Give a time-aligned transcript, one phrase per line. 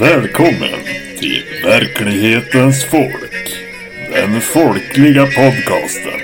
[0.00, 0.84] Välkommen
[1.18, 3.58] till verklighetens folk.
[4.12, 6.20] Den folkliga podcasten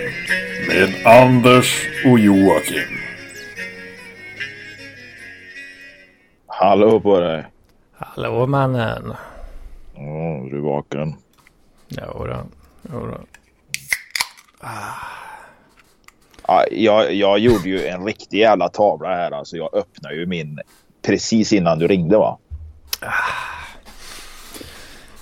[0.68, 2.98] med Anders och Joakim.
[6.46, 7.46] Hallå på dig.
[7.92, 9.12] Hallå mannen.
[9.94, 11.14] Ja, du är vaken.
[11.88, 12.46] Jodå,
[12.92, 13.18] jodå.
[16.46, 19.30] Ja, jag, jag gjorde ju en riktig jävla tavla här.
[19.30, 20.58] Alltså, jag öppnade ju min
[21.02, 22.38] precis innan du ringde va?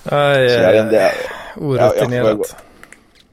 [0.03, 1.11] Aj, Så jag vet inte,
[1.57, 2.55] orutinerat.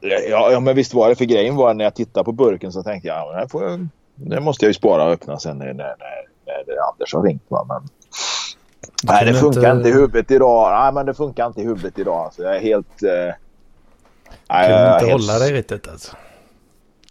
[0.00, 2.82] ja, ja, men visst var det för grejen var när jag tittade på burken så
[2.82, 5.94] tänkte jag ja, jag, det måste jag ju spara och öppna sen när, när, när,
[6.66, 7.42] när Anders har ringt.
[7.48, 7.64] Va?
[7.68, 7.82] Men,
[9.04, 10.70] nej, det funkar inte- inte i huvudet idag.
[10.82, 12.24] Nej, men det funkar inte i huvudet idag.
[12.24, 13.02] Alltså, jag är helt...
[13.02, 13.34] Eh, jag
[14.48, 16.16] Kunde är inte helt- hålla dig riktigt alltså.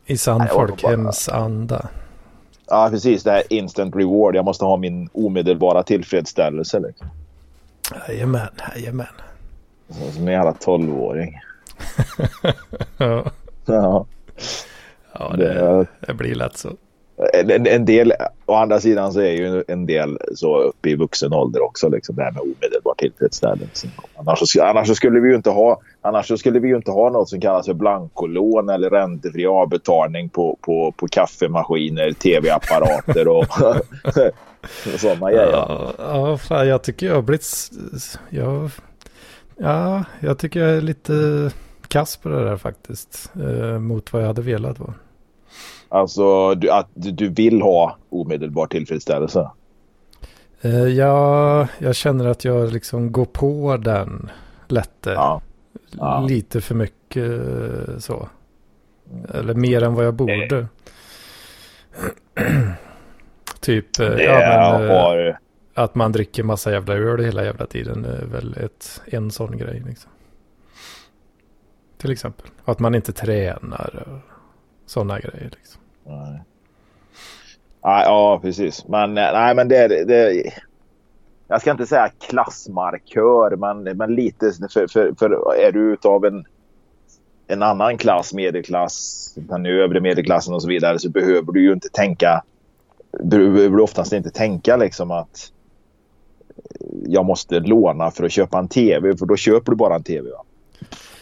[0.05, 1.88] I sann jag folkhemsanda.
[2.68, 3.23] Ja, precis.
[3.23, 4.35] Det här instant reward.
[4.35, 6.80] Jag måste ha min omedelbara tillfredsställelse.
[6.80, 7.07] Liksom.
[8.07, 9.07] Jajamän, jajamän.
[9.90, 11.40] Som en jävla tolvåring.
[12.98, 13.32] Ja,
[13.70, 14.05] Ja.
[15.13, 16.70] ja Det det, blir lätt så.
[17.34, 18.13] En, en del,
[18.46, 21.90] å andra sidan så är ju en del så uppe i vuxen ålder också.
[21.90, 23.87] Liksom, det här med omedelbar tillfredsställelse.
[24.15, 26.91] Annars, så, annars, så skulle vi ju inte ha, annars så skulle vi ju inte
[26.91, 33.46] ha något som kallas för blankolån eller räntefri avbetalning på, på, på kaffemaskiner, tv-apparater och,
[34.93, 35.51] och sådana grejer.
[35.51, 37.71] Ja, ja fan, jag tycker jag har blivit...
[38.29, 38.71] Jag,
[39.60, 41.13] ja, jag tycker jag är lite
[41.88, 43.32] kass på det där faktiskt.
[43.35, 44.93] Eh, mot vad jag hade velat vara.
[45.90, 49.49] Alltså du, att du, vill ha omedelbar tillfredsställelse.
[50.62, 54.30] Eh, ja, jag känner att jag liksom går på den
[54.68, 55.10] lätte.
[55.10, 55.41] Ja.
[55.91, 56.26] Ja.
[56.30, 58.30] Lite för mycket eh, så.
[59.34, 60.68] Eller mer än vad jag borde.
[63.60, 65.40] typ eh, Det ja, men, eh, har
[65.84, 69.84] att man dricker massa jävla öl hela jävla tiden är väl ett, en sån grej.
[69.88, 70.12] Liksom.
[71.98, 72.48] Till exempel.
[72.64, 74.20] Och att man inte tränar och
[74.86, 75.52] sådana grejer.
[75.58, 75.81] Liksom.
[76.03, 76.44] Nej.
[77.81, 78.88] Ja, precis.
[78.88, 80.53] Men, eh, nej, men det, det.
[81.48, 84.52] Jag ska inte säga klassmarkör, men, men lite...
[84.74, 86.46] För, för, för är du utav en,
[87.48, 91.90] en annan klass, medelklass, den övre medelklassen och så vidare, så behöver du ju inte
[91.90, 92.44] tänka...
[93.12, 95.52] Du Behöver oftast inte tänka liksom att
[97.06, 100.30] jag måste låna för att köpa en tv, för då köper du bara en tv.
[100.30, 100.44] Va?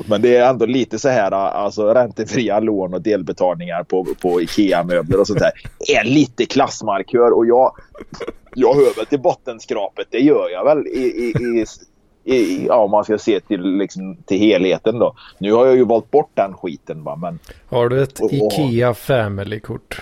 [0.10, 5.20] Men det är ändå lite så här, alltså räntefria lån och delbetalningar på, på Ikea-möbler
[5.20, 5.52] och sånt där.
[5.98, 7.72] är lite klassmarkör och jag,
[8.56, 10.08] jag hör väl till bottenskrapet.
[10.12, 11.66] Det gör jag väl i, i, i,
[12.36, 15.16] i, ja, om man ska se till, liksom, till helheten då.
[15.38, 18.34] Nu har jag ju valt bort den skiten va, men Har du ett Och- och-
[18.34, 20.02] Ikea Family-kort?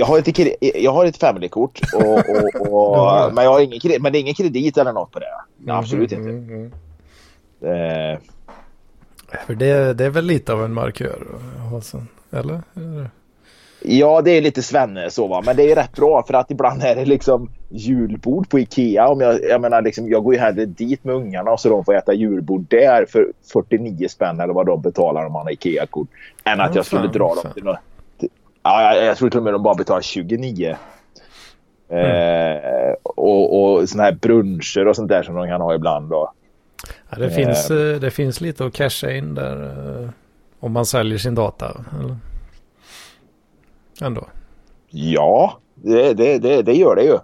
[0.00, 3.80] Jag har ett, Ikea- jag har ett familykort och, och, och, men, jag har ingen,
[3.80, 5.72] kredit- men det är ingen kredit eller något på det.
[5.72, 6.52] Absolut Mm, inte.
[6.54, 6.72] mm,
[7.62, 8.12] mm.
[8.12, 8.18] Eh,
[9.46, 11.26] För det, det är väl lite av en markör?
[12.32, 12.60] Eller?
[12.76, 13.10] Eller?
[13.82, 15.42] Ja, det är lite svenne så va.
[15.46, 19.08] Men det är rätt bra för att ibland är det liksom julbord på Ikea.
[19.08, 21.84] Om jag, jag menar liksom, jag går ju hellre dit med ungarna och så de
[21.84, 26.08] får äta julbord där för 49 spänn eller vad de betalar om man har Ikea-kort.
[26.44, 27.52] Än att Ja, jag skulle fan, dra dem fan.
[27.54, 27.76] till något.
[28.62, 30.76] Ja, jag, jag tror till och med de bara betalar 29.
[31.88, 36.32] Eh, och, och såna här bruncher och sånt där som de kan ha ibland då.
[37.10, 37.30] Ja, det, Eh.
[37.30, 39.62] finns, eh, det finns lite att casha in där.
[40.02, 40.10] eh,
[40.60, 41.66] Om man säljer sin data.
[42.00, 42.16] Eller?
[44.02, 44.26] Ändå.
[44.90, 47.18] Ja, det, det, det, det gör det ju.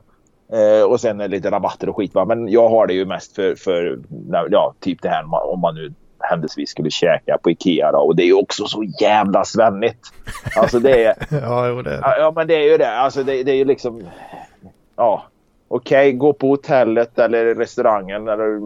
[0.59, 2.15] Eh, och sen lite rabatter och skit.
[2.15, 2.25] Va?
[2.25, 3.99] Men jag har det ju mest för, för
[4.51, 7.93] ja, typ det här om man nu händelsevis skulle käka på Ikea.
[7.93, 7.99] Då.
[7.99, 10.13] Och det är ju också så jävla svennigt.
[10.57, 12.17] Alltså det är, Ja, jo, det är det.
[12.19, 12.99] ja, men det är ju det.
[12.99, 14.03] Alltså det, det är ju liksom,
[14.97, 15.25] ja.
[15.69, 18.61] Okej, gå på hotellet eller restaurangen eller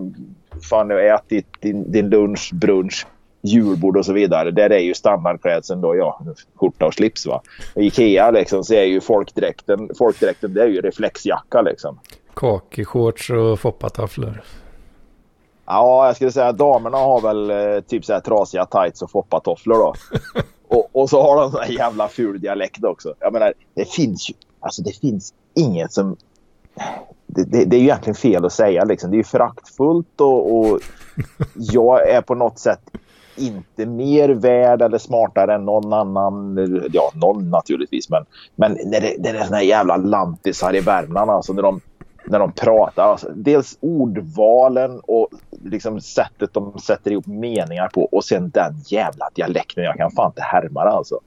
[0.70, 3.06] fan ät ditt, din, din lunch, brunch,
[3.42, 4.50] julbord och så vidare.
[4.50, 6.20] Där är ju standardklädseln då, ja,
[6.54, 7.42] skjorta och slips va.
[7.74, 11.98] I Ikea liksom så är ju folkdräkten, folkdräkten det är ju reflexjacka liksom.
[12.34, 14.42] Kakishorts och foppatofflor.
[15.72, 19.10] Ja, jag skulle säga att damerna har väl eh, typ så här trasiga tights och
[19.10, 19.94] foppatofflor då.
[20.76, 23.14] och, och så har de sån här jävla ful dialekt också.
[23.20, 26.16] Jag menar, det finns ju, alltså det finns inget som...
[27.26, 29.10] Det, det, det är ju egentligen fel att säga liksom.
[29.10, 30.80] Det är ju föraktfullt och, och
[31.54, 32.90] jag är på något sätt
[33.36, 36.58] inte mer värd eller smartare än någon annan.
[36.92, 38.10] Ja, någon naturligtvis.
[38.10, 38.24] Men,
[38.54, 41.52] men när det, när det är såna här jävla lantisar i Värmland alltså.
[41.52, 41.80] När de,
[42.24, 43.02] när de pratar.
[43.02, 45.28] Alltså, dels ordvalen och
[45.64, 48.04] liksom sättet de sätter ihop meningar på.
[48.04, 49.84] Och sen den jävla dialekten.
[49.84, 51.20] Jag kan fan inte härma det alltså.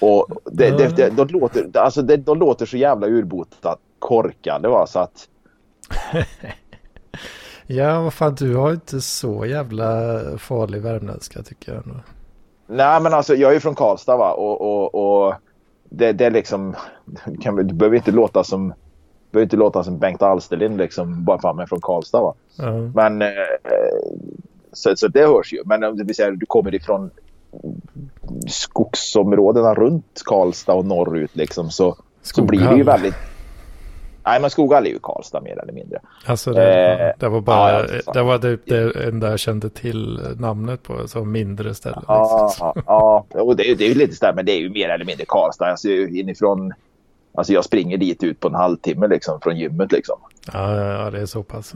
[0.00, 4.86] Och det, det, det, de, låter, alltså det, de låter så jävla urbotat korkade va,
[4.86, 5.28] så att
[7.66, 11.82] Ja, vad fan, du har inte så jävla farlig värmländska tycker jag.
[12.66, 15.34] Nej, men alltså jag är ju från Karlstad va och, och, och
[15.84, 16.76] det, det är liksom,
[17.40, 18.74] kan, du behöver inte låta som
[19.32, 22.34] behöver inte låta som Bengt Alsterlind liksom bara för att man är från Karlstad va.
[22.56, 22.72] Ja.
[22.94, 23.28] Men eh,
[24.72, 25.62] så, så det hörs ju.
[25.64, 27.10] Men om det vill säga du kommer ifrån
[28.48, 33.14] skogsområdena runt Karlstad och norrut liksom så, så blir det ju väldigt
[34.24, 35.98] Nej, men Skoghall är ju Karlstad mer eller mindre.
[36.26, 40.20] Alltså det, Eh, det var bara, ja, det var det, det enda jag kände till
[40.38, 42.02] namnet på, så mindre ställe.
[42.08, 42.82] Ja, liksom.
[42.86, 43.40] ja, ja.
[43.42, 45.24] Och det, är- det är ju lite sådär, men det är ju mer eller mindre
[45.28, 45.66] Karlstad.
[45.66, 46.72] Alltså inifrån,
[47.34, 50.18] alltså jag springer dit ut på en halvtimme liksom från gymmet liksom.
[50.52, 51.74] Ja, ja, ja, det är så pass.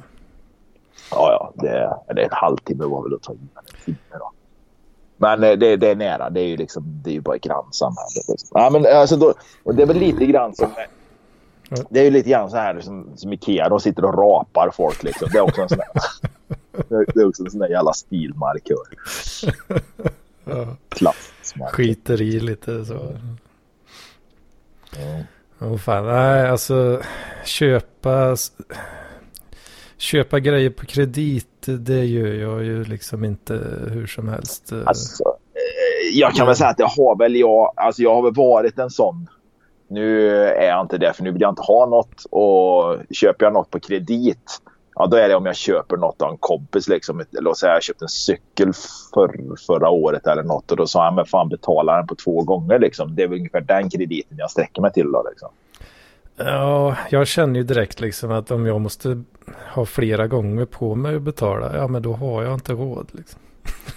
[1.10, 4.32] Ja, ja, det, eller en halvtimme var väl att ta in en timme då.
[5.16, 7.42] Men eh, det, det är nära, det är ju liksom, det är ju bara ett
[7.42, 8.22] grannsamhälle.
[8.28, 8.48] Liksom.
[8.52, 10.70] Ja, men alltså då, och det är väl lite grann som,
[11.68, 11.76] Ja.
[11.90, 15.02] det är ju lite grann så här som, som Ikea, de sitter och rapar folk
[15.02, 15.28] liksom.
[15.32, 15.88] Det är också en sån där,
[17.14, 18.86] det är också en sån där jävla stilmarkör.
[21.00, 21.14] Ja.
[21.72, 22.94] Skiter i lite så.
[24.96, 25.22] Ja.
[25.60, 27.00] Oh, fan, nej alltså
[27.44, 28.36] köpa,
[29.98, 33.54] köpa grejer på kredit, det gör jag ju liksom inte
[33.90, 34.72] hur som helst.
[34.84, 38.34] Alltså, eh, jag kan väl säga att det har väl jag, alltså jag har väl
[38.34, 39.28] varit en sån.
[39.88, 43.52] Nu är jag inte det för nu vill jag inte ha något och köper jag
[43.52, 44.60] något på kredit.
[44.98, 47.24] Ja, då är det om jag köper något av en kompis liksom.
[47.30, 48.72] Låt säga jag köpte en cykel
[49.14, 52.42] för, förra året eller något och då sa han men fan betala den på två
[52.42, 53.14] gånger liksom.
[53.14, 55.48] Det är väl ungefär den krediten jag sträcker mig till då liksom.
[56.36, 59.22] Ja, jag känner ju direkt liksom att om jag måste
[59.74, 63.40] ha flera gånger på mig att betala, ja men då har jag inte råd liksom.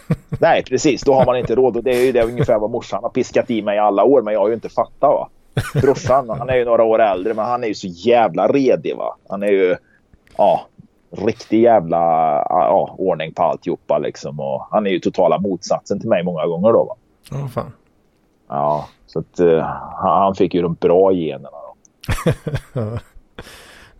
[0.39, 1.01] Nej, precis.
[1.01, 1.77] Då har man inte råd.
[1.77, 4.21] Och det är ju det ungefär vad morsan har piskat i mig i alla år.
[4.21, 5.01] Men jag har ju inte fattat.
[5.01, 5.29] Va?
[5.81, 7.33] Brorsan, han är ju några år äldre.
[7.33, 8.95] Men han är ju så jävla redig.
[8.95, 9.15] Va?
[9.29, 9.75] Han är ju
[10.37, 10.65] ja,
[11.11, 11.97] riktig jävla
[12.49, 13.97] ja, ordning på alltihopa.
[13.97, 14.39] Liksom.
[14.39, 16.73] Och han är ju totala motsatsen till mig många gånger.
[16.73, 16.95] Då, va?
[17.31, 17.71] Ja, fan.
[18.47, 19.59] Ja, så att, uh,
[19.95, 21.49] han fick ju de bra generna.
[22.73, 22.97] Då.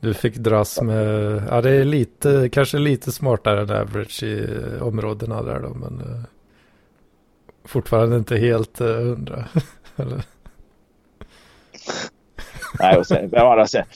[0.01, 5.41] Du fick dras med, ja det är lite, kanske lite smartare än average i områdena
[5.41, 6.23] där då, men eh,
[7.65, 9.45] fortfarande inte helt eh, hundra.
[12.79, 13.87] Nej, och sen, å, andra, sidan-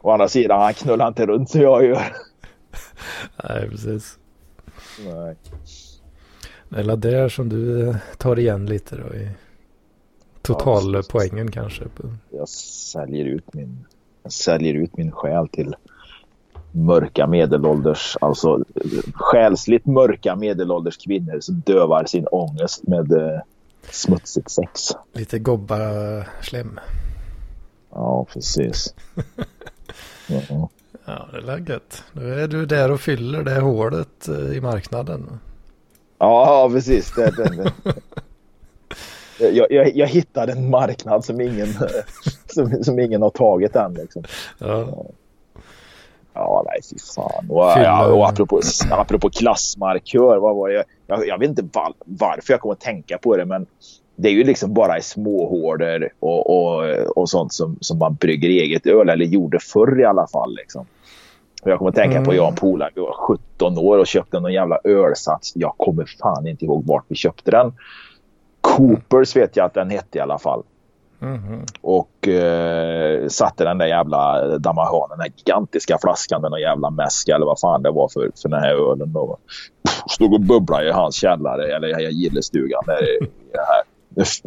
[0.00, 2.02] å andra sidan, han knullar inte runt som jag gör.
[3.48, 4.18] Nej, precis.
[5.04, 5.36] Nej.
[6.68, 9.30] Det är där som du eh, tar igen lite då i
[10.42, 11.84] totalpoängen kanske.
[12.30, 13.84] jag säljer ut min,
[14.22, 15.76] jag säljer ut min själ till
[16.72, 18.64] mörka medelålders, alltså
[19.14, 23.40] själsligt mörka medelålders kvinnor som dövar sin ångest med eh,
[23.90, 24.80] smutsigt sex.
[25.12, 25.78] Lite gobba
[26.42, 26.80] slem.
[27.90, 28.94] Ja, precis.
[30.50, 30.68] Ja.
[31.08, 32.04] Ja, det är gött.
[32.12, 35.40] Nu är du där och fyller det hålet eh, i marknaden.
[36.18, 37.12] Ja, precis.
[37.14, 37.72] Det, det, det.
[39.40, 41.68] Jag, jag, jag hittade en marknad som ingen,
[42.46, 43.94] som, som ingen har tagit än.
[43.94, 44.24] Liksom.
[44.58, 45.04] Ja,
[46.38, 47.50] Ja, nej fy fan.
[47.50, 48.60] Och, ja, och apropå,
[48.90, 50.84] apropå klassmarkör, vad var det?
[51.06, 53.66] Jag, jag vet inte var, varför jag kommer att tänka på det, men
[54.16, 56.84] det är ju liksom bara i småhårder och, och,
[57.16, 60.56] och sånt som, som man brygger eget öl, eller gjorde förr i alla fall.
[60.56, 60.86] Liksom.
[61.64, 62.36] Jag kommer att tänka på Mm.
[62.36, 65.52] jag och en polare, vi var 17 år och köpte någon jävla ölsats.
[65.54, 67.72] Jag kommer fan inte ihåg vart vi köpte den.
[68.60, 70.62] Coopers vet jag att den hette i alla fall.
[71.18, 71.64] Mhm.
[71.80, 77.34] Och eh, satte den där jävla Damahan, den där gigantiska flaskan med någon jävla mäska
[77.34, 79.12] eller vad fan det var för, för den här ölen.
[79.12, 79.38] Då.
[80.08, 83.18] Stod och bubblade i hans källare eller i gillestugan där i
[83.52, 83.84] den här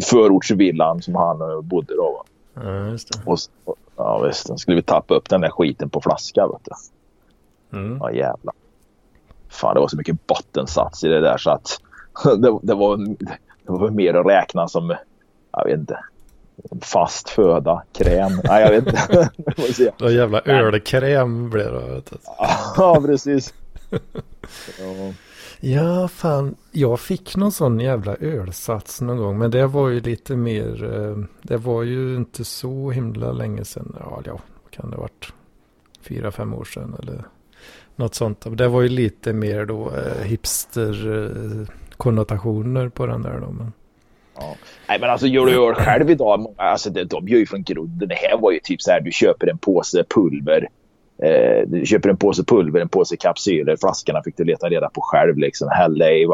[0.04, 2.04] förortsvillan som han eh, bodde då.
[2.04, 2.24] va.
[2.64, 3.32] ja just det.
[3.32, 6.48] Och, och, ja visst, då skulle vi tappa upp den där skiten på flaska.
[6.48, 6.72] Vet du.
[7.74, 7.98] Mm.
[8.00, 8.54] Ja jävlar.
[9.50, 11.82] Fan det var så mycket bottensats i det där så att
[12.24, 14.96] det, det, var, det var mer att räkna som,
[15.52, 16.00] jag vet inte,
[16.82, 18.32] fast föda, kräm.
[18.44, 19.30] Nej jag vet inte.
[19.98, 22.02] Det var jävla ölkräm blev det.
[22.78, 23.54] ja precis.
[24.80, 25.14] Ja.
[25.64, 26.56] Ja, fan.
[26.72, 29.38] Jag fick någon sån jävla ölsats någon gång.
[29.38, 30.94] Men det var ju lite mer.
[30.94, 33.96] eh, Det var ju inte så himla länge sedan.
[34.00, 35.34] Ja, ja kan det ha varit?
[36.02, 37.24] Fyra, fem år sedan eller
[38.02, 38.58] något sånt.
[38.58, 41.68] Det var ju lite mer då eh, hipster eh,
[41.98, 43.52] konnotationer på den där då.
[43.52, 43.74] Men...
[44.36, 44.56] Ja.
[44.88, 47.64] Nej men alltså gör du öl själv idag, många, alltså det, de gör ju från
[47.64, 48.10] grunden.
[48.10, 50.68] Det här var ju typ så här, du köper en påse pulver.
[51.24, 53.76] Eh, du köper en påse pulver, en påse kapsyler.
[53.80, 55.38] Flaskorna fick du leta reda på själv.
[55.38, 55.70] Liksom.
[55.72, 56.28] Häll, i,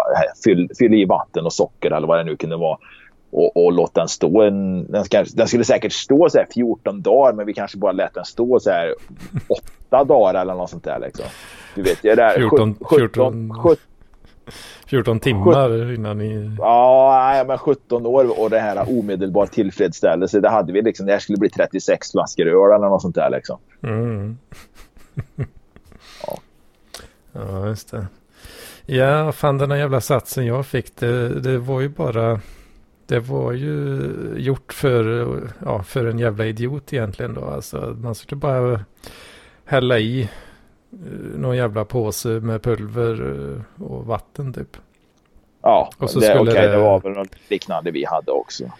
[0.43, 2.77] fyll, fyll i vatten och socker eller vad det nu kunde vara.
[3.31, 4.91] Och, och låt den stå en...
[4.91, 8.13] Den, ska, den skulle säkert stå så här 14 dagar men vi kanske bara lät
[8.13, 8.93] den stå så här
[9.87, 10.99] 8 dagar eller något sånt där.
[10.99, 11.25] Liksom.
[11.77, 13.77] Du vet, jag är där 14, 17, 14, 17
[14.87, 16.55] 14 timmar innan ni...
[16.57, 20.39] Ja, nej, men 17 år och det här omedelbar tillfredsställelse.
[20.39, 21.05] Det hade vi liksom.
[21.05, 23.59] Det här skulle bli 36 flaskor öl eller något sånt där liksom.
[23.83, 24.37] Mm.
[26.27, 26.39] Ja.
[27.31, 28.07] Ja, just det.
[28.85, 32.39] Ja, fan den här jävla satsen jag fick, det, det var ju bara...
[33.05, 33.99] Det var ju
[34.37, 37.45] gjort för, ja, för en jävla idiot egentligen då.
[37.45, 38.79] Alltså man skulle bara
[39.65, 40.29] hälla i
[41.35, 43.21] någon jävla påse med pulver
[43.79, 44.77] eh, och vatten typ.
[45.61, 48.71] Ja, Och så det, skulle okej, det- det var väl något liknande vi hade också.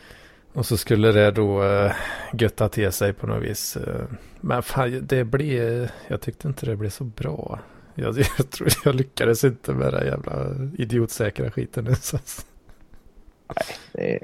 [0.53, 1.91] Och så skulle det då äh,
[2.33, 3.77] götta till sig på något vis.
[3.77, 4.01] eh.
[4.41, 5.89] men fan, det blev...
[6.07, 7.59] Jag tyckte inte det blev så bra.
[7.95, 10.45] Jag, jag tror jag lyckades inte med den jävla
[10.77, 11.95] idiotsäkra skiten.
[12.01, 12.17] Så.
[13.91, 14.19] Det,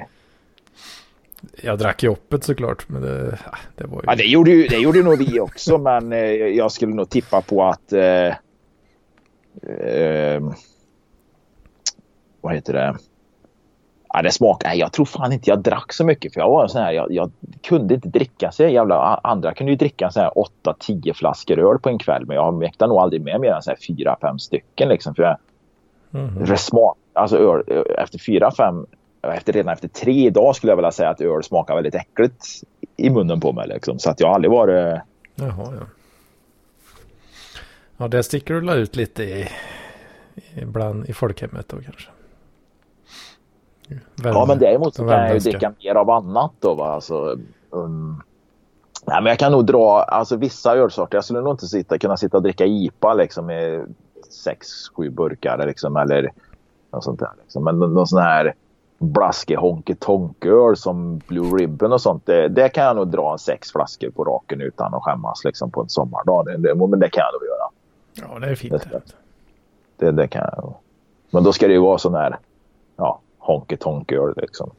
[1.63, 2.89] Jag drack ju öppet såklart.
[2.89, 4.03] Men det, ah, det var ju...
[4.05, 7.41] ja, det, gjorde ju, det gjorde nog vi också, men eh, jag skulle nog tippa
[7.41, 7.93] på att...
[7.93, 8.27] Eh,
[9.87, 10.41] eh,
[12.41, 12.95] vad heter det?
[14.13, 14.69] Ja, det smakar...
[14.69, 16.33] Nej, jag tror fan inte jag drack så mycket.
[16.33, 16.91] För jag var sån här...
[16.91, 17.31] Jag, jag
[17.61, 19.19] kunde inte dricka så jävla...
[19.23, 20.31] Andra kunde ju dricka så här
[20.65, 22.25] 8-10 flaskor öl på en kväll.
[22.25, 25.15] Men jag mäktade nog aldrig med mer än så här 4-5 stycken liksom.
[25.15, 25.37] För jag,
[26.13, 26.45] Mhm.
[26.45, 27.63] det smak, alltså öl,
[27.97, 28.85] efter fyra, fem,
[29.23, 32.45] efter, redan efter tre idag skulle jag vilja säga att öl smakar väldigt äckligt
[32.97, 33.67] i munnen på mig.
[33.67, 33.99] Liksom.
[33.99, 35.01] Så att jag har aldrig varit...
[35.35, 35.85] Jaha, ja.
[37.97, 39.49] Ja, det sticker du ut lite i,
[40.55, 42.09] ibland i folkhemmet då kanske.
[44.15, 44.37] Värme.
[44.37, 46.73] Ja, men däremot så kan jag ju dricka mer av annat då.
[46.73, 46.93] Va?
[46.93, 47.37] Alltså,
[47.69, 48.23] um,
[49.05, 51.17] nej, men jag kan nog dra alltså, vissa ölsorter.
[51.17, 53.95] Jag skulle nog inte sitta, kunna sitta och dricka IPA liksom, med
[54.29, 56.31] sex, sju burkar liksom, eller
[56.91, 57.31] något sånt där.
[57.41, 57.63] Liksom.
[57.63, 58.53] Men någon sån här
[58.97, 62.25] blaskig honky tonk öl som Blue Ribbon och sånt.
[62.25, 65.71] Det, det kan jag nog dra en sex flaskor på raken utan att skämmas liksom,
[65.71, 66.45] på en sommardag.
[66.45, 67.69] Det, det, men det kan jag nog göra.
[68.33, 68.87] Ja, det är fint.
[69.97, 70.73] Det- Det, kan jag.
[71.31, 72.37] Men då ska det ju vara sån här
[72.97, 74.69] ja, honky tonk öl liksom.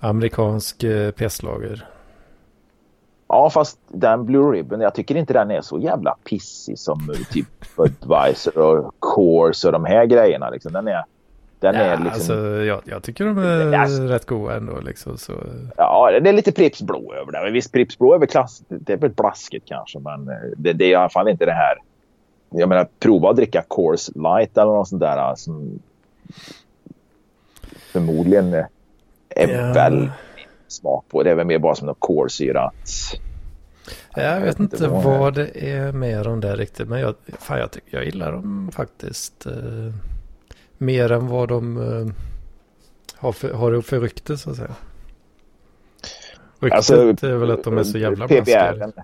[0.00, 1.86] Amerikansk eh, pesslager.
[3.28, 7.32] Ja, fast den Blue Ribbon, jag tycker inte den är så jävla pissig som eh,
[7.32, 7.46] typ
[7.76, 10.50] Budweiser och Coors och de här grejerna.
[10.50, 10.72] Liksom.
[10.72, 11.04] Den är,
[11.60, 12.12] den Ja, är liksom...
[12.12, 12.34] alltså,
[12.64, 14.80] jag, jag tycker de är Alltså- rätt goda ändå.
[14.80, 15.32] Liksom, så,
[15.76, 17.50] Ja, det är lite Pripps Blå över det.
[17.50, 18.62] Visst, Pripps Blå är väl klass...
[18.68, 21.52] Det är väl blaskigt kanske, men eh, det, det är i alla fall inte det
[21.52, 21.74] här...
[22.50, 25.78] Jag menar, prova att dricka Coors Light eller något sånt där som
[27.92, 28.66] förmodligen är
[29.48, 29.72] Ja.
[29.72, 30.10] väl
[30.68, 31.22] smak på.
[31.22, 32.74] Det är väl mer bara som något kolsyrat.
[34.16, 36.88] jag vet inte vad- vad det är med dem där riktigt.
[36.88, 39.46] Men jag, fan, jag, tycker, jag gillar dem faktiskt.
[39.46, 39.52] Eh,
[40.78, 42.14] mer än vad de eh,
[43.16, 44.74] har, för, har för rykte så att säga.
[46.60, 48.72] Ryktet Alltså, är väl att de är så jävla blaskiga.
[48.72, 49.02] PBR.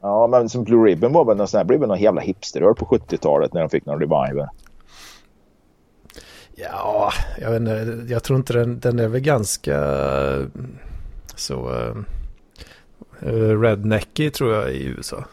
[0.00, 2.74] Ja, men som Blue Ribbon var väl någon sån här, blev väl någon jävla hipsteröl
[2.74, 4.48] på 70-talet när de fick någon revival.
[6.54, 8.04] Ja, jag vet inte.
[8.12, 10.46] Jag tror inte den, den är väl ganska eh,
[11.34, 11.70] så
[13.22, 15.24] uh, rednecky tror jag i USA.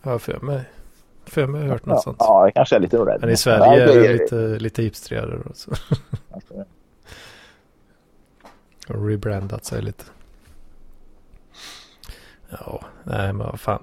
[0.00, 0.64] Har jag för mig.
[1.32, 2.16] För mig har jag hört något Ja, sånt.
[2.20, 3.20] ja, det kanske är lite rädd.
[3.20, 5.38] Men i Sverige är det lite, lite hipstrigare
[8.88, 10.04] och rebrandat sig lite.
[12.50, 13.82] Ja, nej men vad fan.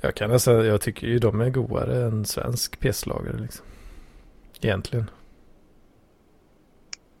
[0.00, 3.66] Jag kan nästan, jag tycker ju de är godare än svensk pesslagare liksom.
[4.60, 5.10] Egentligen.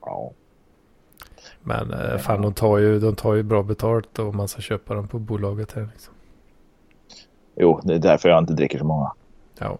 [0.00, 0.32] Ja.
[1.62, 4.94] Men eh, fan de tar, ju, de tar ju bra betalt och man ska köpa
[4.94, 6.14] dem på bolaget här liksom.
[7.62, 9.12] Jo, det är därför jag inte dricker så många.
[9.58, 9.78] Ja.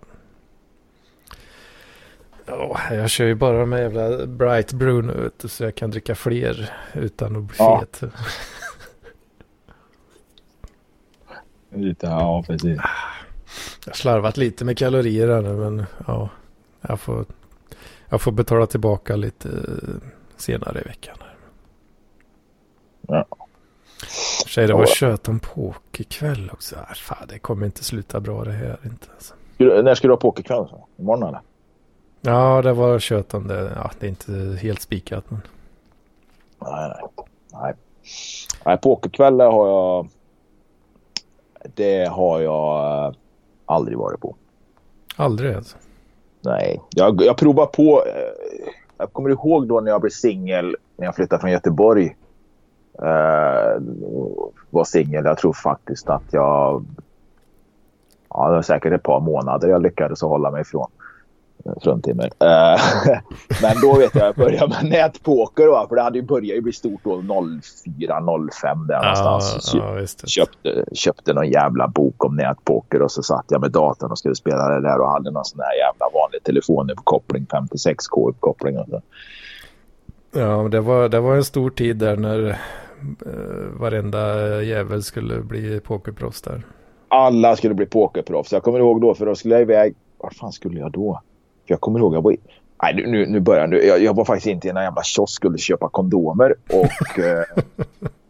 [2.47, 5.91] Ja, jag kör ju bara de här jävla Bright Brew vet du, så jag kan
[5.91, 7.81] dricka fler utan att bli Ja.
[7.81, 8.13] fet.
[12.01, 12.77] Ja, precis.
[13.85, 16.29] Jag har slarvat lite med kalorier här nu men ja.
[16.81, 17.25] Jag får,
[18.09, 19.49] jag får betala tillbaka lite
[20.37, 21.17] senare i veckan.
[23.01, 23.27] Ja.
[24.51, 26.77] Sig det var kött om pokerkväll också.
[26.77, 29.07] Äh, fan, det kommer inte sluta bra det här inte.
[29.15, 29.35] Alltså.
[29.59, 30.67] När ska du ha pokerkväll?
[30.99, 31.41] Imorgon eller?
[32.21, 33.73] Ja, det var kött om det.
[33.77, 35.41] Ja, det är inte helt spikat men.
[36.63, 37.27] Nej, nej.
[37.53, 37.75] Nej,
[38.65, 40.09] nej pokerkväll har jag...
[41.75, 43.13] Det har jag eh,
[43.67, 44.37] aldrig varit på.
[45.17, 45.77] Aldrig alltså.
[46.41, 48.05] Nej, jag, jag provar på.
[48.07, 52.17] eh, Jag kommer ihåg då när jag blev singel när jag flyttade från Göteborg.
[53.03, 53.83] Uh,
[54.71, 55.25] var singel.
[55.25, 56.85] Jag tror faktiskt att jag...
[58.29, 60.91] Ja, det var säkert ett par månader jag lyckades hålla mig ifrån.
[61.83, 62.25] fruntimmer.
[62.25, 62.81] Uh,
[63.63, 66.73] men då vet jag, jag började med nätpoker då, för det hade ju börjat bli
[66.73, 68.21] stort då 04,
[68.53, 69.75] 05 där Ja, någonstans.
[69.75, 70.29] ja, visst.
[70.29, 74.35] köpte, köpte någon jävla bok om nätpoker och så satt jag med datorn och skulle
[74.35, 79.03] spela det där och hade någon sån här jävla vanlig telefonuppkoppling, 56k-uppkoppling och så.
[80.33, 82.55] Ja, det var, det var en stor tid där när eh,
[83.81, 86.63] varenda jävel skulle bli pokerproffs där.
[87.09, 88.53] Alla skulle bli pokerproffs.
[88.53, 89.95] Jag kommer ihåg då, för då skulle jag iväg.
[90.19, 91.21] Var fan skulle jag då?
[91.67, 92.37] För jag kommer ihåg, jag var i...
[92.83, 93.85] Nej, nu- nu, nu börjar jag.
[93.85, 96.55] Jag, jag var faktiskt inte i en jävla kiosk skulle köpa kondomer.
[96.73, 97.19] Och...
[97.25, 97.45] eh,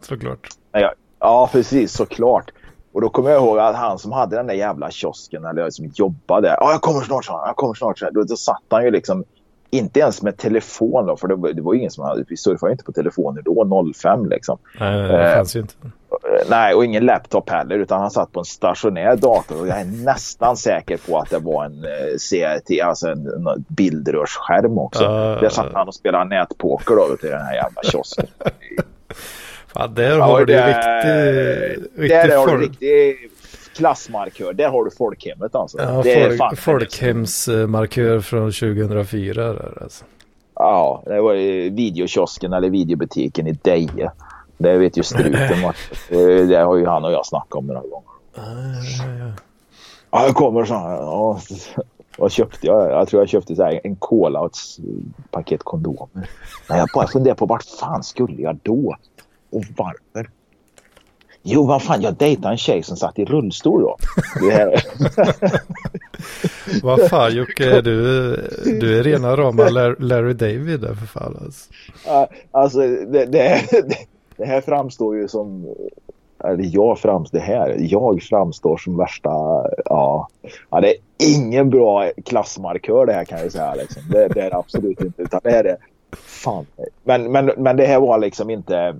[0.01, 0.47] Såklart.
[0.73, 1.91] Nej, jag- Ja, precis.
[1.93, 2.51] Såklart.
[2.93, 5.85] Och då kommer jag ihåg att han som hade den där jävla kiosken, eller som
[5.95, 6.47] jobbade.
[6.59, 7.47] Ja, jag kommer snart, han.
[7.47, 7.99] Jag kommer snart.
[7.99, 8.09] Så.
[8.11, 9.23] Då, då satt han ju liksom,
[9.71, 12.71] inte ens med telefon då, för det, var- det var ingen som hade, vi surfade
[12.71, 14.57] inte på telefoner då, 05 liksom.
[14.79, 15.73] Nej, det Eh, fanns ju inte.
[16.49, 19.85] Nej, och ingen laptop heller, utan han satt på en stationär dator och jag är
[20.05, 25.03] nästan säker på att det var en eh, CRT, alltså en, en bildrörsskärm också.
[25.03, 25.37] Ja.
[25.41, 28.25] Där satt han och spelade nätpoker då till den här jävla kiosken.
[29.67, 33.30] Fan, där Ja, har du det- riktig, riktig Där har du riktig
[33.75, 34.53] klassmarkör.
[34.53, 35.77] Där har du folkhemmet alltså.
[35.81, 40.05] Ja, det är fan- folkhemsmarkör från 2004 där alltså.
[40.55, 44.11] Ja, det var ju videokiosken eller videobutiken i Deje.
[44.57, 45.75] Det vet ju struten vad.
[46.41, 48.09] Eh, Det har ju han och jag snackat om några gånger.
[48.35, 48.41] Ja,
[49.05, 49.31] ja, ja.
[50.11, 50.91] Ja, jag kommer så här.
[50.95, 51.39] Ja,
[52.17, 52.91] vad köpte jag?
[52.91, 54.85] Jag tror jag köpte så här en cola och ett
[55.31, 56.29] paket kondomer.
[56.69, 58.95] Men jag bara funderar på vart fan skulle jag då?
[59.49, 60.29] Och varför?
[61.43, 63.97] Jo, vad fan, jag dejtade en tjej som satt i rullstol då.
[66.83, 68.35] Vad fan Jocke, är du,
[68.79, 71.69] du är rena rama Lar- Larry David där för fan alltså.
[72.51, 73.61] Alltså det, det,
[74.37, 75.75] det här framstår ju som...
[76.43, 79.29] Eller jag framstår, det här, jag framstår som värsta...
[79.85, 80.27] Ja,
[80.69, 80.95] ja, det är
[81.35, 83.75] ingen bra klassmarkör det här kan jag säga.
[83.75, 84.01] Liksom.
[84.09, 85.21] Det, det är det absolut inte.
[85.21, 85.77] Utan det här är...
[86.17, 86.65] Fan.
[87.03, 88.95] Men, men, men det här var liksom inte...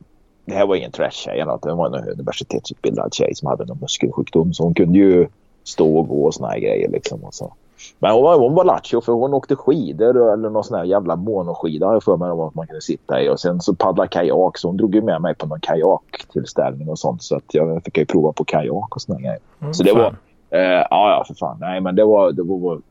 [0.45, 1.62] Det här var ingen trash-tjej eller något.
[1.62, 4.53] Det var en universitetsutbildad tjej som hade någon muskelsjukdom.
[4.53, 5.27] Så hon kunde ju
[5.63, 7.23] stå och gå och såna här grejer liksom.
[7.23, 7.54] Och så.
[7.99, 11.15] Men hon var, hon var lattjo för hon åkte skidor eller någon sån här jävla
[11.15, 13.30] monoskida har jag för mig att man kunde sitta i.
[13.30, 16.99] Och sen så paddla kajak så hon drog ju med mig på någon kajaktillställning och
[16.99, 17.23] sånt.
[17.23, 19.39] Så att jag fick ju prova på kajak och såna här grejer.
[19.62, 19.99] Mm, Så det fan.
[19.99, 20.15] var-
[20.54, 21.58] Eh, ja, ja, för fan.
[21.60, 22.32] Nej, men det var...
[22.32, 22.82] Det var,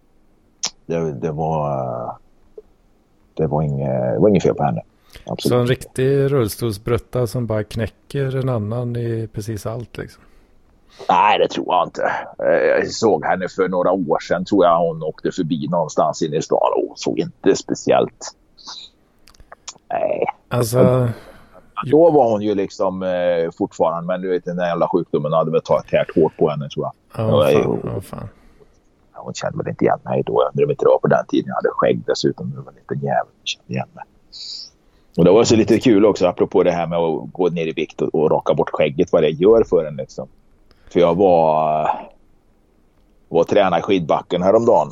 [0.87, 2.17] det, det var,
[3.35, 4.81] det var, inget, det var inget fel på henne.
[5.27, 5.61] Så Absolut.
[5.61, 10.23] en riktig rullstolsbrötta som bara knäcker en annan i precis allt liksom.
[11.09, 12.03] Nej, det tror jag inte.
[12.39, 14.45] Eh, Jag såg henne för några år sedan.
[14.45, 18.35] Tror jag hon åkte förbi någonstans inne i stan och såg inte speciellt...
[19.91, 20.25] Nej.
[20.49, 21.09] Alltså,
[21.91, 25.51] Då var hon ju liksom eh, fortfarande, men du vet den där jävla sjukdomen hade
[25.51, 26.93] väl tagit tärt hårt på henne tror jag.
[27.31, 28.29] ja, Ja, fan, ja, fan.
[29.13, 30.43] Hon kände väl inte igen mig då.
[30.43, 32.51] Jag undrar inte det var på den tiden jag hade skägg dessutom.
[32.51, 34.05] Det var en liten jävel som kände igen mig.
[35.17, 37.73] Och det var så lite kul också apropå det här med att gå ner i
[37.73, 39.13] vikt och, och raka bort skägget.
[39.13, 40.29] Vad det gör för en liksom.
[40.93, 41.83] För jag var,
[43.29, 44.91] var och tränade i skidbacken häromdagen.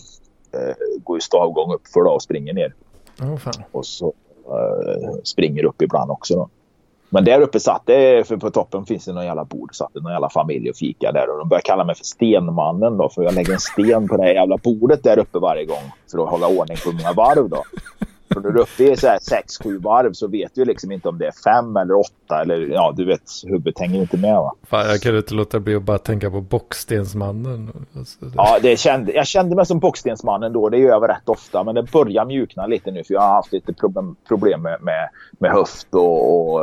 [0.52, 2.74] Eh, går ju stavgång upp för då och springer ner.
[3.18, 3.64] Fan.
[3.72, 4.12] Och så
[4.46, 6.48] eh, springer upp ibland också då.
[7.10, 9.74] Men där uppe satt det, för på toppen finns det någon jävla bord.
[9.74, 11.30] Satt det någon jävla familj och fika där.
[11.30, 13.08] Och de började kalla mig för Stenmannen då.
[13.08, 15.92] För jag lägger en sten på det här jävla bordet där uppe varje gång.
[16.10, 17.62] För att hålla ordning på mina varv då.
[18.34, 21.08] För när du är uppe i så här 6-7 varv så vet du liksom inte
[21.08, 22.40] om det är fem eller åtta.
[22.42, 24.54] Eller ja, du vet, huvudet hänger inte med va.
[24.70, 24.86] fan.
[24.86, 27.86] Jag kan inte låta bli att bara tänka på Bockstensmannen.
[27.96, 30.68] Alltså, det- Ja, det kände, jag kände mig som Bockstensmannen då.
[30.68, 31.64] Det gör jag rätt ofta.
[31.64, 33.04] Men det börjar mjukna lite nu.
[33.04, 36.60] För jag har haft lite problem, problem med, med, med höft och, och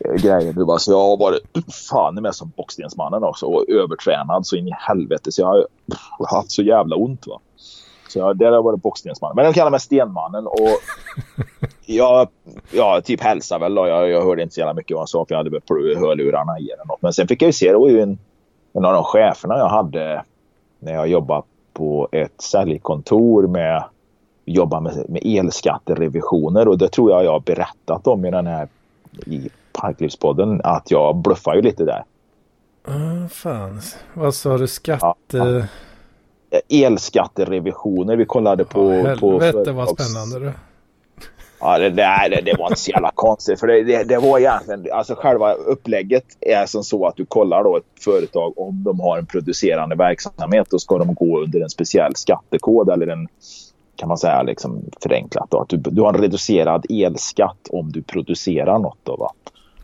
[0.00, 0.52] eh, grejer.
[0.64, 1.42] Var, så jag har varit
[1.90, 3.46] fan med som Bockstensmannen också.
[3.46, 5.32] Och övertränad så in i helvete.
[5.32, 7.26] Så jag har pff, haft så jävla ont.
[7.26, 7.40] Va?
[8.14, 9.36] Så jag, där har jag varit Bockstensmannen.
[9.36, 10.46] Men de kallar mig Stenmannen.
[10.46, 10.68] Och
[11.86, 12.28] jag,
[12.70, 13.74] jag typ hälsade väl.
[13.74, 13.86] Då.
[13.86, 15.24] Jag, jag hörde inte så jävla mycket vad han sa.
[15.24, 15.60] För jag hade väl
[15.96, 17.02] hörlurarna i eller något.
[17.02, 17.72] Men sen fick jag ju se.
[17.72, 18.18] Det var ju en,
[18.72, 20.24] en av de cheferna jag hade
[20.78, 23.84] när jag jobbade på ett säljkontor med
[24.44, 28.68] jobba med, med elskatterevisioner och det tror jag jag har berättat om i den här
[29.26, 32.04] i Parklivspodden att jag bluffar ju lite där.
[32.84, 33.80] Ah, fan.
[34.14, 34.66] Vad sa du?
[34.66, 35.68] Skatte...
[36.68, 38.94] Elskatterevisioner, vi kollade på...
[38.94, 40.52] Ja, på helvete vad spännande du.
[41.60, 43.60] Ja, det, det, det, det var inte så jävla konstigt.
[43.60, 47.64] För det, det, det var egentligen, alltså själva upplägget är som så att du kollar
[47.64, 50.66] då ett företag om de har en producerande verksamhet.
[50.70, 53.28] Då ska de gå under en speciell skattekod eller en,
[53.96, 55.60] kan man säga liksom förenklat då.
[55.60, 59.32] Att du, du har en reducerad elskatt om du producerar något då va.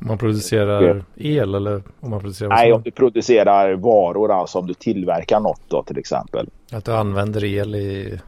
[0.00, 4.66] Om man producerar el eller om man producerar Nej, om du producerar varor, alltså om
[4.66, 6.48] du tillverkar något då till exempel.
[6.72, 8.20] Att du använder el i...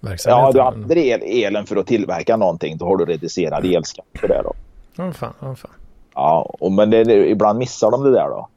[0.00, 0.44] verksamheten?
[0.46, 2.76] Ja, du använder el, elen för att tillverka någonting.
[2.76, 4.52] Då har du reducerad elskatt för det då.
[4.96, 5.32] Ja, fan.
[5.40, 5.70] Ja, fan.
[6.14, 8.48] Ja, och, men det, ibland missar de det där då.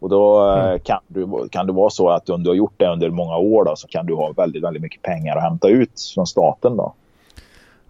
[0.00, 0.80] Och då eh, Mm.
[0.80, 3.64] kan, du, kan det vara så att om du har gjort det under många år
[3.64, 6.94] då, så kan du ha väldigt, väldigt mycket pengar att hämta ut från staten då.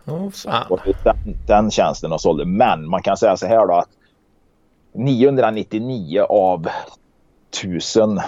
[0.04, 0.66] Ja, fan.
[0.68, 2.44] Och den, den tjänsten de sålde.
[2.44, 3.88] Men man kan säga så här då att
[4.92, 6.68] 999 av
[7.50, 8.20] 1000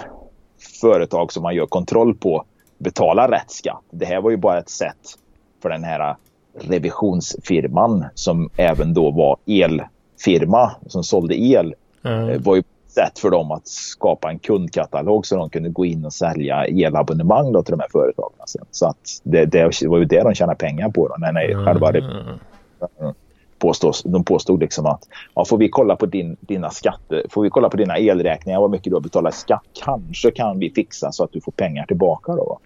[0.81, 2.45] företag som man gör kontroll på
[2.77, 3.83] betalar rätt skatt.
[3.91, 5.17] Det här var ju bara ett sätt
[5.61, 6.15] för den här
[6.59, 11.75] revisionsfirman som även då var elfirma som sålde el.
[12.01, 15.85] Det var ju ett sätt för dem att skapa en kundkatalog så de kunde gå
[15.85, 18.31] in och sälja elabonnemang då till de här företagen.
[18.45, 18.65] Sen.
[18.71, 21.07] Så att det, det var ju det de tjänade pengar på.
[21.07, 23.13] Då, när nej, själva Mm.
[23.61, 27.49] Påstås, de påstod liksom att ja, får vi kolla på din, dina skatter, får vi
[27.49, 31.11] kolla på dina elräkningar, vad mycket du har betalat i skatt, kanske kan vi fixa
[31.11, 32.59] så att du får pengar tillbaka då.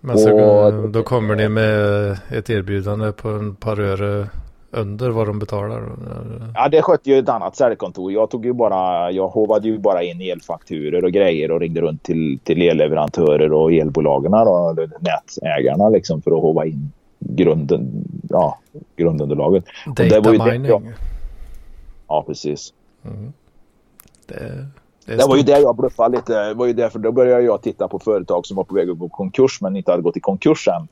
[0.00, 4.28] Men så, Och- då kommer ni med ett erbjudande på en par öre
[4.72, 5.82] under vad de betalar.
[6.54, 8.12] Ja, det skötte ju ett annat säljkontor.
[8.12, 12.02] Jag tog ju bara, jag hovade ju bara in elfakturer och grejer och ringde runt
[12.02, 16.92] till, till elleverantörer och elbolagen eller nätägarna liksom för att hova in
[17.36, 18.58] grunden, ja,
[18.96, 19.64] grundunderlaget.
[19.96, 20.68] det var Data ju det mining.
[20.70, 20.82] jag-
[22.08, 22.72] Ja, precis.
[24.26, 24.34] Det,
[25.06, 26.48] det, är Det var ju det jag bluffade lite.
[26.48, 28.98] Det var ju därför då började jag titta på företag som var på väg att
[28.98, 30.88] gå i konkurs men inte hade gått i konkurs än.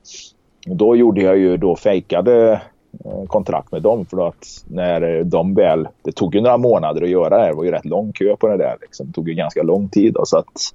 [0.70, 2.60] Och då gjorde jag ju då fejkade
[3.04, 5.88] eh, kontrakt med dem för att när de väl...
[6.02, 7.48] Det tog ju några månader att göra det här.
[7.50, 8.76] Det var ju rätt lång kö på det där.
[8.80, 9.06] Liksom.
[9.06, 10.14] Det tog ju ganska lång tid.
[10.14, 10.74] Då, så att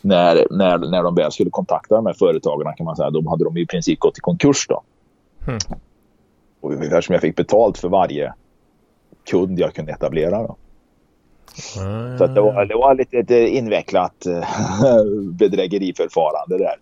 [0.00, 3.44] när, när, när de väl skulle kontakta de här företagen kan man säga, då hade
[3.44, 4.82] de i princip gått i konkurs då.
[5.46, 5.58] Hmm.
[6.60, 8.34] Och eftersom jag fick betalt för varje
[9.30, 10.56] kund jag kunde etablera då.
[12.18, 14.44] Så att det, var, det var lite ett invecklat eh,
[15.32, 16.76] bedrägeriförfarande där.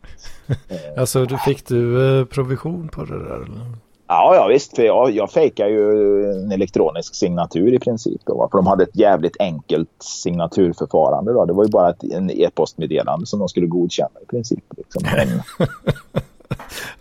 [1.01, 3.35] Alltså fick du eh, provision på det där?
[3.35, 3.86] Eller?
[4.09, 4.77] Ja, ja visst.
[4.77, 8.21] För jag, jag fejkar ju en elektronisk signatur i princip.
[8.25, 11.33] Då, för de hade ett jävligt enkelt signaturförfarande.
[11.33, 11.45] Då.
[11.45, 14.65] Det var ju bara ett, e-postmeddelande som de skulle godkänna i princip.
[14.77, 15.03] Liksom.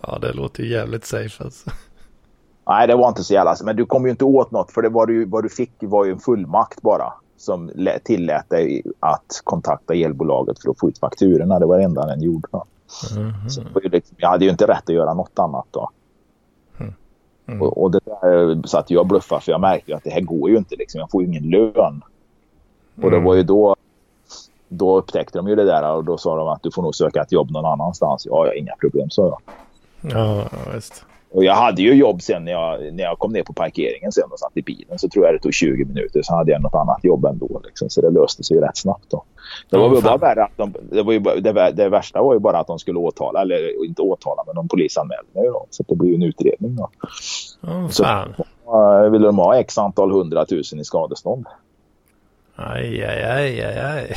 [0.01, 1.69] Ja, det låter ju jävligt safe alltså.
[2.67, 3.55] nej, det var inte så jävla...
[3.63, 4.71] Men du kom ju inte åt något.
[4.71, 7.13] För det var du, vad du fick var ju en fullmakt bara.
[7.37, 11.59] Som lä- tillät dig att kontakta elbolaget för att få ut fakturorna.
[11.59, 12.47] Det var det enda den gjorde.
[12.51, 12.65] Då.
[13.17, 13.49] Mhm.
[13.49, 15.89] Så liksom, jag hade ju inte rätt att göra något annat då.
[17.47, 17.61] Mm.
[17.61, 20.49] Och, och det där så att jag bluffar för jag märkte att det här går
[20.49, 20.75] ju inte.
[20.75, 20.99] Liksom.
[20.99, 22.01] Jag får ju ingen lön.
[22.95, 23.23] Och det Mm.
[23.23, 23.75] var ju då,
[24.67, 27.21] då upptäckte de ju det där och då sa de att du får nog söka
[27.21, 28.25] ett jobb någon annanstans.
[28.25, 29.41] Ja, har inga problem, sa jag.
[30.11, 31.05] Ja, ja, visst.
[31.35, 34.23] Och jag hade ju jobb sen när jag, när jag kom ner på parkeringen sen
[34.31, 34.99] och satt i bilen.
[34.99, 36.21] Så tror jag det tog 20 minuter.
[36.21, 37.61] Så hade jag något annat jobb ändå.
[37.65, 37.89] Liksom.
[37.89, 39.23] Så det löste sig ju rätt snabbt då.
[39.69, 42.33] Det var väl bara värre att de, det, var ju, det, vär- det värsta var
[42.33, 43.41] ju bara att de skulle åtala.
[43.41, 45.43] Eller inte åtala, men de polisanmälde mig.
[45.69, 46.89] Så det blev ju en utredning då.
[47.61, 48.33] Ja, Så- fan.
[48.67, 51.45] Uh, ville de ha x antal hundratusen i skadestånd?
[52.55, 54.13] Aj, aj, aj, aj, aj.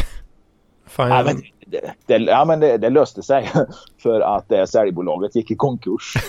[0.87, 3.51] Fan, Ja, jag, men, det, det, ja, men det, det löste sig
[4.03, 6.15] för att det säljbolaget gick i konkurs.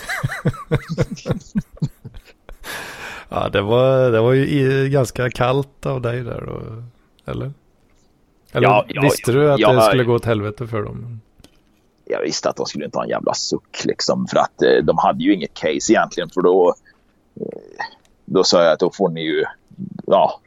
[3.28, 6.60] ja, det, var, det var ju ganska kallt av dig där då.
[7.32, 7.52] Eller?
[8.52, 11.20] Eller Ja, ja, visste du att ja, det skulle gå åt helvete för dem?
[12.04, 14.98] Jag visste att de skulle inte ha en jävla suck liksom för att eh, de
[14.98, 16.74] hade ju inget case egentligen för då
[17.40, 17.84] eh,
[18.24, 19.44] då sa jag att då får ni ju
[20.06, 20.40] ja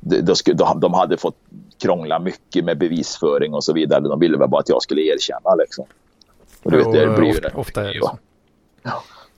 [0.00, 1.36] då de, de hade fått
[1.82, 4.00] krångla mycket med bevisföring och så vidare.
[4.00, 5.84] De ville väl bara att jag skulle erkänna liksom.
[6.62, 8.00] Och du vet, det blir ju ofta, det.
[8.00, 8.18] ofta så.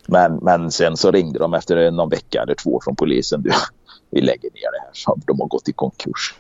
[0.07, 3.43] Men, men sen så ringde de efter någon vecka eller två från polisen.
[3.43, 3.51] Du,
[4.11, 4.91] vi lägger ner det här.
[4.93, 6.35] Så de har gått i konkurs.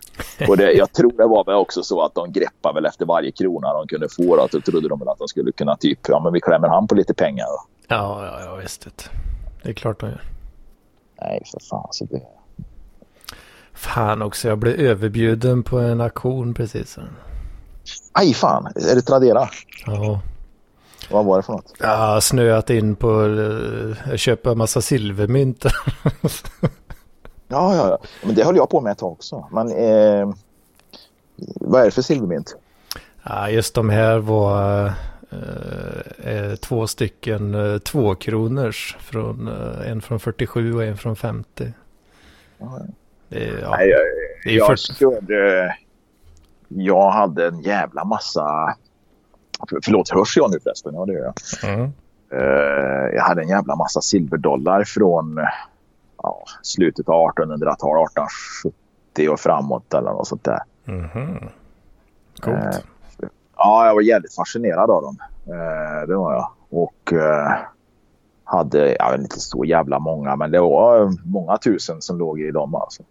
[0.48, 3.30] Och det, jag tror det var väl också så att de greppade väl efter varje
[3.30, 4.36] krona de kunde få.
[4.36, 6.88] Då, så trodde de väl att de skulle kunna typ, ja men vi klämmer han
[6.88, 7.46] på lite pengar.
[7.46, 7.64] Då.
[7.88, 8.84] Ja, ja, ja, visst.
[8.84, 9.10] Det.
[9.62, 10.22] det är klart de gör.
[11.20, 11.88] Nej, för fan.
[11.90, 12.22] Så det...
[13.78, 16.98] Fan också, jag blev överbjuden på en auktion precis.
[18.12, 19.48] Aj fan, är det Tradera?
[19.86, 20.20] Ja,
[21.10, 21.72] Vad var det för något?
[21.80, 25.64] har snöat in på uh, köpa massa silvermynt.
[27.50, 27.98] Ja, ja, ja.
[28.24, 29.48] Men det höll jag på med ett tag också.
[29.52, 30.32] Men eh,
[31.60, 32.56] vad är det för silvermynt?
[33.22, 34.86] ja, just de här var
[35.30, 38.96] eh, eh, två stycken uh, tvåkronors.
[39.00, 41.72] Från, eh, en från 47 och en från 50.
[42.58, 42.80] Ja,
[43.28, 44.00] Det är, ja, Nej, jag,
[44.44, 45.76] det är jag, 40 körde,
[46.68, 48.76] jag hade en jävla massa...
[49.70, 50.94] För, förlåt, hörs jag nu förresten?
[50.94, 51.70] Ja, det gör jag.
[51.72, 51.92] Mm.
[52.32, 55.40] Eh, jag hade en jävla massa silverdollar från
[56.22, 60.60] ja, slutet av 1800-talet, 1870 och framåt eller något sånt där.
[60.84, 61.48] Mhm.
[62.40, 62.56] Coolt.
[62.56, 62.80] Eh,
[63.58, 65.16] Ja, jag var jävligt fascinerad av dem.
[65.46, 66.48] Eh, det var jag.
[66.70, 67.56] Och uh,
[68.44, 72.50] hade, jag vet inte så jävla många, men det var många tusen som låg i
[72.50, 73.02] dem alltså.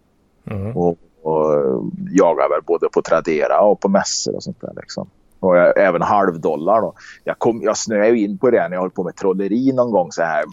[0.50, 0.76] Mm.
[0.76, 5.10] Och, och jagade väl både på Tradera och på mässor och sånt där liksom.
[5.40, 6.94] Och jag, även halvdollar då.
[7.24, 10.12] Jag, kom, jag snöade in på det när jag höll på med trolleri någon gång
[10.12, 10.44] så här.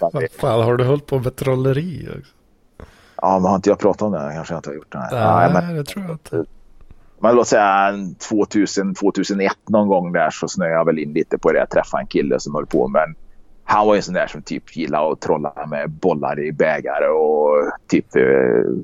[0.00, 2.08] Vad fan har du hållit på med trolleri?
[3.16, 4.30] Ja, men har inte jag pratat om det?
[4.34, 4.98] Kanske jag inte har gjort det.
[4.98, 6.44] Nej, Nej men, det tror jag inte.
[7.20, 7.92] Men låt säga
[8.28, 11.58] 2000, 2001 någon gång där så snöade jag väl in lite på det.
[11.58, 13.14] Jag träffade en kille som höll på med en
[13.70, 17.08] han var ju en sån där som typ gillade att trolla med bollar i bägare
[17.08, 18.22] och typ eh,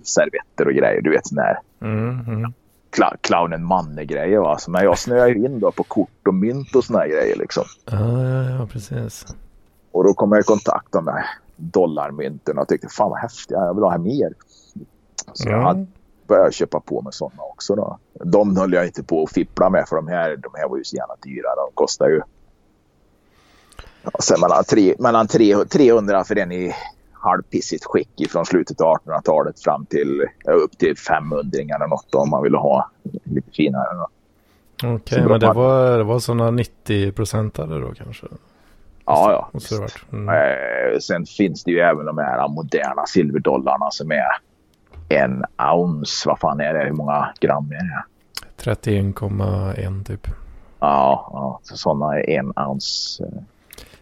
[0.02, 1.00] servetter och grejer.
[1.02, 1.58] Du vet sån där.
[1.80, 2.52] Mm, mm.
[2.90, 4.38] Cl clownen Manne-grejer.
[4.38, 4.58] Va?
[4.58, 7.64] Så, men jag snöade ju in då på kort och mynt och såna grejer liksom.
[7.84, 9.26] Ja, ja, ja, precis.
[9.92, 11.24] Och då kom jag i kontakt med
[11.56, 14.32] dollarmynten och tyckte fan vad häftiga, jag vill ha mer.
[15.32, 15.60] Så mm.
[15.60, 15.86] jag
[16.26, 17.98] började köpa på mig sådana också då.
[18.24, 20.84] De höll jag inte på att fippla med för de här, de här var ju
[20.84, 21.54] så gärna dyra.
[21.56, 22.20] De kostar ju
[24.20, 26.74] sen mellan, tre, mellan tre, 300 för den i
[27.12, 32.42] halvpissigt skick från slutet av 1800-talet fram till upp till 500 eller något om man
[32.42, 32.90] ville ha
[33.24, 34.06] lite finare.
[34.76, 38.26] Okej, okay, men det var, det var sådana 90-procentare då kanske?
[39.06, 39.60] Ja, ja.
[40.12, 40.28] Mm.
[40.28, 44.28] eh, sen finns det ju även de här moderna silverdollarna som är
[45.08, 46.28] en ounce.
[46.28, 46.84] Vad fan är det?
[46.84, 48.04] Hur många gram är det?
[48.70, 50.26] 31,1 typ.
[50.80, 53.24] Ja, ja så sådana är en ounce.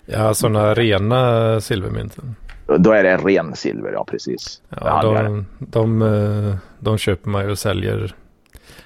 [0.06, 0.14] Eh.
[0.14, 2.34] Ja, sådana rena silvermynten.
[2.78, 4.62] Då är det ren silver, ja precis.
[4.68, 8.14] Ja, de, de, eh, de, köper man ju och säljer.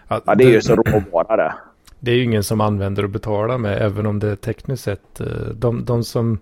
[0.09, 1.55] Ja, det är ju så råvara det.
[1.99, 5.21] Det är ju ingen som använder och betalar med, även om det är tekniskt sett.
[5.21, 6.39] Eh, de, de som...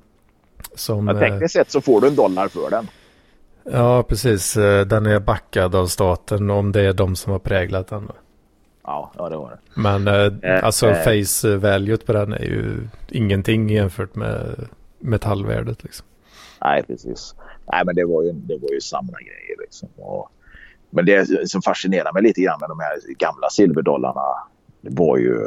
[0.74, 2.88] som ja, tekniskt sett så får du en dollar för den.
[3.72, 4.56] Ja, precis.
[4.56, 8.08] Eh, den är backad av staten om det är de som har präglat den.
[8.84, 9.80] Ja, ja det var det.
[9.80, 14.68] Men eh, alltså eh, face value på den är ju ingenting jämfört med
[14.98, 16.06] metallvärdet liksom.
[16.60, 17.34] Nej, precis.
[17.72, 19.88] Nej, men det var ju, det var ju samma grejer liksom.
[19.96, 20.30] Och,
[20.90, 24.20] men det som fascinerar mig lite grann med de här gamla silverdollarna
[24.80, 25.38] det var ju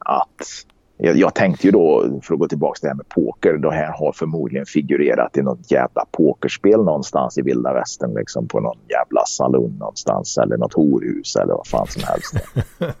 [0.00, 0.66] att
[1.02, 3.72] jag, jag, tänkte ju då, för att gå tillbaka till det här med poker, det
[3.72, 8.78] här har förmodligen figurerat i något jävla pokerspel någonstans i vilda västern, liksom på någon
[8.88, 12.34] jävla saloon någonstans eller något horhus eller vad fan som helst.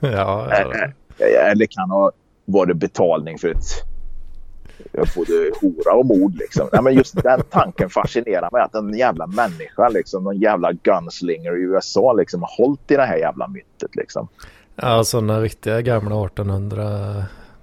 [0.00, 0.48] ja,
[1.50, 2.12] Eller kan ha
[2.44, 3.64] varit betalning för ett
[5.16, 6.34] både hora och mord.
[6.34, 6.68] Liksom.
[6.72, 8.62] Ja, men just den tanken fascinerar mig.
[8.62, 13.04] Att en jävla människa, liksom, någon jävla gunslinger i USA liksom, har hållit i det
[13.04, 13.96] här jävla myntet.
[13.96, 14.28] Liksom.
[14.76, 16.14] Ja, sådana riktiga gamla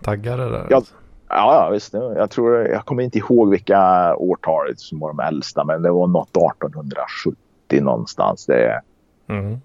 [0.02, 0.68] 1800-taggare där.
[0.70, 0.82] Ja,
[1.30, 1.94] ja, ja, visst.
[1.94, 6.08] Jag, tror, jag kommer inte ihåg vilka årtal som var de äldsta, men det var
[6.08, 7.36] något 1870
[7.82, 8.46] någonstans.
[8.46, 8.82] Det
[9.28, 9.62] mm.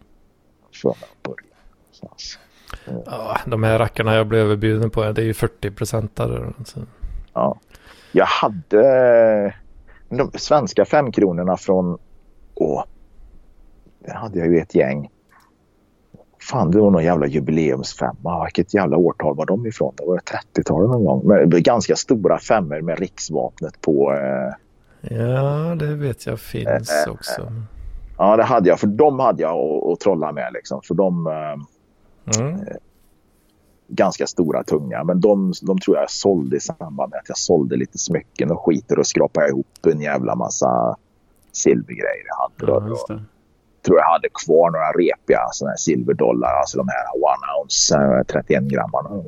[0.70, 1.34] för
[3.06, 6.52] Ja, de här rackarna jag blev överbjuden på, det är ju 40 procentare.
[7.32, 7.58] Ja.
[8.12, 9.54] Jag hade
[10.08, 11.98] de svenska femkronorna från...
[12.54, 12.84] Åh,
[13.98, 15.10] det hade jag ju ett gäng.
[16.50, 18.44] Fan, det var någon jävla jubileumsfemma.
[18.44, 19.94] Vilket jävla årtal var de ifrån?
[19.96, 21.22] Det var 30-talet någon gång.
[21.24, 24.12] Men ganska stora femmor med riksvapnet på.
[24.12, 25.16] Eh...
[25.16, 27.52] Ja, det vet jag finns eh, också.
[28.18, 28.80] Ja, det hade jag.
[28.80, 29.58] För de hade jag
[29.92, 30.52] att trolla med.
[30.52, 30.80] Liksom.
[30.82, 31.26] För de...
[31.26, 32.60] Eh, mm.
[33.88, 35.04] ganska stora, tunga.
[35.04, 38.66] Men de, de tror jag sålde i samband med att jag sålde lite smycken och
[38.66, 40.96] skiter och skrapade ihop en jävla massa
[41.52, 42.88] silvergrejer jag hade.
[43.08, 43.20] Ja,
[43.86, 48.62] tror jag hade kvar några repiga såna här silverdollar, alltså de här one ounce 31
[48.62, 49.22] grammarna.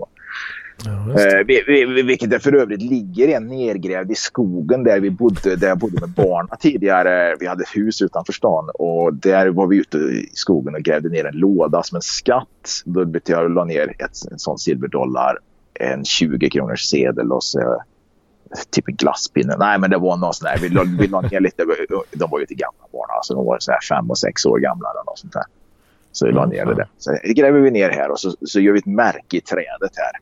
[0.85, 5.69] Ja, eh, vilket det för övrigt ligger en nergrävd i skogen där vi bodde, där
[5.69, 7.37] jag bodde med barnen tidigare.
[7.40, 11.09] Vi hade ett hus utanför stan och där var vi ute i skogen och grävde
[11.09, 12.83] ner en låda som en skatt.
[12.85, 15.38] Då jag la ner ett, en sån silverdollar,
[15.75, 17.83] en 20 kronors sedel och så
[18.70, 19.57] typ en glasspinne.
[19.59, 20.59] Nej, men det var någon sån där.
[20.59, 21.64] Vi, vi la ner lite.
[22.12, 23.09] De var ju till gamla barn.
[23.16, 25.44] Alltså, de var så här fem och sex år gamla eller något sånt där.
[26.12, 26.88] Så vi la ner det där.
[26.98, 30.12] Så gräver vi ner här och så, så gör vi ett märke i trädet här.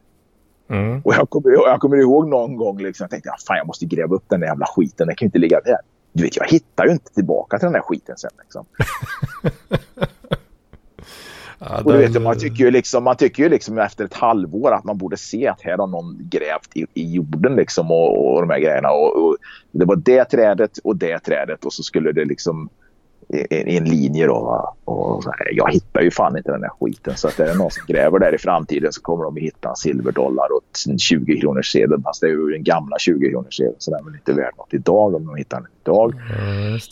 [0.76, 1.00] Mm.
[1.04, 4.14] Och jag kommer, jag kommer ihåg någon gång liksom, jag tänkte fan jag måste gräva
[4.14, 5.06] upp den där jävla skiten.
[5.06, 5.78] Den kan ju inte ligga där.
[6.12, 8.30] Du vet, jag hittar ju inte tillbaka till den där skiten sen.
[8.38, 8.66] Liksom.
[11.68, 14.72] Ja, och du vet, man, tycker ju liksom, man tycker ju liksom efter ett halvår
[14.72, 18.40] att man borde se att här har någon grävt i, i jorden liksom och, och
[18.40, 18.90] de här grejerna.
[18.90, 19.36] Och, och,
[19.70, 22.68] det var det trädet och det trädet och så skulle det liksom
[23.32, 24.74] i en linje då.
[24.84, 27.16] Och jag hittar ju fan inte den där skiten.
[27.16, 29.68] Så att är det någon som gräver där i framtiden så kommer de att hitta
[29.68, 32.02] en silverdollar och en 20 kronors sedel.
[32.02, 34.54] Fast det är ju den gamla 20 kronors sedeln så den är väl inte värd
[34.56, 36.14] något idag om de hittar den idag.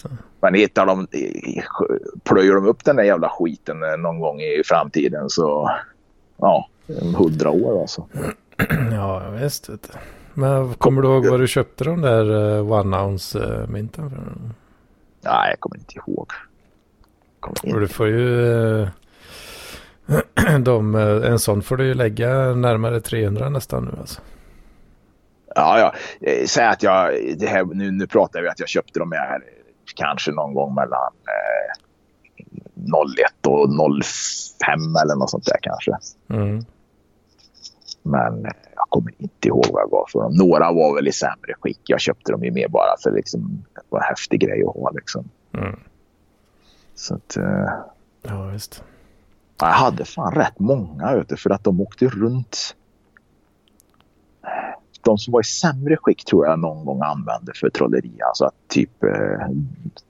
[0.03, 1.07] Ja, Men hittar de,
[2.25, 5.71] plöjer de upp den där jävla skiten någon gång i framtiden så
[6.37, 6.69] ja,
[7.17, 8.07] hundra år alltså.
[8.93, 9.71] Ja visst.
[10.35, 14.19] Men kommer du ihåg vad du köpte de där uh, one ounce uh, mynten för?
[15.21, 16.33] Nej, jag kommer inte ihåg.
[17.41, 17.75] Kommer inte.
[17.75, 18.19] Och du får ju...
[18.19, 18.89] Uh,
[20.61, 24.21] de, en sån får du ju lägga närmare 300 nästan nu alltså.
[25.55, 25.95] Ja, ja.
[26.47, 27.13] Säg att jag...
[27.39, 29.43] Det här, nu, nu pratar vi att jag köpte de här
[29.95, 31.81] kanske någon gång mellan eh,
[32.75, 33.69] 01 och
[34.05, 35.93] 05 eller något sånt där kanske.
[36.31, 36.65] Mm.
[38.03, 38.43] Men
[38.75, 40.35] jag kommer inte ihåg vad jag var för dem.
[40.35, 41.81] Några var väl i sämre skick.
[41.85, 44.91] Jag köpte dem ju mer bara för liksom, det var en häftig grej att ha.
[44.91, 45.29] Liksom.
[45.53, 45.81] Mm.
[46.95, 47.37] Så att...
[47.37, 47.69] Uh,
[48.23, 48.85] ja, visst.
[49.61, 52.77] Jag hade fan rätt många ute för att de åkte runt.
[55.03, 58.13] De som var i sämre skick tror jag någon gång använde för trolleri.
[58.23, 59.49] Alltså att typ eh,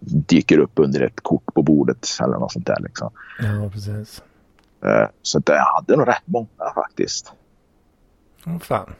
[0.00, 2.80] dyker upp under ett kort på bordet eller något sånt där.
[2.80, 3.10] Liksom.
[3.38, 4.22] Ja, precis.
[4.84, 7.32] Eh, så att jag hade nog rätt många faktiskt.
[8.46, 8.94] Åh oh, fan.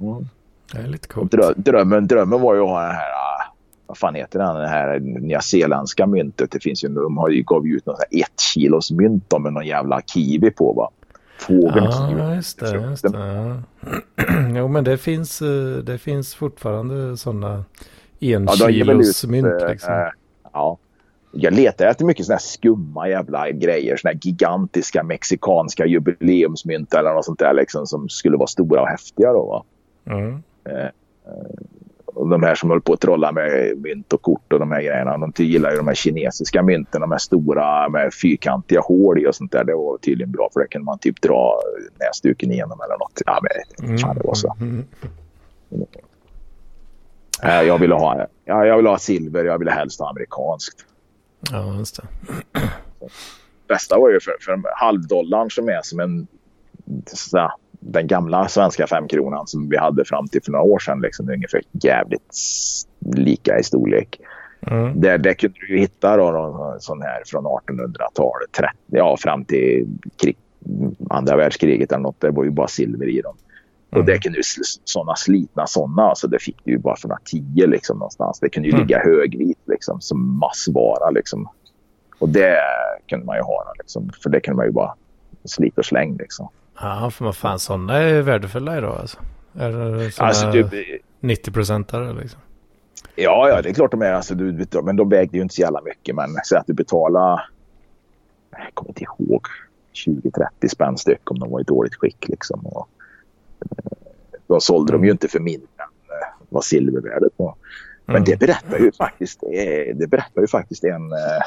[0.00, 0.28] Mm.
[0.72, 1.32] Det är lite coolt.
[1.32, 3.54] Drö drömmen, drömmen var ju att ha den här, ah,
[3.86, 6.50] vad fan heter den, det här nyzeeländska myntet.
[6.50, 10.00] Det finns ju, de har ju gav ut något ett kilos mynt med någon jävla
[10.00, 10.90] kiwi på va.
[11.38, 12.20] Fågeln ja, kiwi.
[12.20, 12.74] Ja, just det.
[12.74, 13.62] Just det.
[14.56, 17.64] jo, men det finns, eh, det finns fortfarande sådana
[18.20, 19.92] en ja, kilos mynt eh, liksom.
[19.92, 20.08] Äh,
[20.52, 20.78] ja.
[21.32, 23.96] Jag letar efter mycket sådana här skumma jävla grejer.
[23.96, 28.88] Sådana här gigantiska mexikanska jubileumsmynt eller något sånt där liksom som skulle vara stora och
[28.88, 29.64] häftiga då va.
[30.14, 30.42] Mm.
[30.64, 30.88] Eh,
[32.14, 34.82] och de här som håller på att trolla med mynt och kort och de här
[34.82, 35.18] grejerna.
[35.18, 37.00] De gillar ju de här kinesiska mynten.
[37.00, 39.64] De här stora med fyrkantiga hål i och sånt där.
[39.64, 41.60] Det var tydligen bra för det kunde man typ dra
[42.00, 43.22] näsduken igenom eller något.
[43.26, 44.56] Ja, men fan det var så.
[44.60, 44.84] Mm.
[45.70, 45.86] Mm.
[47.66, 49.44] Jag ville ha, ja, jag ville ha silver.
[49.44, 50.86] Jag ville helst ha amerikanskt.
[51.50, 52.30] Ja, just det.
[53.68, 56.26] Bästa var ju för, för halvdollarn som är som en
[57.06, 61.00] så, den gamla svenska femkronan som vi hade fram till för några år sedan.
[61.00, 62.34] Liksom, ungefär jävligt
[63.16, 64.20] lika i storlek.
[64.66, 65.00] Mm.
[65.00, 69.86] Där, där kunde du hitta då, någon sån här från 1800-talet ja, fram till
[70.22, 70.36] krig,
[71.10, 72.20] andra världskriget eller något.
[72.20, 73.36] Det var ju bara silver i dem.
[73.92, 74.00] Mm.
[74.00, 74.42] Och det kunde ju
[74.84, 78.40] sådana slitna sådana, alltså det fick du ju bara för några tio liksom någonstans.
[78.40, 78.86] Det kunde ju mm.
[78.86, 81.48] ligga högvit liksom som massvara liksom.
[82.18, 82.58] Och det
[83.08, 84.94] kunde man ju ha liksom, för det kunde man ju bara
[85.44, 86.48] slita och släng liksom.
[86.80, 89.18] Ja, för vad fan sådana är värdefulla idag alltså.
[89.58, 90.66] Är det alltså, typ,
[91.20, 92.40] 90 procentare liksom?
[93.14, 94.12] Ja, ja, det är klart de är.
[94.12, 96.14] Alltså, du, men de vägde ju inte så jävla mycket.
[96.14, 97.48] Men säg att du betalar,
[98.50, 99.46] jag kommer inte ihåg,
[100.06, 102.28] 20-30 spänn styck om de var i dåligt skick.
[102.28, 102.66] Liksom.
[102.66, 102.88] Och,
[104.46, 107.54] då sålde de ju inte för mindre än eh, vad silvervärdet var.
[108.04, 108.24] Men mm.
[108.24, 109.40] det berättar ju faktiskt,
[109.94, 111.42] det berättar ju faktiskt en, eh,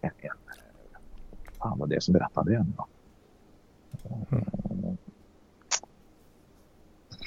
[0.00, 0.30] en, en
[1.58, 2.86] fan var det som berättade det då?
[4.30, 4.96] Mm.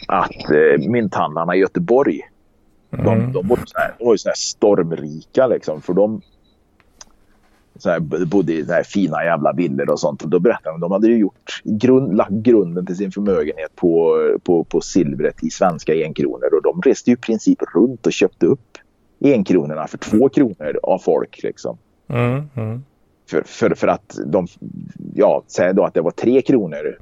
[0.07, 2.21] Att eh, mynthandlarna i Göteborg,
[2.91, 3.05] mm.
[3.05, 5.81] de, de, var de var ju så här stormrika liksom.
[5.81, 6.21] För de
[7.81, 10.23] så här, bodde i så här fina jävla villor och sånt.
[10.23, 13.75] Och då berättade de att de hade ju gjort grund, lagt grunden till sin förmögenhet
[13.75, 16.55] på, på, på silvret i svenska enkronor.
[16.55, 18.77] Och de reste ju i princip runt och köpte upp
[19.23, 21.39] enkronorna för två kronor av folk.
[21.43, 21.77] Liksom.
[22.07, 22.83] Mm, mm.
[23.29, 24.47] För, för, för att de,
[25.13, 26.97] ja, säg då att det var tre kronor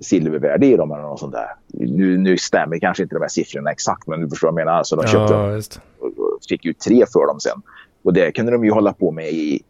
[0.00, 1.48] silvervärde i dem eller något sånt där.
[1.66, 4.78] Nu, nu stämmer kanske inte de här siffrorna exakt, men du förstår vad jag menar.
[4.78, 5.80] Alltså de köpte ja, just.
[5.98, 7.62] och fick ju tre för dem sen.
[8.02, 9.62] Och det kunde de ju hålla på med i,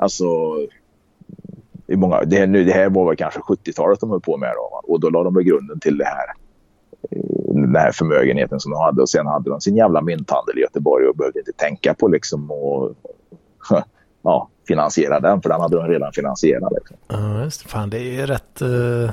[0.00, 0.26] alltså,
[1.86, 4.52] i många, det, här, nu, det här var väl kanske 70-talet de höll på med
[4.56, 4.80] då.
[4.82, 6.26] Och då la de väl grunden till det här,
[7.10, 9.02] eh, den här förmögenheten som de hade.
[9.02, 12.50] Och sen hade de sin jävla mynthandel i Göteborg och behövde inte tänka på liksom
[12.50, 12.92] och
[14.22, 16.72] ja, finansiera den, för den hade de redan finansierat.
[16.72, 16.96] Liksom.
[17.08, 18.62] Ja, just Fan, det är rätt...
[18.62, 19.10] Uh,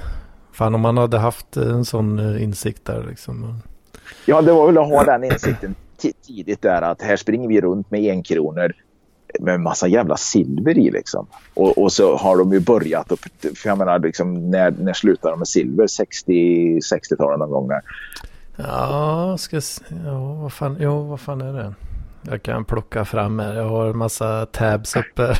[0.51, 3.59] fan, om man hade haft en sån uh, insikt där liksom.
[4.25, 5.75] Ja, det var väl att ha den insikten
[6.27, 8.73] tidigt där att här springer vi runt med enkronor
[9.39, 11.27] med massa jävla silver i liksom.
[11.53, 15.29] Och, och så har de ju börjat, och, för jag menar liksom, när, när slutar
[15.29, 15.87] de med silver?
[15.87, 17.81] 60, 60-talet någon gång där.
[18.55, 19.61] Ja, ska,
[20.05, 21.73] ja vad, fan, jo, vad fan är det?
[22.29, 23.55] Jag kan plocka fram här.
[23.55, 25.21] Jag har en massa tabs uppe.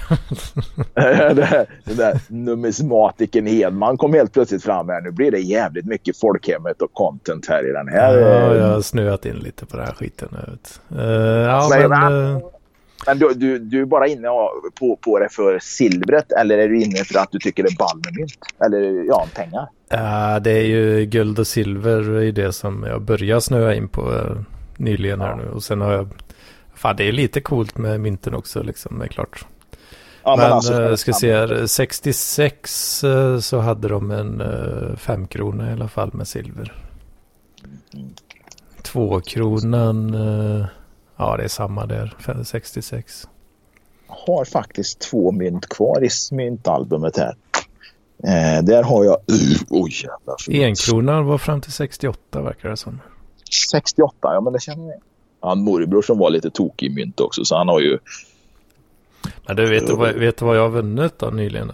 [1.33, 5.01] det, det där numismatiken Hedman kom helt plötsligt fram här.
[5.01, 8.17] Nu blir det jävligt mycket folkhemmet och content här i den här.
[8.17, 10.57] Ja, jag har snöat in lite på den här skiten nu.
[10.97, 11.03] Uh,
[11.41, 12.41] ja, men, men, uh...
[13.05, 14.27] men du, du, du är bara inne
[14.79, 17.77] på, på det för silvret eller är du inne för att du tycker det är
[17.77, 18.37] ball med mynt?
[18.65, 19.67] Eller ja, pengar?
[19.89, 24.11] Ja, det är ju guld och silver i det som jag börjar snöa in på
[24.11, 24.41] uh,
[24.77, 25.35] nyligen här ja.
[25.35, 25.49] nu.
[25.49, 26.09] Och sen har jag
[26.77, 29.45] Fan, det är lite coolt med mynten också liksom, det är klart.
[30.23, 35.69] Ja, men alltså, eh, ska se här, 66 eh, så hade de en uh, femkrona
[35.69, 36.73] i alla fall med silver.
[38.81, 40.65] Tvåkronan, uh,
[41.18, 43.28] ja det är samma där, 66.
[44.07, 47.36] har faktiskt två mynt kvar i myntalbumet här.
[48.24, 49.18] Eh, där har jag...
[49.32, 50.65] Uh, oj jävlar.
[50.65, 52.99] Enkronan var fram till 68 verkar det som.
[53.72, 55.01] 68, ja men det känner jag.
[55.41, 57.97] Han morbror som var lite tokig i mynt också så han har ju...
[59.47, 61.72] Men du vet, vad, vet vad jag har vunnit då nyligen?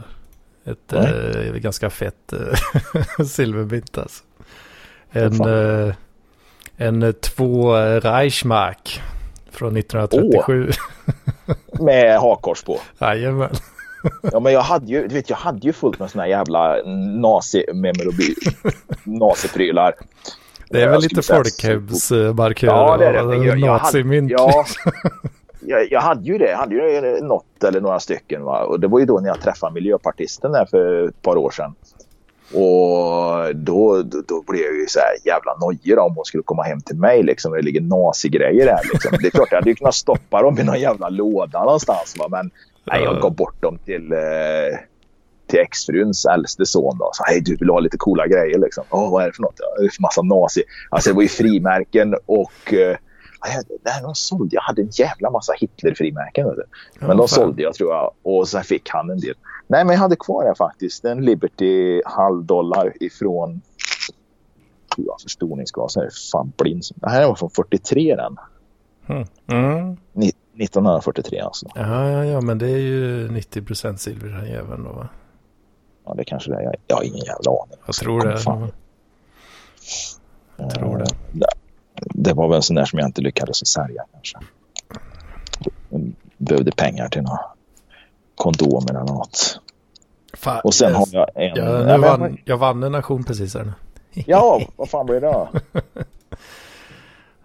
[0.66, 4.24] Ett eh, ganska fett eh, silvermynt alltså.
[5.10, 5.96] En, eh,
[6.78, 9.02] en två Reichmark
[9.54, 10.72] från 1937.
[11.48, 12.80] Oh, med hakkors på.
[13.00, 13.50] Jajamän.
[14.22, 16.84] Ja men jag hade ju, du vet jag hade ju fullt med såna jävla
[17.22, 18.52] nazi-memorabilia,
[19.04, 19.94] naziprylar.
[20.70, 23.46] Det är väl lite folkhemsmarkörer ja, det är det.
[23.46, 24.32] Jag, nazimynt.
[24.32, 24.66] Ja,
[25.60, 26.50] jag, jag, hade ju det.
[26.50, 28.44] Jag hade ju något eller några stycken.
[28.44, 28.64] Va?
[28.64, 31.76] Och det var ju då när jag träffade miljöpartisten där för ett par år sedan.
[32.52, 36.64] Och då, då, då blev jag ju så här jävla nojig om hon skulle komma
[36.64, 37.52] hem till mig liksom.
[37.52, 39.18] Det ligger nazigrejer där liksom.
[39.22, 42.16] Det är klart jag hade ju kunnat stoppa dem i någon jävla låda någonstans.
[42.18, 42.28] Va?
[42.30, 42.52] Men
[42.84, 44.80] nej, jag gav bort dem till, eh,
[45.48, 46.98] till exfruns äldste son.
[46.98, 47.10] Då.
[47.14, 48.84] Så hej du vill ha lite coola grejer liksom.
[48.90, 49.58] Åh vad är det för något?
[49.78, 50.64] Det är för massa nazi.
[50.90, 52.98] Alltså det var ju frimärken och eh,
[53.86, 56.48] Nej, de sålde, jag hade en jävla massa Hitler-frimärken.
[57.00, 59.36] Men de sålde jag tror jag och så fick han en del.
[59.74, 61.06] Nej, men jag hade kvar det faktiskt.
[61.06, 63.62] En Liberty halv dollar ifrån
[64.98, 65.98] ja, förstoringsglas.
[65.98, 66.84] är fan blind.
[66.96, 68.38] Det här var från 43 den.
[69.08, 69.28] Mm.
[69.48, 69.98] Mm.
[70.58, 71.66] 1943 alltså.
[71.76, 75.10] Ja, ja, ja, men det är ju 90 procent silver den jäveln då va?
[76.06, 76.76] Ja, det kanske det är.
[76.88, 77.78] Jag har ingen jävla aning.
[77.86, 78.38] Jag tror det.
[78.38, 78.72] Fan.
[80.58, 81.06] Jag tror det.
[81.32, 81.48] det.
[81.96, 84.38] Det var väl en sån där som jag inte lyckades sälja kanske.
[85.90, 87.40] Jag behövde pengar till några
[88.36, 89.60] kondomer eller något.
[90.34, 91.56] Fan, och sen har jag en...
[91.56, 93.74] Jag, jag, vann, jag vann en aktion precis här nu.
[94.14, 95.50] ja, vad fan blev det då?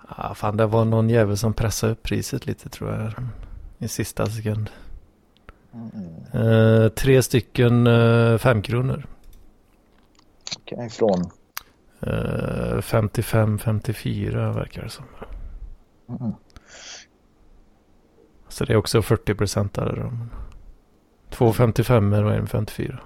[0.08, 3.12] ah, fan, det var någon jävel som pressade upp priset lite tror jag.
[3.78, 4.70] I sista sekund.
[5.72, 6.46] Mm.
[6.46, 9.06] Uh, tre stycken uh, fem kronor.
[10.56, 11.20] Okej, okay, från?
[12.06, 15.04] Uh, 55-54 verkar det som.
[16.20, 16.32] Mm.
[18.48, 20.12] Så det är också 40 procentare då.
[21.30, 23.00] Två 55 och en 54.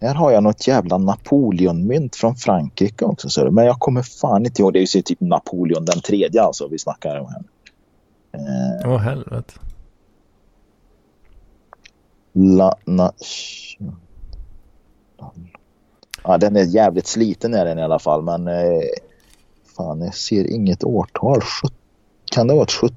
[0.00, 3.28] Här har jag något jävla Napoleonmynt från Frankrike också.
[3.28, 4.72] Så men jag kommer fan inte ihåg.
[4.72, 7.44] Det är ju typ Napoleon den tredje alltså vi snackar om här.
[8.84, 9.52] Åh oh, helvete.
[12.32, 13.12] La, na,
[16.24, 18.22] ja, den är jävligt sliten är den i alla fall.
[18.22, 18.82] Men eh,
[19.76, 21.40] fan jag ser inget årtal.
[22.24, 22.96] Kan det vara ett 17?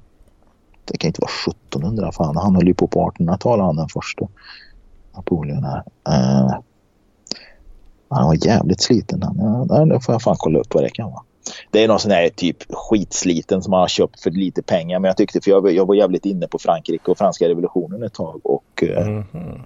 [0.88, 2.36] Det kan inte vara 1700 fan.
[2.36, 4.28] Han höll ju på på 1800-talet han den första.
[5.16, 5.82] Napoleon här.
[6.08, 6.54] Uh,
[8.08, 9.22] han var jävligt sliten.
[9.22, 9.66] Han.
[9.68, 11.22] Ja, då får jag fan kolla upp vad det kan vara.
[11.70, 14.98] Det är någon sån här typ skitsliten som man har köpt för lite pengar.
[14.98, 18.14] Men jag tyckte, för jag, jag var jävligt inne på Frankrike och franska revolutionen ett
[18.14, 18.40] tag.
[18.44, 19.60] Och mm -hmm.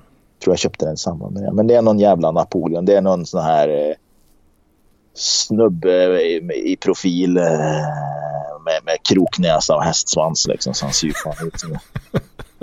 [0.45, 1.53] tror jag köpte den i samband med det.
[1.53, 2.85] Men det är någon jävla Napoleon.
[2.85, 3.95] Det är någon sån här eh,
[5.15, 6.37] snubbe i,
[6.73, 7.37] i profil.
[7.37, 7.87] Eh,
[8.65, 10.75] med, med kroknäsa och hästsvans liksom.
[10.75, 11.79] Så han ser fan ut som...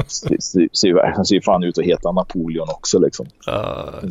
[0.08, 0.76] ser,
[1.24, 3.26] ser fan ut att heta Napoleon också liksom.
[3.48, 4.10] Uh,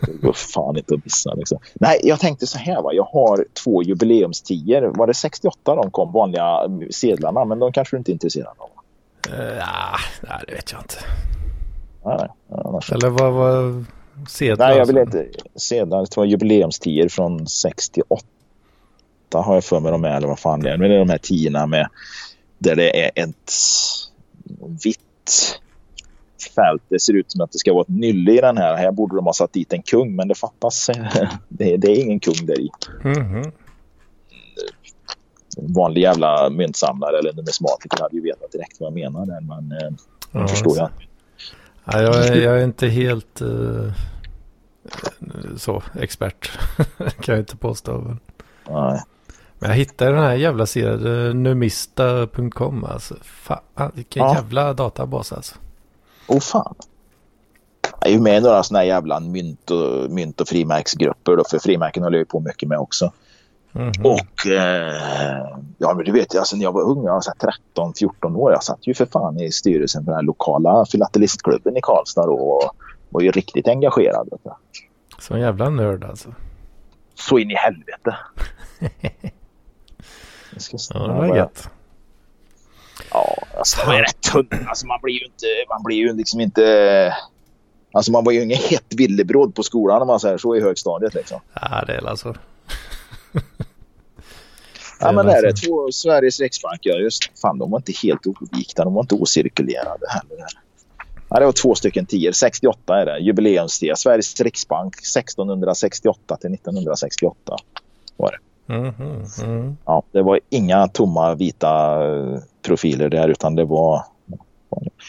[0.00, 1.58] det går fan inte att missa liksom.
[1.74, 2.92] Nej, jag tänkte så här va.
[2.92, 4.82] Jag har två jubileumstior.
[4.82, 6.60] Var det 68 de kom, vanliga
[6.90, 7.44] sedlarna?
[7.44, 8.70] Men de kanske du inte är intresserad av?
[9.32, 9.62] Uh,
[10.20, 10.96] nej, det vet jag inte.
[12.04, 13.84] Nej, nej, Eller vad var
[14.28, 14.68] sedlar?
[14.68, 15.26] Nej, jag vill inte.
[15.54, 18.24] Sedlar, två jubileumstior från 68
[19.32, 20.78] har jag för mig de är, eller vad fan det är.
[20.78, 21.88] Men det är de här tiorna med
[22.58, 23.52] där det är ett
[24.84, 25.58] vitt
[26.54, 26.82] fält.
[26.88, 28.76] Det ser ut som att det ska vara ett nylle i den här.
[28.76, 30.90] Här borde de ha satt dit en kung, men det fattas.
[31.48, 32.70] det, är, det är ingen kung där i.
[33.04, 33.52] Mm -hmm.
[35.58, 39.72] En vanlig jävla myntsamlare eller numismatiker hade ju vetat direkt vad jag menar där, men
[39.72, 39.88] eh,
[40.32, 40.90] ja, förstår jag.
[41.92, 43.92] Ja, jag, är, jag är inte helt uh,
[45.56, 46.58] så expert,
[46.96, 48.16] kan jag inte påstå.
[48.68, 49.02] Nej.
[49.58, 53.14] Men jag hittade den här jävla sidan, numista.com alltså.
[53.22, 54.34] Fan, vilken ja.
[54.34, 55.54] jävla databas alltså.
[56.26, 56.74] Åh oh, fan.
[58.00, 61.44] Jag är ju med i några sådana här jävla mynt och, mynt och frimärksgrupper då,
[61.50, 63.12] för frimärken håller jag ju på mycket med också.
[63.76, 64.04] Mm -hmm.
[64.04, 65.46] Och eh,
[65.78, 68.86] ja, men du vet, alltså, när jag var ung, jag var 13-14 år, jag satt
[68.86, 72.76] ju för fan i styrelsen för den lokala filatelistklubben i Karlstad då, och
[73.10, 74.28] var ju riktigt engagerad.
[75.18, 76.34] Så en jävla nörd alltså.
[77.14, 78.16] Så in i helvete.
[80.52, 81.68] Jag ska ja, det var gött.
[83.12, 84.68] Ja, alltså de är rätt tunna.
[84.68, 85.46] Alltså man blir ju inte...
[85.68, 87.14] Man blir ju liksom inte...
[87.92, 91.14] Alltså man var ju ingen hett villebråd på skolan om man säger så i högstadiet
[91.14, 91.40] liksom.
[91.54, 92.34] Ja, det är alltså.
[95.00, 95.52] Ja, men det är det.
[95.52, 98.84] Två Sveriges riksbank, ja just Fan, de var inte helt ovikta.
[98.84, 100.46] De var inte ocirkulerade heller.
[101.28, 102.32] Ja, det var två stycken tior.
[102.32, 103.18] 68 är det.
[103.18, 103.96] Jubileumstia.
[103.96, 107.56] Sveriges riksbank 1668 till 1968
[108.16, 108.38] var det.
[108.74, 109.76] Mm, mm, mm.
[109.84, 114.04] Ja, det var inga tomma vita eh, profiler där utan det var...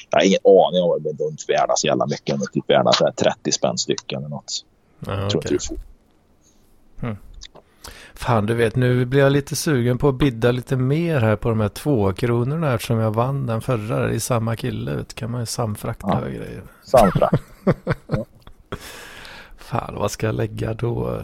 [0.10, 2.36] Jag har ingen aning om vad de är inte värda så jävla mycket.
[2.36, 4.66] De är typ värda 30 spänn stycken eller något.
[5.00, 5.78] Ja, Jag tror inte du får.
[8.18, 11.50] Fan, du vet, nu blir jag lite sugen på att bidda lite mer här på
[11.50, 14.96] de här två kronorna eftersom jag vann den förra i samma kille.
[14.96, 16.28] Vet, kan man ju samfrakta Ja.
[16.28, 16.64] grejer.
[16.84, 17.30] Samtra.
[19.58, 21.22] Fan, vad ska jag lägga då?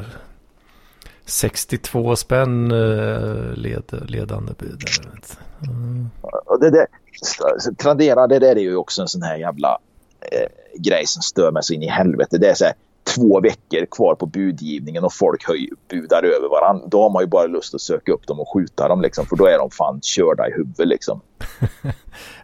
[1.25, 4.81] 62 spänn eh, led, ledande bud.
[5.67, 6.09] Mm.
[6.61, 6.85] Det där,
[7.75, 9.77] Tradera, det där är ju också en sån här jävla
[10.21, 10.47] eh,
[10.79, 12.37] grej som stör mig så in i helvete.
[12.37, 12.73] Det är så här,
[13.03, 16.87] två veckor kvar på budgivningen och folk höj, budar över varandra.
[16.87, 19.25] Då har man ju bara lust att söka upp dem och skjuta dem liksom.
[19.25, 21.21] För då är de fan körda i huvudet liksom.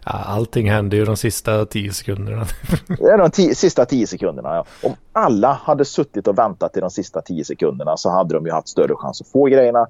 [0.04, 2.46] Ja, allting händer ju de sista 10 sekunderna.
[2.86, 4.48] Det är de ti- sista tio sekunderna.
[4.54, 4.64] Ja.
[4.82, 8.52] Om alla hade suttit och väntat till de sista tio sekunderna så hade de ju
[8.52, 9.86] haft större chans att få grejerna.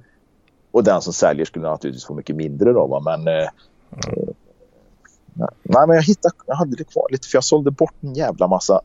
[0.71, 2.87] Och den som säljer skulle naturligtvis få mycket mindre då.
[2.87, 3.01] Va?
[3.01, 4.29] Men, eh, eh,
[5.35, 8.49] nej, men jag, hittade, jag hade det kvar lite för jag sålde bort en jävla
[8.49, 8.81] massa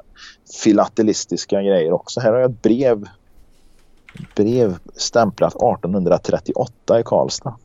[0.63, 2.19] filatelistiska grejer också.
[2.19, 3.05] Här har jag ett brev.
[4.35, 7.55] Brev stämplat 1838 i Karlstad.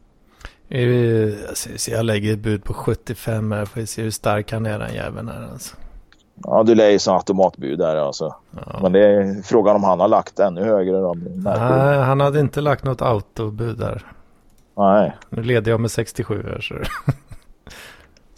[1.88, 3.64] Jag lägger ett bud på 75 här.
[3.64, 5.76] Får vi se hur stark han är den jäveln här alltså.
[6.44, 8.34] Ja, du ju så automatbud där alltså.
[8.50, 8.78] Ja.
[8.82, 11.00] Men det är frågan om han har lagt ännu högre.
[11.00, 11.14] Då.
[11.14, 14.06] Nej, han hade inte lagt något autobud där.
[14.76, 15.16] Nej.
[15.28, 16.60] Nu leder jag med 67 här.
[16.60, 16.74] Så.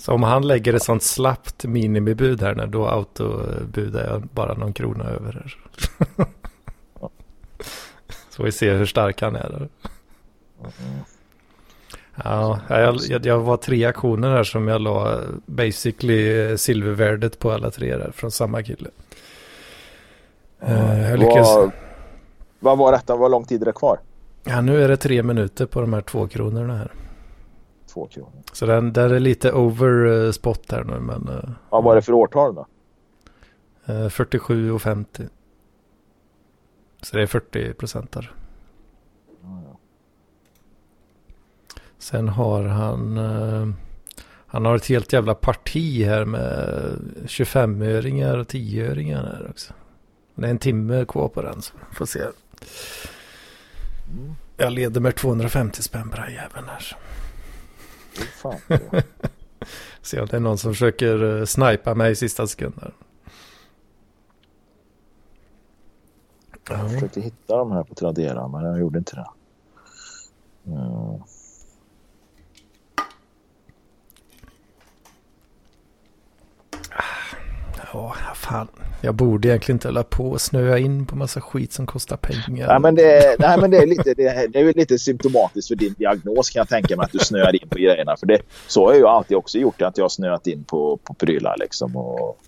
[0.03, 4.73] så om han lägger ett sånt slappt minimibud här nu, då autobudar jag bara någon
[4.73, 5.57] krona över här.
[8.31, 9.69] så vi se hur stark han är där.
[12.25, 17.97] Ja, jag, jag, var tre aktioner här som jag la basically silvervärdet på alla tre
[17.97, 18.91] där från samma kille.
[20.61, 21.57] Eh, jag lyckas...
[21.57, 21.71] Vad,
[22.61, 23.17] vad var detta?
[23.17, 23.99] Vad lång tid är det kvar?
[24.45, 26.91] Ja, nu är det tre minuter på de här två kronorna här.
[27.93, 28.43] Två kronor.
[28.53, 32.03] Så den, den är lite over eh, spot här nu, men eh, Vad var det
[32.03, 32.67] för årtal då?
[33.87, 35.29] eh, 47 och 50.
[37.03, 38.33] Så det är 40 procent där.
[41.99, 43.69] Sen har han, eh,
[44.47, 49.75] han har ett helt jävla parti här med 25-öringar och 10-öringar här också.
[50.35, 52.21] Det är en timme kvar på den, så får se.
[54.57, 56.97] Jag leder med 250 spänn på den jäveln här.
[58.15, 58.59] Fan.
[60.03, 62.93] Se om det är någon som försöker uh, snipa mig i sista sekunden.
[66.69, 69.27] Jag försökte hitta de här på Tradera men jag gjorde inte det.
[70.67, 71.23] Mm.
[77.93, 78.69] Ja, fan.
[79.01, 82.67] Jag borde egentligen inte hålla på och snöa in på massa skit som kostar pengar.
[82.69, 85.69] Nej, men det, nej, men det är lite, det, är- det är väl lite symptomatiskt
[85.69, 88.17] för din diagnos kan jag tänka mig att du snöar in på grejerna.
[88.17, 90.97] För det, så har jag ju alltid också gjort, att jag har snöat in på,
[91.05, 91.97] på prylar liksom.
[91.97, 92.39] Och,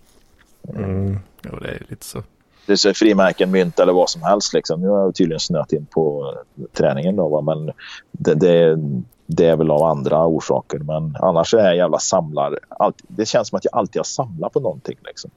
[0.76, 2.22] Mm, jo, det är lite så.
[2.66, 4.52] det är så frimärken, mynt eller vad som helst.
[4.54, 4.80] Liksom.
[4.80, 6.34] Nu har jag tydligen snöat in på
[6.72, 7.40] träningen då, va?
[7.40, 7.72] men
[8.12, 8.78] det, det,
[9.26, 10.78] det är väl av andra orsaker.
[10.78, 12.58] Men annars är jag jävla samlar.
[12.68, 14.96] Alltid, det känns som att jag alltid har samlat på någonting.
[15.04, 15.30] Liksom.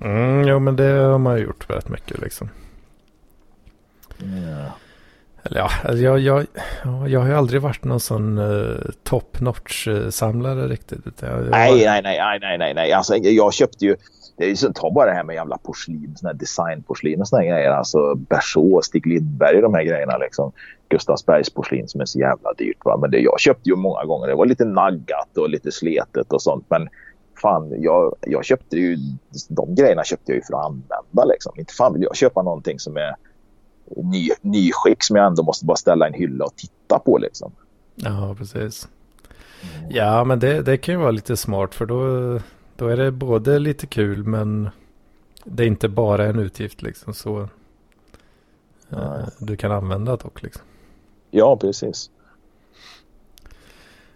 [0.00, 2.48] Mm, jo, men det har man gjort rätt mycket liksom.
[4.18, 4.72] Ja.
[5.42, 6.46] Eller ja, alltså jag, jag,
[6.84, 10.98] ja, jag har ju aldrig varit någon sån uh, top notch uh, samlare riktigt.
[11.20, 12.92] Jag, jag Nej, var- nej, nej, nej, nej, nej, nej.
[12.92, 13.96] Alltså, jag köpte ju,
[14.38, 17.28] det är ju så, ta bara det här med jävla porslin, sån här designporslin och
[17.28, 17.70] såna här grejer.
[17.70, 20.52] Alltså Berså, Stig Lindberg, de här grejerna liksom.
[20.88, 22.84] Gustavsbergs porslin som är så jävla dyrt.
[22.84, 22.96] Va?
[22.96, 24.26] Men det, jag köpte ju många gånger.
[24.28, 26.64] Det var lite naggat och lite sletet och sånt.
[26.68, 26.88] Men
[27.42, 28.96] fan, jag, jag köpte ju,
[29.48, 31.52] de grejerna köpte jag ju för att använda liksom.
[31.56, 33.14] Inte fan vill jag köpa någonting som är
[33.96, 37.52] ny, nyskick som jag ändå måste bara ställa en hylla och titta på liksom.
[37.94, 38.88] Ja, precis.
[39.88, 42.40] Ja, men det, det kan ju vara lite smart för då,
[42.78, 44.70] då är det både lite kul men
[45.44, 47.48] det är inte bara en utgift liksom så
[48.90, 50.62] eh, du kan använda det också liksom.
[51.30, 52.10] Ja, precis.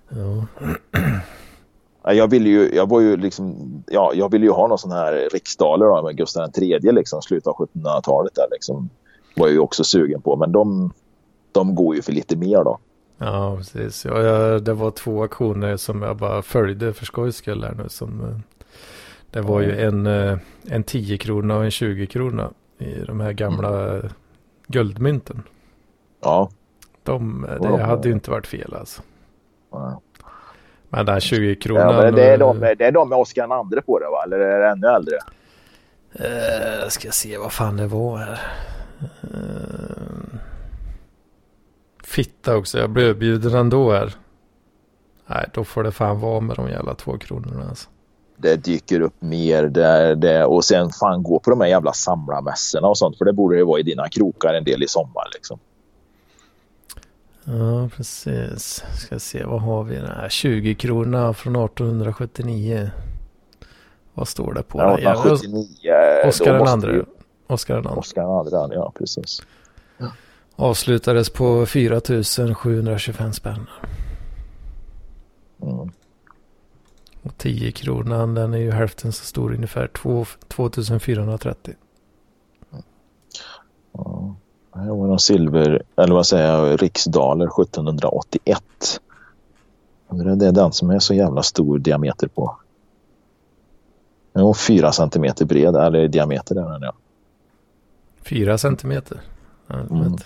[0.09, 0.47] Ja.
[2.05, 3.55] Ja, Jag ville ju, jag var ju liksom,
[3.87, 7.47] ja, jag ville ju ha någon sån här riksdaler då, med Gustav III liksom, slutet
[7.47, 8.91] av 1700-talet där liksom.
[9.37, 10.93] Var jag ju också sugen på, men de,
[11.53, 12.79] de går ju för lite mer då.
[13.25, 14.05] Ja, precis.
[14.05, 17.89] Ja, jag, det var två aktioner som jag bara följde för skojs skull här nu.
[17.89, 18.37] Som, eh,
[19.31, 20.39] det var ju en, eh,
[20.71, 24.09] en 10 krona och en 20 krona i de här gamla mm.
[24.67, 25.43] guldmynten.
[26.23, 26.51] Ja.
[27.03, 29.03] De, det hade ju inte varit fel alltså.
[29.71, 30.01] Ja.
[30.89, 31.95] Men den 20 kronan.
[31.95, 34.23] Ja, det, är de, det är de med Oskar II på det va?
[34.25, 35.17] Eller är det ännu äldre?
[36.21, 38.41] Uh, ska se vad fan det var här.
[39.25, 40.39] Uh,
[42.03, 42.79] fitta också.
[42.79, 44.15] Jag blev bjuden ändå här.
[45.27, 47.89] Nej, då får det fan vara med de jävla två kronorna alltså.
[48.37, 52.89] Det dyker upp mer där det och sen fan gå på de här jävla samlarmässorna
[52.89, 53.19] och sånt.
[53.19, 55.59] För det borde ju vara i dina krokar en del i sommar liksom.
[57.45, 58.85] Ja, precis.
[58.95, 59.97] Ska se, vad har vi?
[59.97, 60.29] här?
[60.29, 62.91] 20 krona från 1879.
[64.15, 64.79] Vad står det på?
[64.79, 66.29] Ja, 1879.
[66.29, 67.05] Oskar den andra.
[67.47, 68.01] Oskar den andra.
[68.01, 69.43] Oskar den andra, ja precis.
[70.63, 72.01] Avslutades på 4
[72.55, 73.67] 725 spänn.
[75.63, 75.91] Mm.
[77.23, 79.87] Och 10 kronan den är ju hälften så stor ungefär.
[79.87, 81.75] 2, 2430.
[82.73, 82.85] Mm.
[83.93, 84.35] Ja.
[84.73, 88.63] Det var någon silver, eller vad säger jag, riksdaler 1781.
[90.11, 92.57] Det är den som är så jävla stor diameter på.
[94.35, 96.93] Jo, fyra centimeter bred, eller diameter är den ja.
[98.23, 99.21] Fyra centimeter?
[99.71, 100.17] Mm,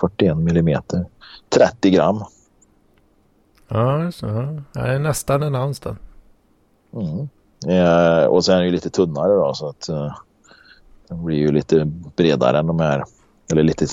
[0.00, 1.06] 41 millimeter.
[1.48, 2.24] 30 gram.
[3.68, 4.26] Ja, så.
[4.72, 5.96] det är nästan en ounce då.
[7.00, 7.28] Mm.
[7.60, 10.14] Ja, och sen är det lite tunnare då så att uh,
[11.08, 11.84] den blir ju lite
[12.16, 13.04] bredare än de här
[13.52, 13.86] eller lite,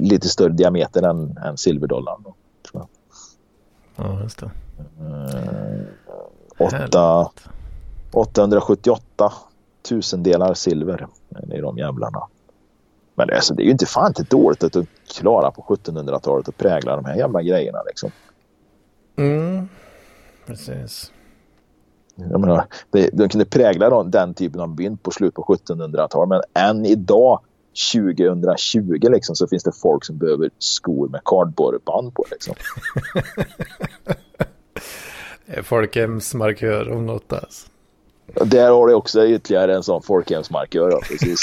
[0.00, 2.22] lite större diameter än, än silverdollarn.
[2.22, 2.34] Då,
[2.70, 2.86] tror
[3.96, 4.06] jag.
[4.06, 4.50] Ja, just det.
[5.00, 5.82] Uh,
[6.58, 7.30] 8,
[8.12, 9.32] 878
[9.82, 11.06] tusendelar silver
[11.52, 12.22] i de jävlarna.
[13.14, 14.76] Men det, alltså, det är ju inte fan inte dåligt att
[15.18, 18.10] klara på 1700-talet och prägla de här jävla grejerna liksom.
[19.16, 19.68] Mm,
[20.46, 21.12] precis.
[22.14, 26.64] Jag menar, det, de kunde prägla den typen av mynt på slutet på 1700-talet men
[26.64, 27.40] än idag
[27.92, 32.24] 2020 liksom, så finns det folk som behöver skor med kardborreband på.
[32.30, 32.54] Liksom.
[35.62, 37.68] Folkhemsmarkör om något alltså.
[38.26, 40.90] Där har du också ytterligare en sån folkhemsmarkör.
[40.90, 41.42] Ja, precis.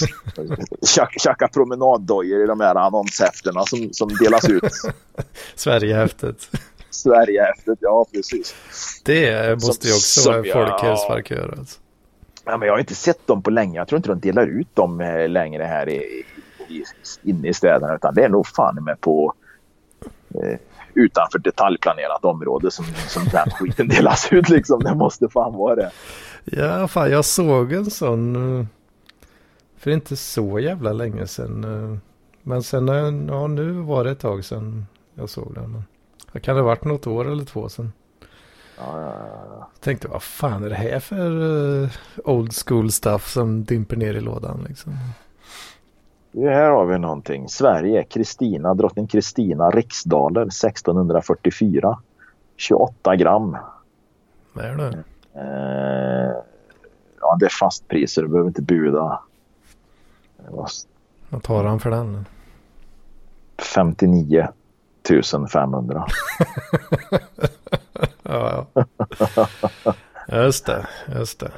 [1.17, 4.63] Tjacka promenaddojor i de här annonshäftena som, som delas ut.
[5.55, 6.49] Sverigehäftet.
[6.89, 8.55] Sverigehäftet, ja precis.
[9.05, 11.55] Det måste ju också vara en folkhemsmarkör.
[11.59, 11.79] Alltså.
[12.45, 13.79] Ja, men jag har inte sett dem på länge.
[13.79, 16.23] Jag tror inte de delar ut dem eh, längre här i,
[16.67, 16.83] i,
[17.23, 17.95] inne i städerna.
[17.95, 19.33] Utan det är nog fan med på
[20.35, 20.59] eh,
[20.93, 24.49] utanför detaljplanerat område som, som den skiten delas ut.
[24.49, 24.83] Liksom.
[24.83, 25.91] Det måste fan vara det.
[26.43, 28.65] Ja, fan jag såg en sån eh,
[29.77, 31.63] för inte så jävla länge sedan.
[31.63, 31.97] Eh,
[32.43, 32.87] men sen,
[33.27, 34.85] ja nu var det ett tag sedan
[35.15, 35.83] jag såg den.
[36.31, 37.91] Det kan det ha varit något år eller två sedan.
[38.77, 39.13] Ja, ja,
[39.49, 39.69] ja.
[39.79, 41.89] Tänkte vad fan är det här för uh,
[42.23, 44.93] old school stuff som dimper ner i lådan liksom.
[46.33, 47.49] Här har vi någonting.
[47.49, 51.97] Sverige, Kristina, drottning Kristina, riksdaler 1644.
[52.57, 53.57] 28 gram.
[54.53, 55.03] Vad är det?
[55.35, 56.33] Uh,
[57.21, 58.21] ja, det är fastpriser.
[58.21, 59.19] Du behöver inte buda.
[61.29, 62.25] Vad tar han för den?
[63.75, 64.47] 59
[65.53, 66.05] 500.
[68.23, 68.83] ja, ja.
[70.27, 71.51] Just det, just det.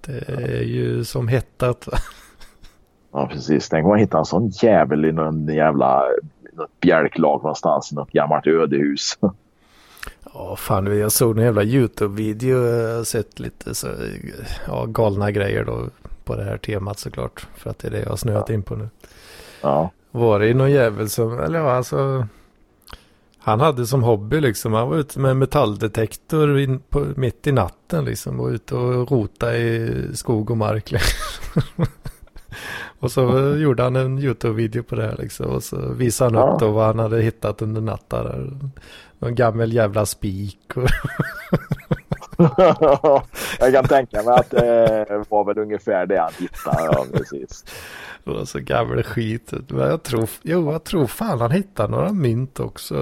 [0.00, 1.88] Det är ju som hettat.
[3.12, 3.68] ja, precis.
[3.68, 6.04] Tänk om man hittar en sån jävel i någon jävla
[6.52, 9.18] något bjälklag någonstans i något gammalt ödehus.
[10.34, 12.56] Ja, fan jag såg en jävla YouTube-video.
[12.96, 13.88] Har sett lite så,
[14.66, 15.88] ja, galna grejer då
[16.24, 17.46] på det här temat såklart.
[17.56, 18.54] För att det är det jag har snöat ja.
[18.54, 18.88] in på nu.
[19.60, 19.90] Ja.
[20.10, 22.26] Var det någon jävel som, eller ja alltså
[23.42, 28.04] han hade som hobby liksom, han var ute med metalldetektor in på, mitt i natten
[28.04, 28.38] liksom.
[28.38, 30.90] Var ute och rota i skog och mark.
[30.90, 31.62] Liksom.
[33.00, 35.46] och så gjorde han en YouTube-video på det här liksom.
[35.46, 38.72] Och så visade han upp då vad han hade hittat under natten.
[39.20, 40.76] Någon gammal jävla spik.
[40.76, 40.88] Och
[43.58, 46.84] jag kan tänka mig att det var väl ungefär det han hittade.
[46.84, 47.64] Ja, precis.
[48.24, 49.52] Det var så gammal skit.
[49.68, 52.96] Men jag tror, jo, jag tror fan han hittade några mynt också.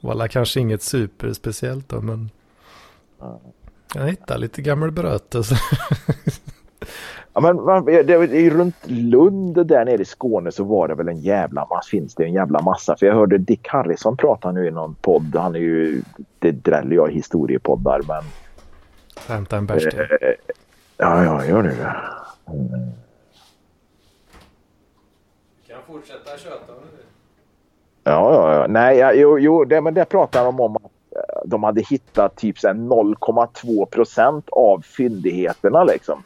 [0.00, 2.30] Var kanske inget superspeciellt då, men.
[3.94, 5.42] Jag hittade lite gammal bröte.
[7.34, 11.20] Ja, men det, det, runt Lund där nere i Skåne så var det väl en
[11.20, 12.96] jävla massa, finns det en jävla massa.
[12.96, 15.36] För jag hörde Dick Harrison prata nu i någon podd.
[15.36, 16.02] Han är ju,
[16.38, 18.22] det dräller jag i historiepoddar men.
[19.28, 20.06] Hämta en bärs eh,
[20.96, 21.76] Ja, ja, gör det.
[25.68, 27.02] kan fortsätta köta om du
[28.04, 28.66] Ja, ja, ja.
[28.66, 32.36] Nej, ja, jo, jo det, men det pratar de om att eh, de hade hittat
[32.36, 36.22] typ så här 0,2 procent av fyndigheterna liksom.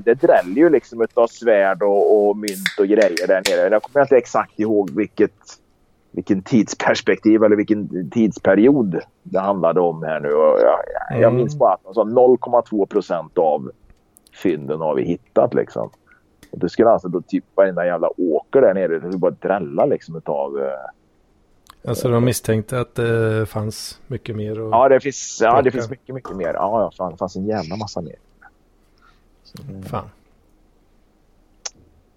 [0.00, 3.68] Det dräller ju liksom utav svärd och, och mynt och grejer där nere.
[3.72, 5.32] Jag kommer inte exakt ihåg vilket,
[6.10, 10.28] vilken tidsperspektiv eller vilken tidsperiod det handlade om här nu.
[10.28, 10.58] Jag,
[11.10, 11.36] jag Mm.
[11.36, 13.70] minns bara att sa 0,2 procent av
[14.42, 15.90] fynden har vi hittat liksom.
[16.50, 18.98] Och det skulle alltså då typ varenda jävla åker där nere.
[18.98, 20.58] Det bara drälla liksom utav...
[20.58, 24.60] eh, Alltså de misstänkte att det fanns mycket mer.
[24.60, 24.72] Och...
[24.72, 26.52] Ja, det finns, ja, det finns mycket, mycket mer.
[26.54, 28.14] Ja, ja, fan, det fanns en jävla massa mer.
[29.86, 30.10] Fan.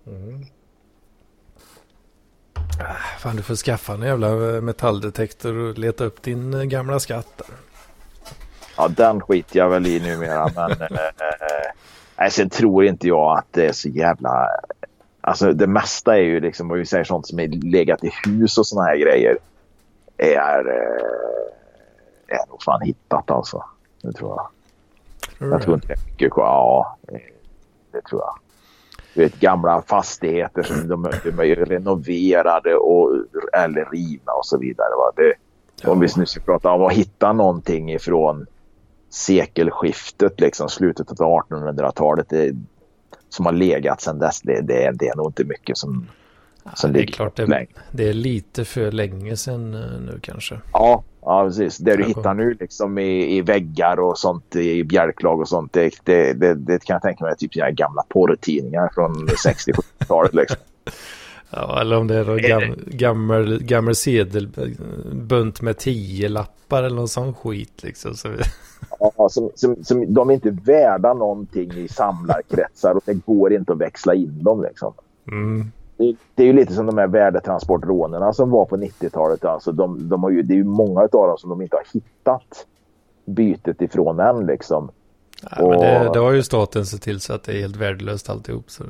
[0.08, 0.46] Mm.
[2.80, 7.00] Ah, Fan, du får skaffa en jävla eh, metalldetektor och leta upp din eh, gamla
[7.00, 7.28] skatt.
[7.38, 7.48] där.
[8.78, 10.50] Ja, den skiter jag väl i numera.
[10.56, 11.72] Men eh,
[12.18, 14.48] nej, sen tror inte jag att det är så jävla...
[15.22, 18.58] Alltså det mesta är ju liksom, vad vi säger, sånt som är legat i hus
[18.58, 19.38] och såna här grejer.
[20.18, 23.64] Är, eh, är nog fan hittat alltså.
[24.02, 24.48] Det tror jag.
[25.40, 26.46] Jag tror inte det är mycket kvar.
[26.46, 26.98] Ja,
[27.92, 28.36] det, tror jag.
[29.14, 33.12] Du vet gamla fastigheter som de, de är renoverade och,
[33.54, 34.90] eller rivna och så vidare.
[34.98, 35.12] Va?
[35.16, 35.34] Det,
[35.90, 38.46] Om vi nu ska prata om att hitta någonting ifrån
[39.10, 42.30] sekelskiftet, liksom slutet av 1800-talet.
[42.30, 42.56] Det,
[43.36, 44.42] som har legat sedan dess.
[44.42, 46.08] Det, det, det är nog inte mycket som,
[46.74, 50.60] som det är ligger klart det, det är lite för länge sedan eh, nu kanske.
[50.74, 51.78] Ja, ja precis.
[51.78, 55.74] Det du hittar nu liksom i, i väggar och sånt i bjälklag och sånt.
[55.74, 60.34] Det, det, det, det kan jag tänka mig är typ här gamla porrtidningar från 60-70-talet.
[60.34, 60.58] Liksom.
[61.50, 67.08] Ja, eller om det är någon gam, gammal, gammal sedelbunt med tio lappar eller någon
[67.08, 68.16] sån skit liksom.
[68.16, 68.28] Så
[69.00, 73.74] Ja, som, som, som, de är inte värda någonting i samlarkretsar och det går inte
[73.74, 74.64] att växla in dem.
[74.64, 74.94] Liksom.
[75.32, 75.72] mm,
[76.36, 79.46] Det, är ju lite som de här värdetransportrånerna som var på 90-talet.
[79.46, 81.84] Alltså de, de har ju, det är ju många av dem som de inte har
[81.94, 82.66] hittat
[83.26, 84.46] bytet ifrån än.
[84.46, 84.90] Liksom.
[85.52, 87.76] ja, men det, Och- det har ju staten sett till så att det är helt
[87.76, 88.72] värdelöst alltihop.
[88.72, 88.84] Så.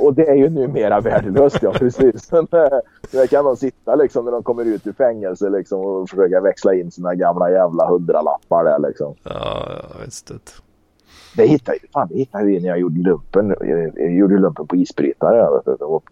[0.00, 2.32] Och det är ju numera värdelöst, ja precis.
[2.32, 2.44] Eh,
[3.10, 6.74] Där kan de sitta liksom när de kommer ut ur fängelse liksom, och försöka växla
[6.74, 9.14] in sina gamla jävla hundralappar där liksom.
[9.22, 10.26] Ja, ja, visst.
[10.26, 10.52] det.
[11.36, 13.54] Det hittade, fan, det hittade vi när jag gjorde lumpen.
[13.60, 15.36] Jag, jag gjorde lumpen på isbrytare.
[15.36, 15.82] jag.
[15.82, 16.04] Och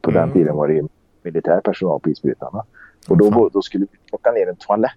[0.00, 0.32] på den Mm.
[0.32, 0.86] tiden var det
[1.22, 2.64] militär personal på isbrytarna.
[3.08, 3.50] Och då, Fan.
[3.52, 4.92] då skulle vi plocka ner en toalett.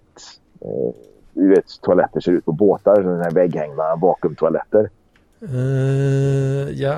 [0.60, 0.94] Eh,
[1.34, 2.94] du vet, toaletter ser ut på båtar.
[2.96, 4.90] sådana här vägghängda vakuumtoaletter.
[5.42, 6.96] Eh, ja,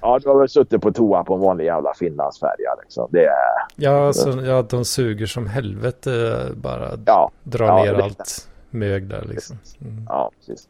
[0.00, 2.74] Ja, du har väl suttit på toa på en vanlig jävla Finlandsfärja.
[2.82, 3.08] Liksom.
[3.10, 3.32] Det är...
[3.76, 9.24] ja, så, ja, de suger som helvete bara Ja, drar ja, ner allt mög där
[9.28, 9.56] liksom.
[9.80, 10.04] Mm.
[10.08, 10.68] Ja, precis.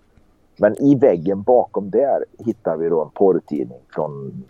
[0.56, 4.44] Men i väggen bakom där hittar vi då en porrtidning från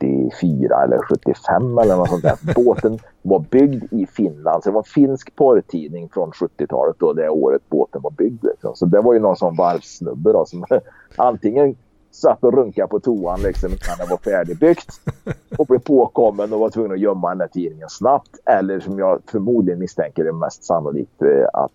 [0.00, 2.54] 74 eller 75 eller något sånt där.
[2.54, 4.62] Båten var byggd i Finland.
[4.62, 8.44] Så det var en finsk porrtidning från 70-talet då det året båten var byggd.
[8.44, 8.76] Liksom.
[8.76, 10.64] Så det var ju någon sån varvssnubbe då som
[11.16, 11.76] antingen
[12.10, 15.00] satt och runkade på toan liksom innan det var färdigbyggt
[15.58, 18.38] och blev påkommen och var tvungen att gömma den där tidningen snabbt.
[18.44, 21.72] Eller som jag förmodligen misstänker är mest sannolikt eh, att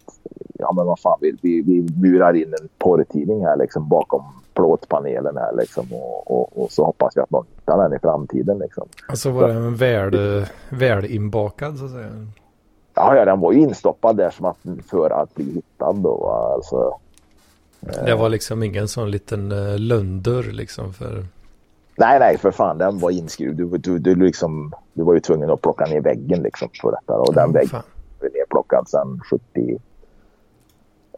[0.53, 4.23] ja men vad fan, vi, vi, vi murar in en porrtidning här liksom bakom
[4.53, 8.57] plåtpanelen här liksom och, och, och så hoppas vi att någon hittar den i framtiden
[8.57, 8.87] liksom.
[9.07, 12.09] Alltså var det en väl, väl inbakad så att säga.
[12.93, 14.57] Ja, ja, den var ju instoppad där som att,
[14.89, 16.29] för att bli hittad då.
[16.55, 16.99] Alltså,
[18.05, 21.25] Det var liksom ingen sån liten uh, lönndörr liksom för...
[21.97, 23.55] nej, nej, för fan, den var inskruvad.
[23.57, 27.13] Du, du, du, liksom, du var ju tvungen att plocka ner väggen liksom för detta.
[27.19, 27.83] Och den Ja, väggen fan.
[28.19, 29.79] var nerplockad sedan 70...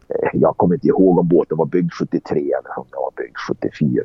[0.08, 3.36] eh, Jag kommer inte ihåg om båten var byggd 73 eller om den var byggd
[3.48, 4.02] 74.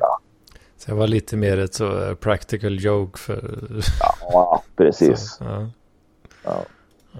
[0.76, 3.60] Så det var lite mer ett så eh, practical joke för...
[4.20, 5.30] Ja, precis.
[5.38, 5.66] Så, ja.
[6.44, 6.64] Ja.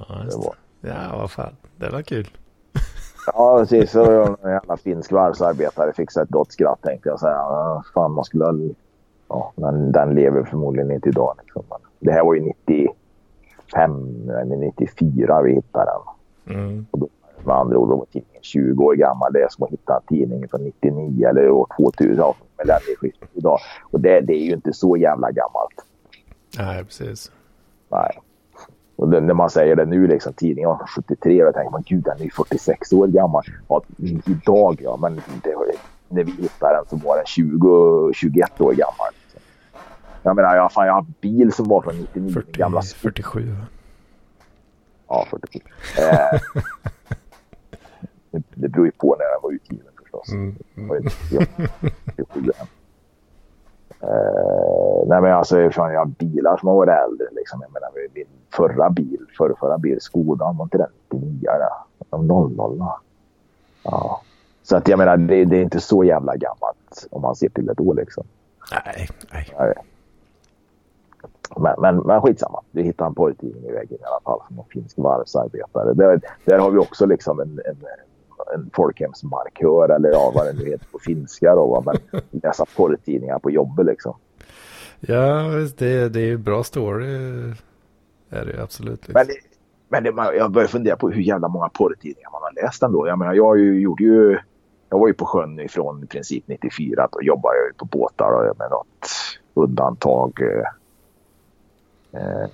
[0.08, 0.54] Ja, Det var.
[0.80, 1.56] Ja, vad fan.
[1.76, 2.28] Det var kul.
[3.26, 3.90] Ja, precis.
[3.90, 7.42] Så var en jävla finsk varvsarbetare sig ett gott skratt tänkte jag säga.
[7.94, 8.54] Fan, man skulle ha...
[9.28, 11.34] Ja, men den lever förmodligen inte idag.
[11.42, 11.62] Liksom.
[12.00, 16.56] Det här var ju 95 eller 94 vi hittade den.
[16.56, 16.86] Mm.
[17.44, 19.32] Med andra ord, då var tidningen 20 år gammal.
[19.32, 22.16] Det är som att hitta en tidning från 99 eller år 2000.
[22.16, 22.34] Ja,
[23.32, 23.58] idag.
[23.90, 25.84] Och det, det är ju inte så jävla gammalt.
[26.58, 27.32] Nej, precis.
[27.88, 28.18] Nej.
[28.96, 31.70] Och det, när man säger det nu, liksom, tidningen var från 73, och jag tänker
[31.70, 33.44] man gud den är ju 46 år gammal.
[33.68, 33.82] Ja,
[34.26, 35.54] idag ja, men det,
[36.08, 39.12] när vi hittade den så var den 20, 21 år gammal.
[39.22, 39.40] Liksom.
[40.22, 43.50] Jag menar, jag, fan, jag har en bil som var från 99, 40, gamla 47.
[43.50, 43.66] va?
[45.08, 45.60] Ja, 47.
[45.98, 46.40] Eh,
[48.30, 50.32] det, det beror ju på när den var utgiven förstås.
[50.32, 50.56] Mm.
[50.74, 51.16] Det var ju inte
[52.16, 52.66] 47 än.
[54.04, 57.26] Eh, nej men alltså fan, jag har bilar som har varit äldre.
[57.32, 57.60] Liksom.
[57.62, 61.48] Jag menar, min förra bil, förra, förra bil, Skodan, var inte den 99?
[62.10, 62.82] De 00
[63.82, 64.20] Ja.
[64.62, 67.68] Så att jag menar, det, det, är inte så jävla gammalt om man ser till
[67.68, 68.24] ett år liksom.
[68.86, 69.74] Nej, nej.
[71.56, 72.60] Men, men, men skitsamma.
[72.70, 75.94] Vi hittar en porrtidning i väggen i alla fall som en finsk varvsarbetare.
[75.94, 77.86] Där, där har vi också liksom en, en,
[78.54, 81.54] en folkhemsmarkör eller ja, vad det nu heter på finska.
[81.54, 84.16] Då, men läsa porrtidningar på jobbet liksom.
[85.00, 85.42] Ja,
[85.78, 87.14] det, det är ju bra story.
[88.30, 89.08] Är det absolut.
[89.08, 89.12] Liksom.
[89.14, 89.34] Men, det,
[89.88, 93.08] men det, jag börjar fundera på hur jävla många porrtidningar man har läst ändå.
[93.08, 94.38] Jag menar, jag ju, gjorde ju...
[94.88, 97.08] Jag var ju på sjön ifrån i princip 94.
[97.12, 99.08] Då jobbade jag på båtar med något
[99.54, 100.40] undantag.
[100.40, 100.68] Eh,
[102.20, 102.48] eh,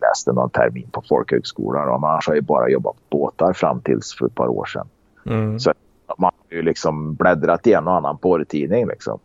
[0.00, 1.88] läste någon termin på folkhögskolan.
[1.88, 4.88] Och annars har jag bara jobbat på båtar fram tills för ett par år sedan.
[5.26, 5.60] Mm.
[5.60, 5.72] Så
[6.18, 8.86] man har ju liksom bläddrat i en och annan porrtidning.
[8.86, 9.18] Liksom.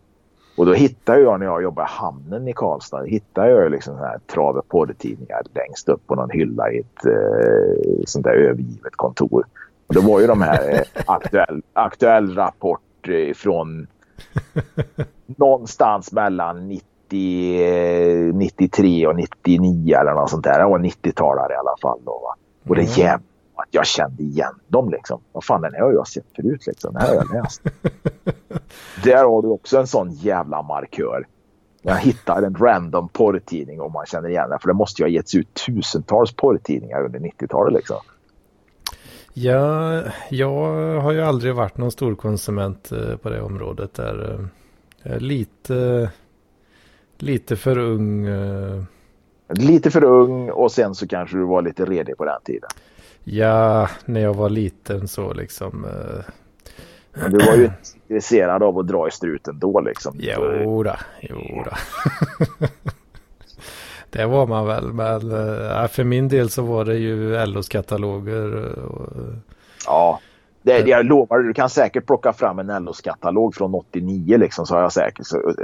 [0.56, 4.04] Och då hittade jag när jag jobbade i hamnen i Karlstad, hittade jag liksom så
[4.04, 9.44] här trave porrtidningar längst upp på någon hylla i ett eh, sånt där övergivet kontor.
[9.86, 13.86] Och det var ju de här eh, aktuell, aktuell rapport eh, från
[15.26, 16.93] någonstans mellan 90
[18.34, 20.58] 93 och 99 eller något sånt där.
[20.58, 22.00] Det var 90-talare i alla fall.
[22.04, 22.36] Då, va?
[22.68, 22.92] Och det mm.
[22.94, 25.20] jävla att jag kände igen dem liksom.
[25.32, 26.92] Vad fan, den här har jag sett förut liksom.
[26.92, 27.62] Den här har jag läst.
[29.04, 31.26] Där har du också en sån jävla markör.
[31.82, 34.58] Jag hittar en random porrtidning och man känner igen den.
[34.58, 37.96] För det måste ju ha getts ut tusentals porrtidningar under 90-talet liksom.
[39.34, 43.94] Ja, jag har ju aldrig varit någon stor konsument eh, på det området.
[43.94, 44.48] Där.
[45.02, 46.10] Jag är lite
[47.18, 48.26] Lite för ung.
[48.28, 48.82] Uh...
[49.48, 52.70] Lite för ung och sen så kanske du var lite redig på den tiden.
[53.24, 55.84] Ja, när jag var liten så liksom.
[55.84, 56.24] Uh...
[57.12, 57.70] Men du var ju
[58.08, 60.14] intresserad av att dra i struten då liksom.
[60.18, 61.70] Jodå, jodå.
[64.10, 64.92] det var man väl.
[64.92, 68.74] Men uh, för min del så var det ju LOs kataloger.
[68.78, 69.08] Och,
[69.86, 70.20] ja.
[70.62, 74.74] Det, jag lovar, du kan säkert plocka fram en LOs katalog från 89 liksom så
[74.74, 75.54] har jag säkert så,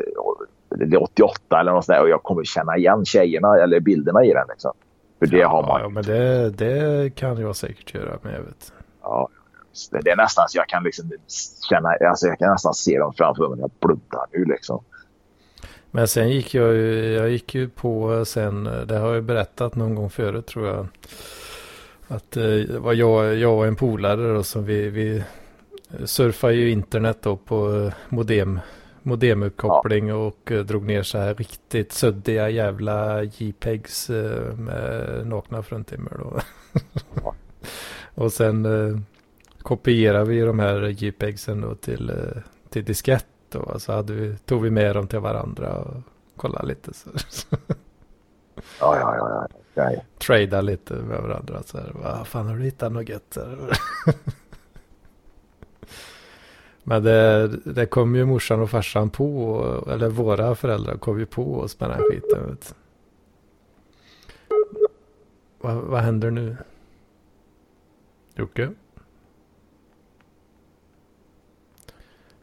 [0.81, 4.33] eller 88 eller något sånt där och jag kommer känna igen tjejerna eller bilderna i
[4.33, 4.47] den.
[4.49, 4.72] Liksom.
[5.18, 5.81] För det ja, har man.
[5.81, 8.18] Ja, men det, det kan jag säkert göra.
[8.22, 8.72] Men jag vet.
[9.03, 9.28] Ja,
[9.91, 11.11] det, det är nästan så jag kan liksom
[11.70, 14.85] känna, alltså jag kan nästan se dem framför mig jag blundar nu liksom.
[15.91, 19.95] Men sen gick jag ju, jag gick ju på sen, det har jag berättat någon
[19.95, 20.87] gång förut tror jag.
[22.09, 25.24] Att eh, det var jag, jag och en polare då som vi, vi
[26.05, 28.61] surfade ju internet då på eh, modem
[29.03, 30.15] modemuppkoppling ja.
[30.15, 36.41] och uh, drog ner så här riktigt suddiga jävla JPEGs uh, med nakna fruntimmer då.
[37.23, 37.35] ja.
[38.15, 38.99] och sen uh,
[39.63, 43.79] kopierade vi de här JPEGsen då till, uh, till diskett då.
[43.79, 45.97] Så hade vi, tog vi med dem till varandra och
[46.37, 46.93] kollade lite.
[46.95, 47.11] Så.
[48.81, 49.93] ja, ja, ja.
[49.93, 50.03] ja.
[50.19, 51.63] Trada lite med varandra.
[51.67, 53.39] Så här, vad fan har du hittat något gött?
[56.85, 61.61] Men det, det kom ju morsan och farsan på, eller våra föräldrar kom ju på
[61.61, 62.47] oss med den här skiten.
[62.47, 62.74] Vet.
[65.61, 66.57] Vad, vad händer nu?
[68.35, 68.70] Jocke?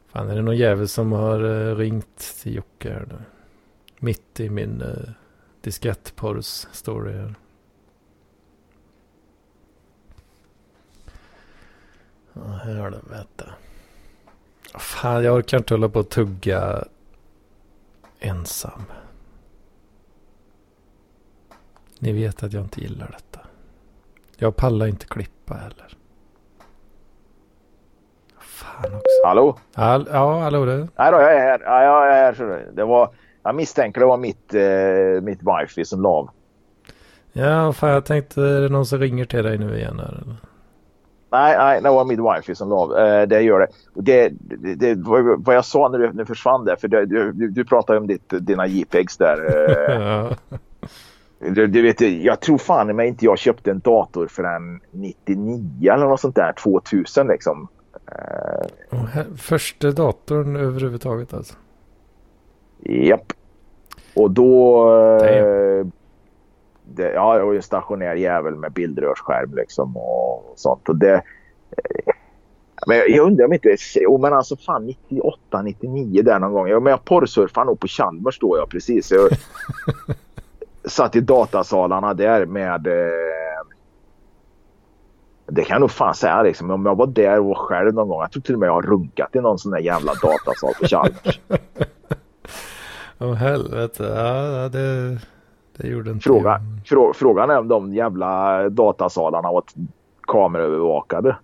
[0.06, 3.18] Fan, är det någon jävel som har uh, ringt till Jocke här nu?
[3.98, 5.10] Mitt i min uh,
[5.60, 7.34] diskettporrs story här.
[12.32, 13.54] Ja, vänta.
[14.74, 16.84] Fan, jag orkar inte hålla på och tugga
[18.20, 18.82] ensam.
[21.98, 23.40] Ni vet att jag inte gillar detta.
[24.36, 25.96] Jag pallar inte klippa heller.
[28.40, 29.26] Fan också.
[29.26, 29.58] Hallå?
[29.74, 30.76] All, ja, hallå du.
[30.76, 31.60] Nej då, jag är här.
[31.64, 32.66] Ja, jag är här.
[32.72, 33.10] Det var,
[33.42, 36.30] jag misstänker det var mitt, eh, mitt wifi som lav.
[37.32, 40.36] Ja, fan jag tänkte är det någon som ringer till dig nu igen här eller?
[41.30, 43.68] Nej, nej, det var min wifi som la eh, Det gör det.
[43.94, 44.94] det, det, det
[45.38, 48.32] vad jag sa när du, när försvann där, för det, du, du pratade om ditt,
[48.40, 49.36] dina JPEGs där.
[49.90, 50.32] Eh.
[51.52, 56.06] du, du, vet, jag tror fan men inte jag köpte en dator förrän 99 eller
[56.06, 57.68] något sånt där, 2000 liksom.
[58.90, 61.54] Oh, första datorn överhuvudtaget alltså?
[62.84, 63.32] Japp.
[64.14, 64.84] Och då...
[65.18, 65.92] Damn
[66.94, 70.88] det, ja, jag var ju en stationär jävel med bildrörsskärm liksom och sånt.
[70.88, 72.14] Och det, eh,
[72.86, 73.76] men jag undrar om inte...
[74.06, 76.68] Oh, men alltså fan 98, 99 där någon gång.
[76.68, 79.10] Jag, men jag porrsurfade nog på Chalmers då jag precis.
[79.10, 79.30] Jag
[80.90, 82.86] satt i datasalarna där med...
[82.86, 83.66] Eh,
[85.46, 86.70] det kan jag nog fan säga liksom.
[86.70, 88.20] Om jag var där och var själv någon gång.
[88.20, 90.86] Jag tror till och med jag har runkat i någon sån där jävla datasal på
[90.86, 91.40] Chalmers.
[93.20, 95.18] Åh helvete, ja det,
[96.20, 99.62] Fråga, frå, Frågan är om de jävla datasalarna var
[100.22, 101.36] kameraövervakade.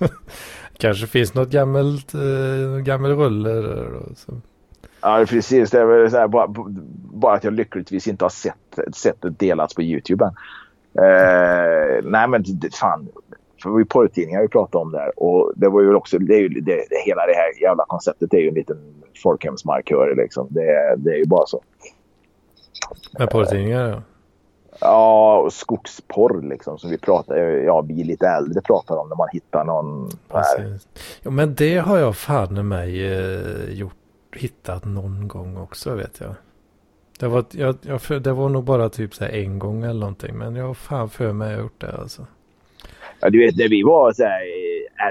[0.78, 4.32] Kanske finns något gammalt, äh, gammal rulle där då, så.
[5.00, 5.70] Ja, precis.
[5.70, 6.46] Det är väl här, bara,
[7.12, 10.34] bara att jag lyckligtvis inte har sett, sett det delats på YouTube än.
[11.04, 12.44] Eh, nej, men
[12.80, 13.08] fan.
[13.62, 15.22] För ju porrtidningar vi pratade om där.
[15.22, 18.34] Och det var ju också, det är ju, det, det, hela det här jävla konceptet
[18.34, 18.76] är ju en liten
[19.22, 20.46] folkhemsmarkör liksom.
[20.50, 21.62] Det, det är ju bara så.
[23.18, 24.02] Med porrtidningar ja.
[24.80, 29.64] Ja, skogsporr liksom som vi pratar, ja vi lite äldre pratar om när man hittar
[29.64, 30.10] någon.
[31.22, 33.94] Ja men det har jag fan mig eh, gjort,
[34.36, 36.34] hittat någon gång också vet jag.
[37.18, 40.38] Det var, jag, jag, det var nog bara typ så en gång eller någonting.
[40.38, 42.26] Men jag har fan för mig jag gjort det alltså.
[43.20, 44.42] Ja, du vet när vi var så här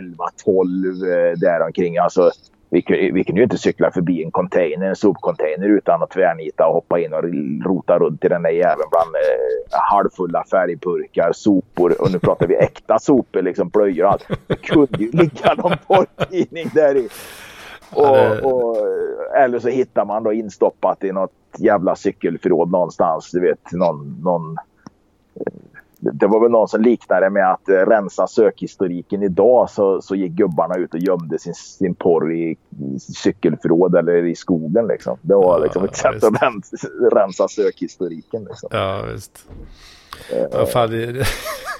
[0.01, 1.97] 11-12 eh, däromkring.
[1.97, 2.31] Alltså,
[2.69, 6.73] vi, vi kunde ju inte cykla förbi en container, en sopcontainer utan att tvärnita och
[6.73, 7.23] hoppa in och
[7.65, 12.55] rota runt i den där jäveln bland eh, halvfulla färgburkar, sopor och nu pratar vi
[12.55, 14.27] äkta sopor, liksom blöjor och allt.
[14.47, 17.09] Det kunde ju ligga någon porrtidning där i.
[17.93, 18.77] Och, och,
[19.37, 23.31] eller så hittar man då instoppat i något jävla cykelförråd någonstans.
[23.31, 24.57] Du vet, någon, någon
[25.99, 30.75] det var väl någon som liknade med att rensa sökhistoriken idag så, så gick gubbarna
[30.75, 34.87] ut och gömde sin, sin porr i, i cykelförråd eller i skogen.
[34.87, 35.17] Liksom.
[35.21, 38.43] Det var liksom ja, ett sätt att rensa, rensa sökhistoriken.
[38.43, 38.69] Liksom.
[38.71, 39.45] Ja, visst.
[40.51, 41.25] Ja, fan, det,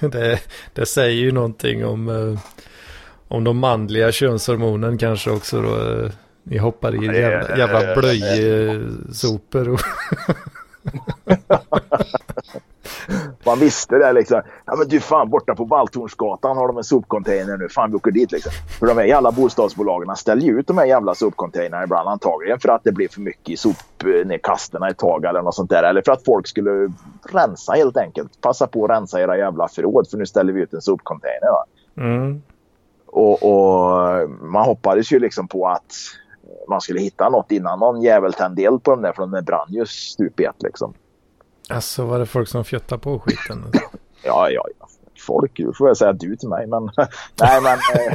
[0.00, 0.40] det,
[0.74, 2.38] det, säger ju någonting om, uh,
[3.28, 5.76] om de manliga könshormonen kanske också då.
[5.76, 6.10] Uh,
[6.42, 9.80] ni hoppar i jävla, jävla blöjsopor.
[13.46, 14.42] Man visste det liksom.
[14.66, 17.68] Ja men du fan borta på Valltornsgatan har de en sopcontainer nu.
[17.68, 18.52] Fan vi åker dit liksom.
[18.78, 22.68] För de här jävla bostadsbolagen ställer ju ut de här jävla sopcontainrarna ibland antagligen för
[22.68, 25.82] att det blir för mycket i sopnedkasterna ett tag eller något sånt där.
[25.82, 26.92] Eller för att folk skulle
[27.32, 28.40] rensa helt enkelt.
[28.40, 31.50] Passa på att rensa era jävla förråd för nu ställer vi ut en sopcontainer.
[31.50, 31.64] Va?
[31.96, 32.42] Mm.
[33.06, 35.92] Och, och, man hoppades ju liksom på att
[36.68, 39.68] man skulle hitta något innan någon jävel tände eld på dem där för de brann
[39.68, 40.94] ju stup i ett liksom.
[41.68, 43.64] Alltså var det folk som fjöttade på skiten?
[44.24, 44.88] ja, ja, ja.
[45.26, 46.84] Folk, du får jag säga du till mig, men
[47.40, 47.72] nej men.
[47.72, 47.78] Eh.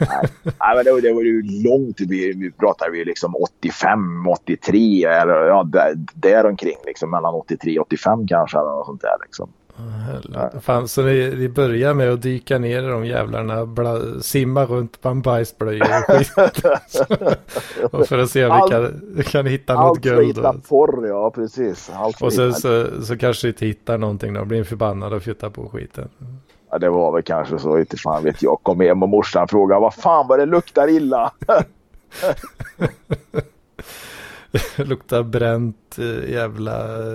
[0.00, 4.28] nej, nej, men det, var, det var ju långt, vi, vi pratade vi liksom 85,
[4.28, 9.16] 83 eller ja, där, däromkring liksom mellan 83 och 85 kanske eller något sånt där
[9.22, 9.52] liksom.
[10.60, 15.00] Fan, så ni, ni börjar med att dyka ner i de jävlarna, bla, simma runt
[15.00, 16.32] på en bajsblöja och skit.
[17.92, 20.18] och för att se om vi kan, kan hitta något guld.
[20.18, 21.90] Allt hitta porr, ja precis.
[21.94, 25.50] Allt och sen så, så kanske ni inte hittar någonting då, blir förbannad och flyttar
[25.50, 26.08] på skiten.
[26.70, 28.58] Ja, det var väl kanske så, inte fan vet jag.
[28.62, 31.32] Kom hem och morsan frågade vad fan vad det luktar illa.
[34.76, 36.72] luktar bränt eh, jävla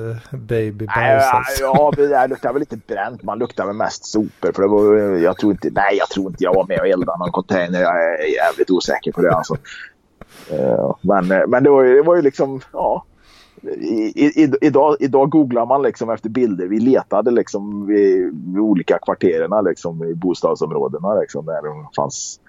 [0.09, 1.23] eh, babybajs.
[1.33, 1.63] Alltså.
[1.63, 3.23] Ja, det luktar väl inte bränt.
[3.23, 4.51] Man luktar väl mest sopor.
[4.51, 7.19] För det var, jag tror inte, nej, jag tror inte jag var med och eldade
[7.19, 7.81] någon container.
[7.81, 9.57] Jag är jävligt osäker på det alltså.
[10.51, 13.05] Eh, men, men det, var, det var ju liksom, ja.
[13.61, 16.67] I, i, idag, idag googlar man liksom efter bilder.
[16.67, 22.39] Vi letade liksom vid, vid olika kvartererna liksom, i bostadsområdena liksom, där det fanns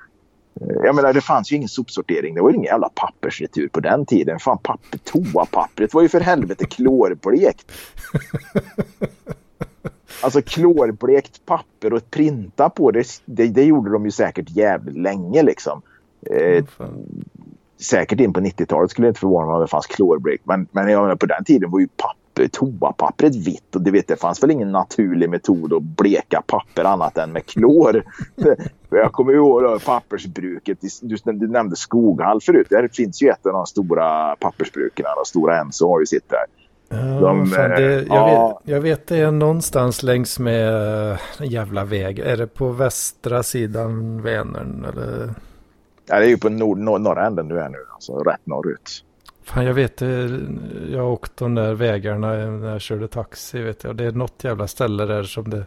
[0.61, 2.34] jag menar det fanns ju ingen sopsortering.
[2.34, 4.38] Det var ju ingen jävla pappersretur på den tiden.
[4.38, 7.72] Fan papper, toapappret var ju för helvete klorblekt.
[10.22, 15.42] Alltså klorblekt papper och printa på det, det, det gjorde de ju säkert jävligt länge
[15.42, 15.82] liksom.
[16.30, 16.64] Eh,
[17.80, 20.46] säkert in på 90-talet skulle det inte förvåna mig om det fanns klorblekt.
[20.46, 24.09] Men, men jag menar, på den tiden var ju papper toapappret vitt och det, vet,
[24.09, 28.05] det fanns väl ingen naturlig metod att bleka papper annat än med klor.
[28.91, 33.66] jag kommer ihåg pappersbruket, du, du nämnde Skoghall förut, där finns ju ett av de
[33.66, 36.45] stora pappersbruken, Stora Enso har ju sitt där.
[36.89, 38.49] Ja, de, fan, det, jag, ja.
[38.49, 40.72] vet, jag vet det är någonstans längs med
[41.39, 42.18] en jävla väg.
[42.18, 45.35] Är det på västra sidan Vänern eller?
[46.07, 49.03] Ja, det är ju på nord, nord, norra änden du är nu, alltså rätt norrut.
[49.45, 50.01] Fan jag vet,
[50.92, 53.97] jag har åkt de där vägarna när jag körde taxi vet jag.
[53.97, 55.66] Det är något jävla ställe där som det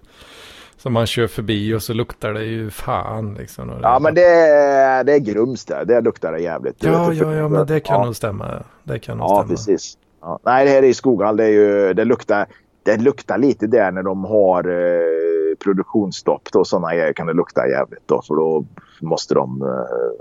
[0.78, 3.80] som man kör förbi och så luktar det ju fan liksom.
[3.82, 6.84] Ja men det är, det är Grums där, det luktar det jävligt.
[6.84, 8.06] Ja, ja, ja men det kan ja.
[8.06, 8.64] nog stämma.
[8.84, 9.48] Det kan nog ja, stämma.
[9.48, 9.98] precis.
[10.22, 10.40] Ja.
[10.44, 12.46] Nej det här är i Skoghall, det, är ju, det, luktar,
[12.84, 15.27] det luktar lite där när de har eh,
[15.68, 18.66] produktionsstopp och sådana grejer kan det lukta jävligt då för då
[19.02, 19.68] måste de uh,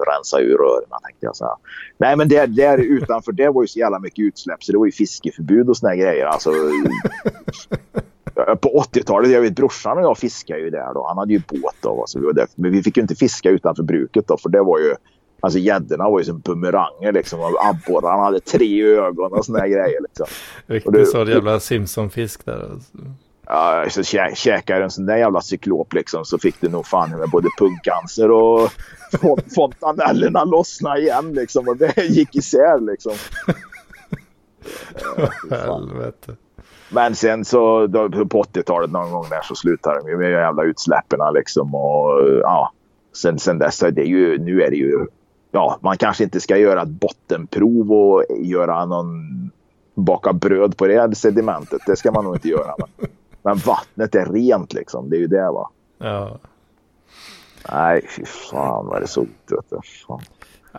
[0.07, 1.57] rensa ur rören tänkte jag säga.
[1.99, 4.87] Nej men där, där utanför det var ju så jävla mycket utsläpp så det var
[4.87, 6.27] ju fiskeförbud och såna grejer.
[6.27, 6.51] Alltså,
[8.61, 11.07] på 80-talet, jag vet brorsan och jag fiskade ju där då.
[11.09, 12.05] Han hade ju båt då.
[12.07, 12.47] Så vi var där.
[12.55, 14.95] Men vi fick ju inte fiska utanför bruket då för det var ju
[15.41, 17.41] Alltså gäddorna var ju som bumeranger liksom.
[17.41, 20.27] Abborrarna hade tre ögon och såna grejer liksom.
[20.67, 22.71] Riktigt sån jävla Simpson-fisk där.
[22.73, 22.99] Alltså.
[23.47, 27.11] Ja, så kä käkar en sån där jävla cyklop liksom så fick du nog fan
[27.11, 28.71] med både pungcancer och
[29.55, 31.69] fontanellerna lossna igen liksom.
[31.69, 33.13] Och det gick isär liksom.
[35.51, 36.37] Helvete.
[36.89, 40.65] Men sen så då, på 80-talet någon gång där så slutade de ju med jävla
[40.65, 41.75] utsläppen liksom.
[41.75, 42.73] Och ja,
[43.17, 45.07] sen, sen dess är det ju, nu är det ju,
[45.51, 49.11] ja, man kanske inte ska göra ett bottenprov och göra någon,
[49.95, 51.81] baka bröd på det sedimentet.
[51.87, 52.75] Det ska man nog inte göra.
[52.79, 53.09] Men,
[53.47, 55.71] men vattnet är rent liksom, det är ju det va.
[55.99, 56.39] Ja.
[57.73, 59.71] Nej, fy fan vad det såg ut.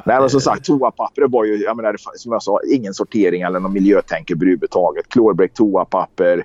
[0.05, 3.59] Nej, men som sagt, toapapper var ju, jag menar, som jag sa, ingen sortering eller
[3.59, 5.09] någon miljötänk överhuvudtaget.
[5.09, 6.37] Klorblekt toapapper.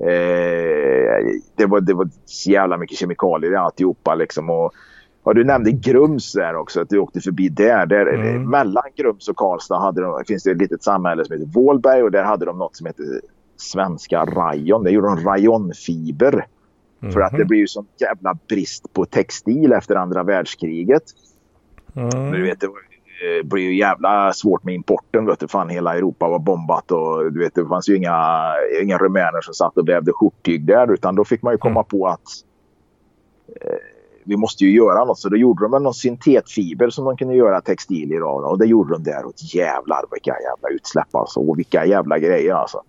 [0.00, 4.50] Eh, det, var, det var så jävla mycket kemikalier i alltihopa liksom.
[4.50, 4.72] Och,
[5.22, 7.86] och du nämnde Grums där också, att du åkte förbi där.
[7.86, 8.50] där mm.
[8.50, 12.10] Mellan Grums och Karlstad hade de, finns det ett litet samhälle som heter Vålberg och
[12.10, 13.04] där hade de något som heter
[13.60, 14.84] Svenska Rayon.
[14.84, 16.46] Där gjorde de rayonfiber.
[17.02, 17.12] Mm.
[17.12, 17.48] För att det mhm.
[17.48, 21.02] blir ju sån jävla brist på textil efter andra världskriget.
[21.94, 22.32] Mm.
[22.32, 25.26] Du vet, det eh, blir ju jävla svårt med importen.
[25.26, 25.48] Vet du.
[25.48, 28.42] Fan, hela Europa var bombat och du vet, det fanns ju inga,
[28.82, 30.92] inga rumäner som satt och vävde skjorttyg där.
[30.92, 31.84] Utan då fick man ju komma mm.
[31.84, 32.28] på att
[33.60, 33.76] eh,
[34.24, 35.18] vi måste ju göra något.
[35.18, 38.44] Så då gjorde de någon syntetfiber som de kunde göra textilier av.
[38.44, 39.24] Och det gjorde de där.
[39.24, 41.40] Och jävlar vilka jävla utsläpp alltså.
[41.40, 42.82] Och vilka jävla grejer alltså.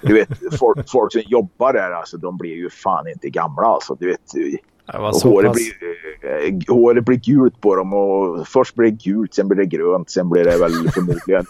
[0.00, 3.96] Du vet, folk, folk som jobbar där alltså, de blir ju fan inte gamla alltså.
[4.00, 4.20] Du vet,
[5.22, 5.72] håret, blir,
[6.20, 10.10] eh, håret blir gult på dem och först blir det gult, sen blir det grönt,
[10.10, 11.44] sen blir det väl förmodligen,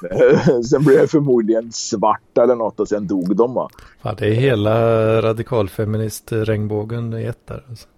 [0.65, 3.69] sen blir det förmodligen svart eller något och sen dog de va.
[4.03, 4.77] Ja, det är hela
[5.23, 7.65] radikalfeminist-regnbågen i ett där.
[7.69, 7.89] Alltså.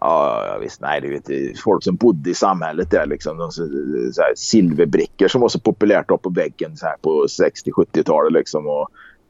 [0.00, 0.80] Ja, visst.
[0.80, 3.38] Nej, du vet folk som bodde i samhället där liksom.
[3.38, 3.66] De, så,
[4.12, 8.66] så här, silverbrickor som var så populärt upp på väggen så här, på 60-70-talet liksom.
[8.66, 8.88] Och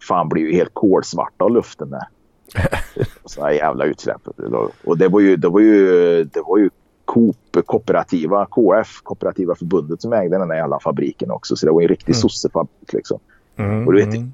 [0.08, 2.08] fan blir ju helt kolsvarta av luften där.
[3.24, 4.28] Sådana jävla utsläpp.
[4.84, 6.70] Och det var ju, det var ju, det var ju
[7.04, 11.56] Coop, kooperativa, KF, kooperativa förbundet som ägde den där jävla fabriken också.
[11.56, 12.20] Så det var en riktig mm.
[12.20, 13.18] sossefabrik liksom.
[13.56, 14.32] Mm, och du vet, mm.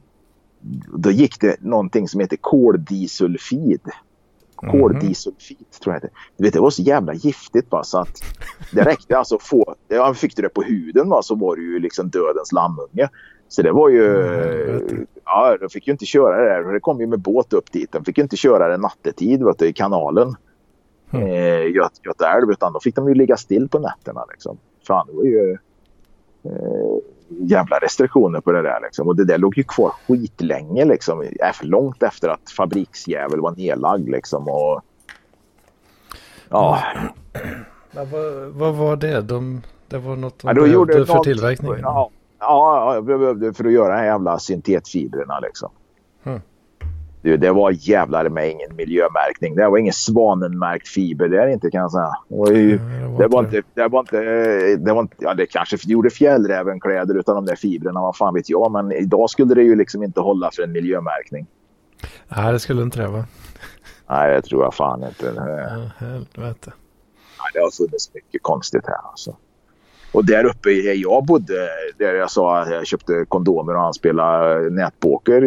[0.94, 3.80] då gick det någonting som heter koldisulfid.
[4.54, 8.22] Koldisulfid tror jag det Du vet, det var så jävla giftigt bara så att
[8.72, 11.78] det räckte alltså få, ja, fick du det på huden va, så var du ju
[11.78, 13.08] liksom dödens lammunge.
[13.49, 14.22] Så det var ju...
[14.22, 16.72] Mm, ja, de fick ju inte köra det där.
[16.72, 17.92] Det kom ju med båt upp dit.
[17.92, 20.36] De fick ju inte köra det nattetid vet du, i kanalen.
[21.11, 21.28] Mm.
[21.28, 22.51] Eh, Göt, Göta älv.
[22.51, 24.24] Utan då fick de ju ligga still på nätterna.
[24.30, 24.59] Liksom.
[24.86, 25.59] Fan, det var ju...
[26.44, 28.80] Eh, jävla restriktioner på det där.
[28.82, 29.09] Liksom.
[29.09, 30.84] Och det där låg ju kvar skitlänge.
[30.84, 31.24] Liksom.
[31.62, 34.09] Långt efter att fabriksjävel var nedlagd.
[34.09, 34.49] Liksom.
[34.49, 34.80] Och,
[36.49, 36.82] ja.
[37.90, 39.20] Men vad, vad var det?
[39.20, 41.80] De, det var något de ja, behövde för tillverkningen?
[41.82, 42.11] Ja,
[42.41, 45.70] Ja, jag behövde för att göra de här jävla syntetfibrerna liksom.
[46.24, 46.41] Mm.
[47.22, 49.55] Det, det var jävlar med ingen miljömärkning.
[49.55, 52.12] Det var ingen svanenmärkt fiber där inte kan jag säga.
[52.59, 52.78] Ju,
[53.18, 54.20] det, var inte, det var inte,
[54.76, 58.51] det var inte, ja det kanske gjorde fjällrävenkläder utan de där fibrerna, vad fan vet
[58.51, 58.72] jag.
[58.72, 61.47] Men idag skulle det ju liksom inte hålla för en miljömärkning.
[62.28, 63.24] Nej, det skulle inte det va?
[64.11, 65.32] Nej, det tror jag fan inte.
[65.36, 66.72] Ja, helvete.
[67.39, 69.36] Nej, det har funnits mycket konstigt här alltså.
[70.12, 73.94] Och där uppe där jag bodde, där jag sa att jag köpte kondomer och han
[73.94, 75.42] spelade nätpoker.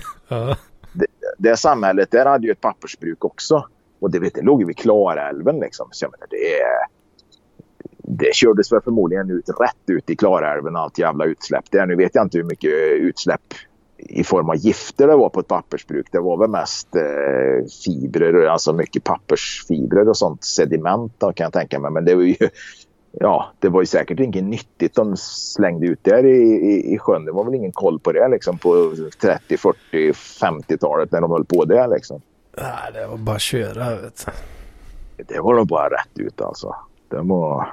[0.30, 0.56] Ja.
[0.92, 1.06] Det,
[1.38, 3.66] det samhället, där hade ju ett pappersbruk också.
[4.00, 5.88] Och det, vet, det låg ju vid Klarälven liksom.
[5.90, 6.60] Så jag menar, det,
[8.22, 11.86] det kördes väl förmodligen ut rätt ut i Klarälven allt jävla utsläpp där.
[11.86, 13.54] Nu vet jag inte hur mycket utsläpp
[13.98, 16.06] i form av gifter det var på ett pappersbruk.
[16.12, 20.44] Det var väl mest eh, fibrer, alltså mycket pappersfibrer och sånt.
[20.44, 21.90] Sediment kan jag tänka mig.
[21.90, 22.36] Men det var ju
[23.12, 27.24] ja, det var ju säkert inget nyttigt de slängde ut där i, i, i sjön.
[27.24, 31.44] Det var väl ingen koll på det liksom på 30, 40, 50-talet när de höll
[31.44, 32.20] på där liksom.
[32.56, 33.96] Nej, det var bara att köra.
[33.96, 34.32] Vet du.
[35.24, 36.74] Det var nog bara rätt ut alltså.
[37.08, 37.68] Det var...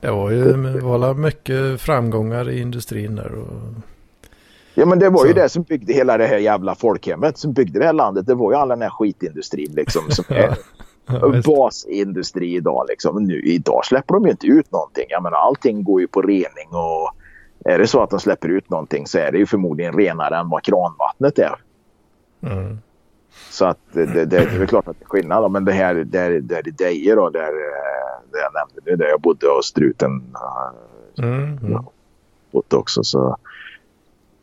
[0.00, 3.34] Det var ju det var mycket framgångar i industrin där.
[3.34, 3.74] Och...
[4.74, 5.26] Ja men det var så.
[5.26, 8.26] ju det som byggde hela det här jävla folkhemmet som byggde det här landet.
[8.26, 10.02] Det var ju all den här skitindustrin liksom.
[10.10, 10.24] Som
[11.06, 12.86] är, basindustri idag.
[12.88, 13.24] Liksom.
[13.24, 15.06] Nu, idag släpper de ju inte ut någonting.
[15.08, 17.10] Jag menar, allting går ju på rening och
[17.64, 20.48] är det så att de släpper ut någonting så är det ju förmodligen renare än
[20.48, 21.54] vad kranvattnet är.
[22.42, 22.78] Mm.
[23.50, 25.50] Så att det, det, det, är klart att det är skillnad.
[25.50, 27.52] Men det här där, där i Deje då, där,
[28.32, 30.34] där jag nämnde nu, där jag bodde och struten
[31.18, 31.58] mm.
[31.58, 31.84] Mm.
[32.50, 33.04] bodde också.
[33.04, 33.36] Så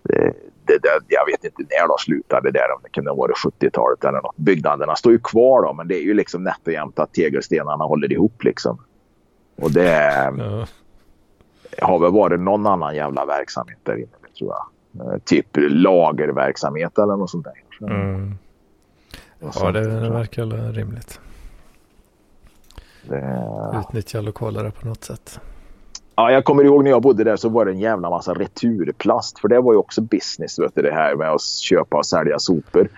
[0.03, 0.33] det,
[0.77, 4.21] det, det, jag vet inte när de slutade där, om det kunde varit 70-talet eller
[4.21, 4.37] något.
[4.37, 7.83] Byggnaderna står ju kvar då, men det är ju liksom nätt och jämnt att tegelstenarna
[7.83, 8.81] håller ihop liksom.
[9.55, 10.33] Och det...
[10.37, 10.65] Ja.
[11.81, 14.07] Har väl varit någon annan jävla verksamhet där inne,
[14.37, 15.13] tror jag.
[15.13, 17.87] Eh, typ lagerverksamhet eller något sånt där.
[17.87, 18.37] Mm.
[19.39, 21.19] Ja, det, det verkar rimligt.
[23.03, 23.79] Det...
[23.79, 25.39] Utnyttja lokaler på något sätt.
[26.21, 29.39] Ja, jag kommer ihåg när jag bodde där så var det en jävla massa returplast.
[29.39, 32.39] För det var ju också business, vet du, det här med att köpa och sälja
[32.39, 32.89] sopor.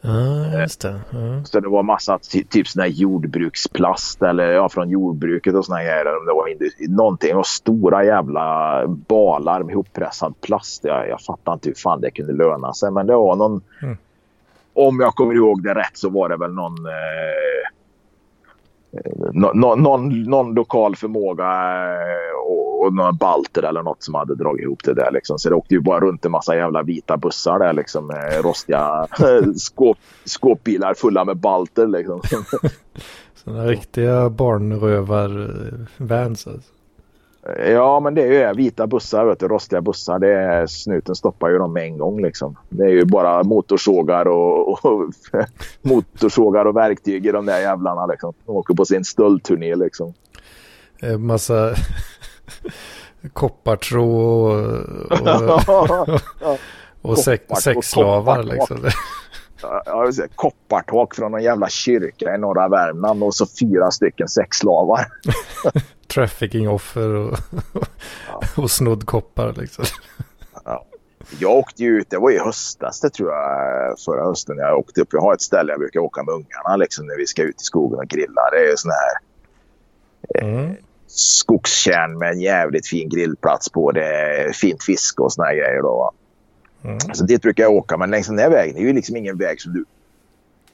[0.00, 1.00] Ja, just det.
[1.10, 1.44] Ja.
[1.44, 2.18] Så det var massa
[2.48, 6.04] typ sån här jordbruksplast eller ja, från jordbruket och såna här.
[6.04, 10.84] Det var någonting och stora jävla balar med ihoppressad plast.
[10.84, 12.90] Jag, jag fattar inte hur fan det kunde löna sig.
[12.90, 13.60] Men det var någon...
[13.82, 13.96] Mm.
[14.74, 16.86] Om jag kommer ihåg det rätt så var det väl någon...
[16.86, 17.77] Eh,
[19.32, 24.62] någon, någon, någon lokal förmåga eh, och, och några balter eller något som hade dragit
[24.62, 25.10] ihop det där.
[25.12, 25.38] Liksom.
[25.38, 29.06] Så det åkte ju bara runt en massa jävla vita bussar där liksom med rostiga
[29.56, 32.22] skåp, skåpbilar fulla med balter liksom.
[33.34, 36.77] Sådana riktiga barnrövar-vans alltså.
[37.56, 40.18] Ja, men det är ju vita bussar, vet du, rostiga bussar.
[40.18, 42.22] Det är, snuten stoppar ju dem med en gång.
[42.22, 42.56] Liksom.
[42.68, 45.12] Det är ju bara motorsågar och, och
[45.82, 48.06] motorsågar och verktyg i de där jävlarna.
[48.06, 48.34] Liksom.
[48.46, 50.14] De åker på sin stöldturné liksom.
[51.00, 51.74] En massa
[53.32, 54.64] koppartråd
[55.10, 55.68] och,
[56.50, 56.58] och,
[57.02, 58.42] och sex, sexslavar.
[58.42, 58.78] Liksom.
[60.34, 65.06] Koppartak från en jävla kyrka i norra Värmland och så fyra stycken sexslavar.
[66.14, 67.38] Trafficking-offer och,
[68.28, 68.40] ja.
[68.56, 69.84] och snodd koppar liksom.
[70.64, 70.84] Ja.
[71.40, 74.58] Jag åkte ju ut, det var i höstas det tror jag, förra hösten.
[74.58, 77.26] Jag åkte upp, jag har ett ställe jag brukar åka med ungarna liksom när vi
[77.26, 78.50] ska ut i skogen och grilla.
[78.52, 79.12] Det är sån här
[80.34, 80.70] eh, mm.
[80.70, 80.76] eh,
[81.06, 83.92] skogskärn med en jävligt fin grillplats på.
[83.92, 86.12] Det är fint fiske och såna här grejer då.
[86.84, 86.98] Mm.
[87.12, 89.60] Så dit brukar jag åka, men längs den här vägen är ju liksom ingen väg
[89.60, 89.84] som du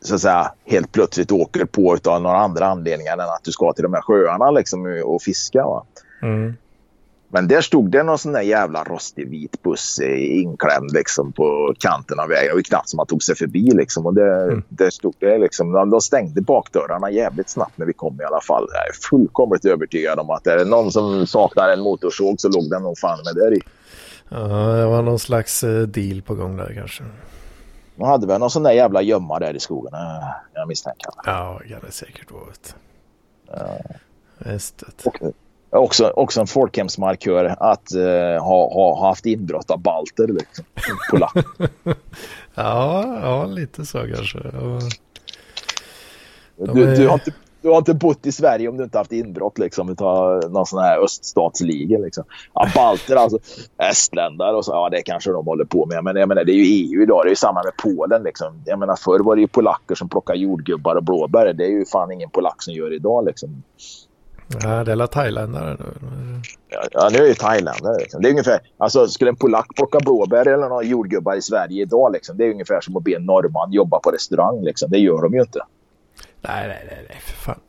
[0.01, 3.72] så att säga, helt plötsligt åker på av några andra anledningar än att du ska
[3.72, 5.64] till de här sjöarna liksom, och fiska.
[6.22, 6.55] Mm.
[7.28, 12.20] Men där stod det någon sån där jävla rostig vit buss inklämd liksom, på kanten
[12.20, 12.48] av vägen.
[12.48, 13.70] Det var knappt som man tog sig förbi.
[13.70, 14.06] Liksom.
[14.06, 14.62] Och det, mm.
[14.68, 18.66] där stod det, liksom, de stängde bakdörrarna jävligt snabbt när vi kom i alla fall.
[18.72, 22.70] Jag är fullkomligt övertygad om att är det någon som saknar en motorsåg så låg
[22.70, 23.60] den nog fan med där i.
[24.35, 27.05] Ja, det var någon slags eh, deal på gång där kanske.
[27.97, 31.11] De hade väl någon sån där jävla gömma där i skogen, eh, jag misstänker.
[31.24, 32.44] Ja, det kan det säkert vara.
[33.52, 33.78] Ja.
[35.05, 35.19] Och,
[35.70, 40.65] också, också en folkhemsmarkör att uh, ha, ha, haft inbrott av balter liksom.
[41.11, 41.35] Polack.
[42.55, 44.39] ja, ja, lite så kanske.
[44.52, 44.81] Ja.
[46.56, 47.32] Du, du, har inte,
[47.65, 50.78] du har inte bott i Sverige om du inte haft inbrott liksom utav någon sån
[50.78, 52.24] här öststatsliga liksom.
[52.55, 53.39] Ja, balter alltså,
[53.91, 56.05] estländare och så, ja det kanske de håller på med.
[56.05, 58.62] Men jag menar det är ju EU idag, det är ju samma med Polen liksom.
[58.66, 61.53] Jag menar förr var det ju polacker som plockar jordgubbar och blåbär.
[61.53, 63.62] Det är ju fan ingen polack som gör idag liksom.
[64.62, 65.93] Ja, det är alla thailändare nu.
[66.93, 67.99] Ja, nu är det thailändare.
[67.99, 68.23] Liksom.
[68.23, 72.12] Det är ungefär, alltså skulle en polack plocka blåbär eller några jordgubbar i Sverige idag
[72.12, 72.36] liksom.
[72.36, 74.91] Det är ungefär som att be en norrman jobba på restaurang liksom.
[74.91, 75.61] Det gör de ju inte.
[76.49, 77.61] Nej, nej, nej, nej, för fan.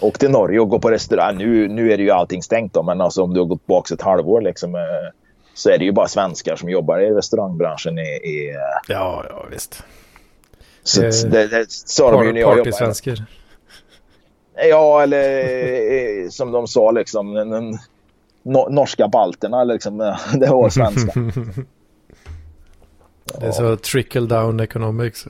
[0.00, 1.36] Åk till Norge och gå på restaurang.
[1.36, 3.90] Nu, nu är det ju allting stängt då, men alltså om du har gått bak
[3.90, 4.80] ett halvår liksom, eh,
[5.54, 7.98] så är det ju bara svenskar som jobbar i restaurangbranschen.
[7.98, 8.56] I, i eh,
[8.88, 9.84] ja, ja, visst.
[10.82, 12.76] Så eh, det, det sa de ju när jag jobbade.
[12.76, 13.24] svenskar.
[14.70, 15.38] Ja, eller
[16.22, 17.78] eh, som de sa liksom, den,
[18.70, 19.98] norska balterna liksom,
[20.40, 21.12] det var svenska.
[23.40, 25.26] det är så trickle down economics.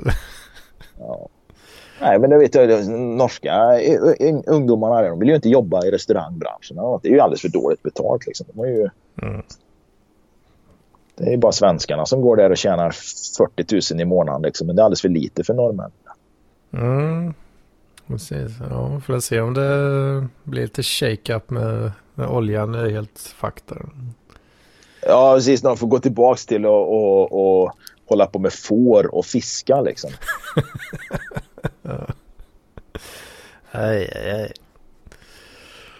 [0.98, 1.28] ja.
[2.00, 3.80] Nej, men det vet jag, norska
[4.46, 6.76] ungdomarna de vill ju inte jobba i restaurangbranschen.
[7.02, 8.26] Det är ju alldeles för dåligt betalt.
[8.26, 8.46] Liksom.
[8.54, 8.88] De ju...
[9.22, 9.42] Mm.
[11.14, 12.90] Det är bara svenskarna som går där och tjänar
[13.36, 14.42] 40 000 i månaden.
[14.42, 14.66] Liksom.
[14.66, 15.90] Men det är alldeles för lite för norrmän.
[16.72, 17.34] Mm.
[18.06, 18.52] Precis.
[18.70, 23.76] Ja, får se om det blir lite shake-up med, med oljan är helt fakta.
[25.02, 25.62] Ja, precis.
[25.62, 27.72] När de får gå tillbaka till att och, och
[28.06, 30.10] hålla på med får och fiska liksom.
[33.76, 34.52] aj, aj, aj.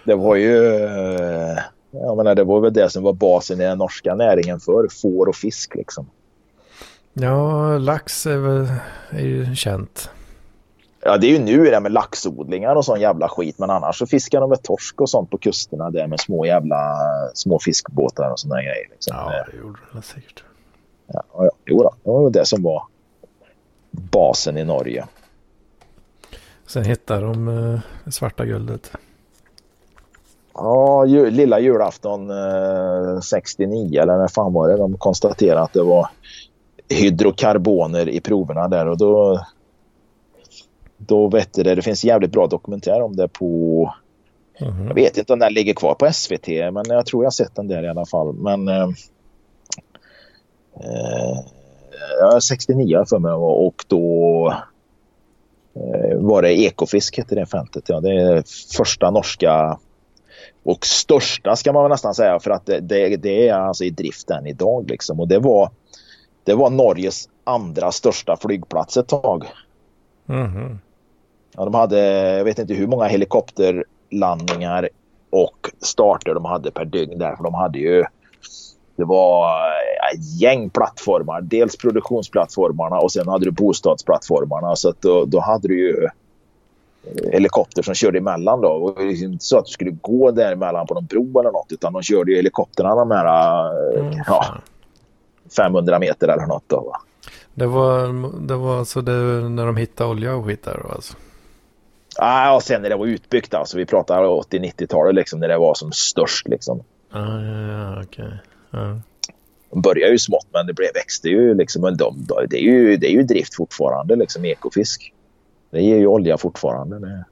[0.04, 0.66] Det var ju...
[0.84, 1.58] Eh,
[1.90, 5.28] jag menar, det var väl det som var basen i den norska näringen för får
[5.28, 6.10] och fisk liksom.
[7.12, 8.66] Ja, lax är, väl,
[9.10, 10.10] är ju känt.
[11.02, 13.58] Ja, det är ju nu det med laxodlingar och sån jävla skit.
[13.58, 16.96] Men annars så fiskar de med torsk och sånt på kusterna där med små jävla
[17.34, 18.88] små fiskbåtar och såna grejer.
[18.90, 19.16] Liksom.
[19.16, 20.44] Ja, det gjorde de säkert.
[21.06, 21.94] Ja, ja, jo då.
[22.04, 22.82] Det var det som var
[23.90, 25.06] basen i Norge.
[26.66, 28.90] Sen hittar de eh, svarta guldet.
[30.54, 34.76] Ja, ju, lilla julafton eh, 69 eller när fan var det?
[34.76, 36.08] De konstaterade att det var
[36.88, 39.46] hydrokarboner i proverna där och då
[40.96, 43.92] då vet det, det finns jävligt bra dokumentär om det på
[44.60, 44.86] Mm.
[44.86, 47.68] Jag vet inte om den ligger kvar på SVT, men jag tror jag sett den
[47.68, 48.32] där i alla fall.
[48.32, 48.88] Men eh,
[50.74, 54.54] eh, 69 för mig och då
[56.16, 57.84] var det Ekofisk hette det fältet.
[57.86, 58.44] Ja, det är
[58.76, 59.78] första norska
[60.64, 63.90] och största ska man väl nästan säga för att det, det, det är alltså i
[63.90, 65.20] drift än idag liksom.
[65.20, 65.70] Och det var,
[66.44, 69.44] det var Norges andra största flygplats ett tag.
[70.28, 70.78] Mm.
[71.56, 71.98] Ja, de hade,
[72.36, 74.88] jag vet inte hur många helikopterlandningar
[75.30, 77.36] och starter de hade per dygn där.
[77.36, 78.04] För de hade ju,
[78.96, 79.48] det var
[80.14, 81.40] ett gäng plattformar.
[81.40, 84.76] Dels produktionsplattformarna och sen hade du bostadsplattformarna.
[84.76, 86.08] Så att då, då hade du ju
[87.32, 88.68] helikopter som körde emellan då.
[88.68, 91.92] Och det inte så att du skulle gå däremellan på någon bro eller något utan
[91.92, 94.22] de körde ju helikopterna de här mm.
[94.26, 94.44] ja,
[95.56, 96.80] 500 meter eller något då.
[96.80, 97.00] Va?
[97.54, 98.06] Det var,
[98.46, 99.12] det var alltså det,
[99.48, 101.14] när de hittade olja och skit där då alltså?
[102.18, 103.76] Ja, och sen när det var utbyggt alltså.
[103.76, 106.82] Vi pratar 80-90-talet liksom när det var som störst liksom.
[107.10, 108.24] Ah, ja, ja, okej.
[108.24, 108.38] Okay.
[108.76, 109.00] Ja.
[109.70, 111.82] De började ju smått men det blev, växte ju liksom.
[111.82, 115.12] Men de, det, är ju, det är ju drift fortfarande liksom, ekofisk.
[115.70, 116.98] Det ger ju olja fortfarande.
[116.98, 117.24] Det.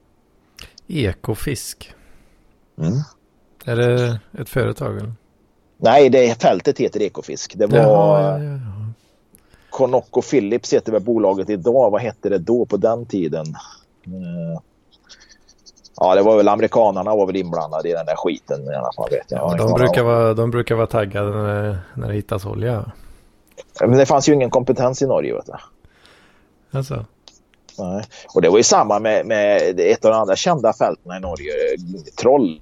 [0.88, 1.94] Ekofisk?
[2.78, 2.92] Mm.
[3.64, 5.12] Är det ett företag eller?
[5.76, 7.54] Nej, det fältet heter Ekofisk.
[7.56, 7.78] Det var...
[7.78, 8.58] Ja, ja, ja.
[9.70, 11.90] Conoco Philips heter väl bolaget idag.
[11.90, 13.46] Vad hette det då på den tiden?
[15.96, 19.10] Ja, det var väl amerikanarna var väl inblandade i den där skiten i alla fall.
[19.10, 19.40] Vet jag.
[19.40, 22.84] Ja, de, brukar vara, de brukar vara taggade när, när det hittas olja.
[23.80, 25.34] Men det fanns ju ingen kompetens i Norge.
[25.34, 25.52] Vet du.
[26.78, 27.04] Alltså.
[27.78, 28.04] Nej.
[28.34, 31.52] Och det var ju samma med, med ett av de andra kända fälten i Norge,
[32.20, 32.60] Troll.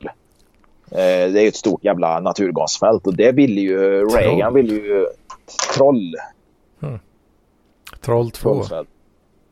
[0.90, 5.06] Eh, det är ju ett stort jävla naturgasfält och det ville ju Reagan ville ju
[5.74, 6.14] Troll.
[6.82, 6.98] Mm.
[8.00, 8.64] Troll 2.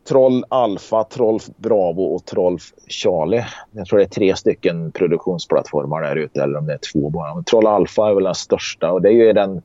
[0.08, 2.58] Troll Alpha, Troll Bravo och Troll
[2.88, 3.44] Charlie.
[3.70, 7.34] Jag tror det är tre stycken produktionsplattformar där ute eller om det är två bara.
[7.34, 9.62] Men Troll Alpha är väl den största och det är ju den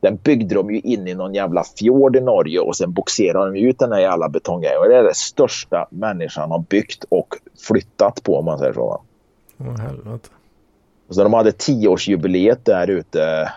[0.00, 3.58] den byggde de ju in i någon jävla fjord i Norge och sen boxerade de
[3.58, 4.88] ut den här jävla betonggrejen.
[4.88, 7.34] Det är det största människan har byggt och
[7.68, 9.02] flyttat på om man säger så.
[9.60, 10.28] Åh helvete.
[11.10, 13.52] Så de hade tioårsjubileet där ute.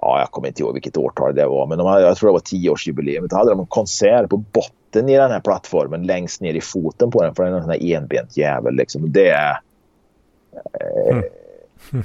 [0.00, 2.32] Ja, jag kommer inte ihåg vilket årtal det var, men de hade, jag tror det
[2.32, 3.28] var tioårsjubileum.
[3.28, 7.10] Då hade de en konsert på botten i den här plattformen längst ner i foten
[7.10, 7.34] på den.
[7.34, 9.12] För den är en sån här enbent jävel liksom.
[9.12, 9.60] Det är...
[10.80, 11.24] Eh, mm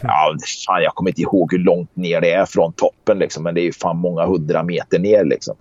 [0.03, 0.35] ja,
[0.67, 3.61] fan, jag kommer inte ihåg hur långt ner det är från toppen liksom, men det
[3.61, 5.55] är ju fan många hundra meter ner liksom.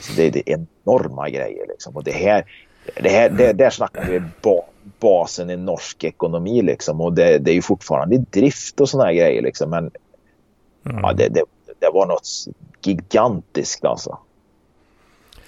[0.00, 1.96] Så det, det är enorma grejer liksom.
[1.96, 2.44] Och det här,
[3.02, 4.62] det här det, där snackar vi ba,
[5.00, 7.00] basen i norsk ekonomi liksom.
[7.00, 9.70] Och det, det är ju fortfarande drift och såna här grejer liksom.
[9.70, 9.90] Men
[10.84, 11.00] mm.
[11.02, 11.42] ja, det, det,
[11.78, 12.28] det var något
[12.82, 14.18] gigantiskt alltså.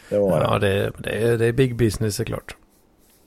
[0.08, 2.56] Det var ja, det, det, är, det är big business såklart.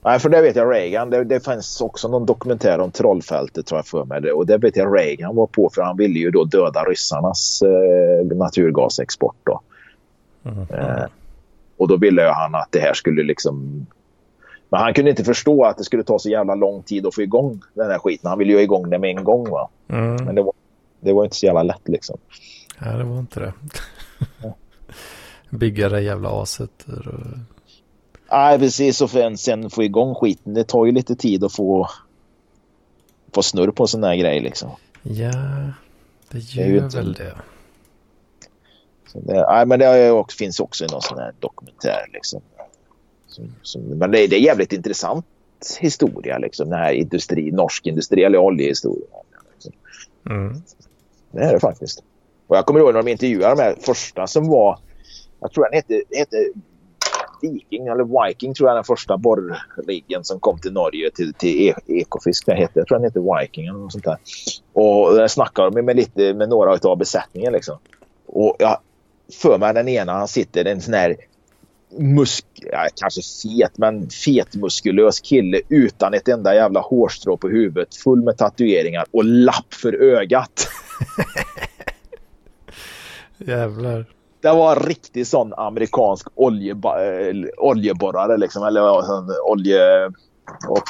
[0.04, 1.10] Nej, för det vet jag Reagan.
[1.10, 4.32] Det, det fanns också någon dokumentär om trollfältet tror jag för mig.
[4.32, 8.36] Och det vet jag Reagan var på för han ville ju då döda ryssarnas eh,
[8.36, 9.36] naturgasexport.
[9.42, 9.60] Då.
[10.44, 10.58] Mm.
[10.70, 11.04] Eh,
[11.76, 13.86] och då ville han att det här skulle liksom...
[14.68, 17.22] Men han kunde inte förstå att det skulle ta så jävla lång tid att få
[17.22, 18.28] igång den här skiten.
[18.28, 19.50] Han ville ju igång det med en gång.
[19.50, 19.68] Va?
[19.88, 20.24] Mm.
[20.24, 20.52] Men det var,
[21.06, 22.18] det var inte så jävla lätt liksom.
[22.80, 23.52] Nej, det var inte det.
[25.56, 26.86] Bygga det jävla aset.
[28.30, 29.00] Nej, precis.
[29.00, 30.54] Och sen få igång skiten.
[30.54, 31.88] Det tar ju lite tid att få,
[33.34, 34.70] få snurr på sådana här grejer liksom.
[35.02, 35.32] Ja,
[36.30, 37.34] det gör det väl det.
[39.12, 39.46] det.
[39.48, 42.40] Nej, men det också, finns också i någon sån här dokumentär liksom.
[43.26, 45.26] Som, som, men det, det, är jävligt intressant
[45.80, 46.70] historia liksom.
[46.70, 49.06] Den här industri, norsk industri eller oljehistoria.
[49.52, 49.72] Liksom.
[50.30, 50.62] Mm.
[51.36, 52.02] Det är det faktiskt.
[52.46, 54.78] Och jag kommer ihåg när de intervjuade de här första som var,
[55.40, 56.36] jag tror den hette, hette
[57.42, 61.74] Viking eller Viking tror jag den första borrriggen som kom till Norge till, till e-
[61.86, 62.46] Ekofisk.
[62.46, 64.18] Den heter, jag tror den hette Viking eller något sånt där.
[64.72, 67.78] Och där snackade de med, lite, med några av besättningen liksom.
[68.26, 68.78] Och jag
[69.32, 71.16] för mig den ena han sitter en sån här
[71.98, 77.94] musk, ja, kanske fet, men fetmuskulös kille utan ett enda jävla hårstrå på huvudet.
[77.94, 80.68] Full med tatueringar och lapp för ögat.
[83.38, 84.06] Jävlar
[84.46, 88.62] det var en riktig sån amerikansk oljeba, äh, oljeborrare liksom.
[88.62, 88.82] Eller
[89.50, 90.06] olje...
[90.68, 90.82] Off,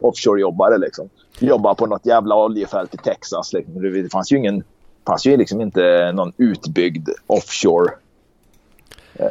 [0.00, 1.08] offshore-jobbare liksom.
[1.38, 3.52] Jobbar på något jävla oljefält i Texas.
[3.52, 3.82] Liksom.
[3.82, 4.64] Det fanns ju ingen...
[5.06, 7.92] fanns ju liksom inte någon utbyggd offshore...
[9.14, 9.26] Eh,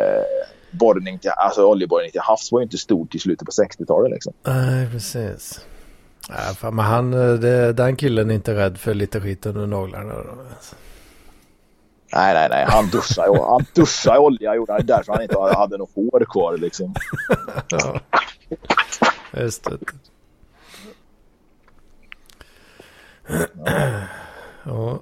[0.71, 4.33] borrning till, alltså oljeborrning till havs var ju inte stort i slutet på 60-talet liksom.
[4.43, 5.65] Nej, precis.
[6.29, 10.13] Ja, men han, eh, det, den killen är inte rädd för lite skit under naglarna.
[12.13, 12.65] Nej, nej, nej.
[12.67, 14.85] Han duschade, han duschade i olja gjorde han.
[14.85, 16.93] därför han inte hade något hår kvar liksom.
[17.69, 17.99] ja,
[19.33, 19.77] just det.
[24.65, 24.99] Ja.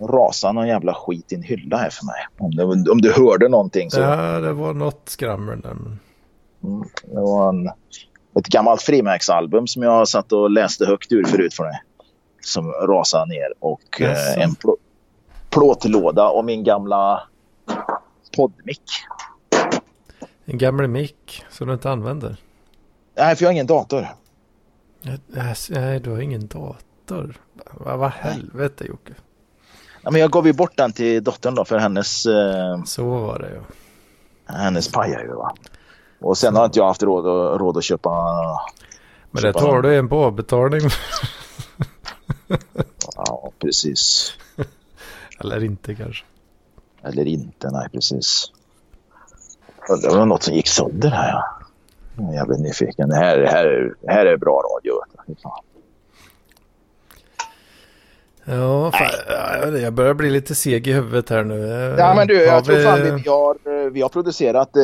[0.00, 2.26] Rasade någon jävla skit i en hylla här för mig.
[2.38, 4.00] Om, det, om du hörde någonting så.
[4.00, 5.70] ja, det var något skrammel där.
[5.70, 5.98] Mm,
[7.04, 7.70] det var en,
[8.38, 11.82] ett gammalt frimärksalbum som jag satt och läste högt ur förut för dig.
[12.40, 14.38] Som rasade ner och Jaså.
[14.38, 14.76] eh, en plå,
[15.50, 17.22] plåtlåda och min gamla
[18.36, 18.82] poddmick.
[20.44, 22.36] En gammal mick som du inte använder.
[23.16, 24.08] Nej, för jag har ingen dator.
[25.70, 27.34] Nej, du har ingen dator.
[27.72, 29.12] Vad vad helvete Jocke.
[30.02, 33.38] Ja, men jag gav ju bort den till dottern då för hennes, eh, Så var
[33.38, 33.60] det ju.
[34.46, 35.54] hennes pajar ju va.
[36.22, 38.10] Och sen har inte jag haft råd, att- råd att köpa.
[39.30, 39.82] Men det tar någon.
[39.82, 40.80] du en på avbetalning.
[43.16, 44.32] Ja, precis.
[45.40, 46.24] Eller inte kanske.
[47.02, 48.44] Eller inte, nej precis.
[50.02, 51.44] Det var något som gick sönder här ja.
[52.16, 53.08] Jag jävligt nyfiken.
[53.08, 54.92] Det här, här, här är bra radio.
[55.42, 55.62] Fan.
[58.44, 61.58] Ja, fan, ja, jag börjar bli lite seg i huvudet här nu.
[61.98, 64.82] Ja men du, Har jag tror vi- fan vi, har, vi har producerat eh,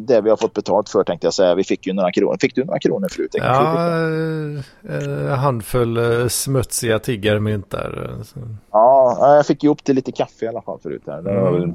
[0.00, 1.54] det vi har fått betalt för tänkte jag säga.
[1.54, 2.36] Vi fick ju några kronor.
[2.40, 3.30] Fick du några kronor förut?
[3.32, 4.62] Jag Ja, det.
[4.94, 8.10] eh, en handfull eh, smutsiga tiggarmynt där.
[8.36, 8.42] eh,
[8.72, 11.02] ja, jag fick ju upp till lite kaffe i alla fall förut.
[11.06, 11.22] Här.
[11.22, 11.74] Det var Mm.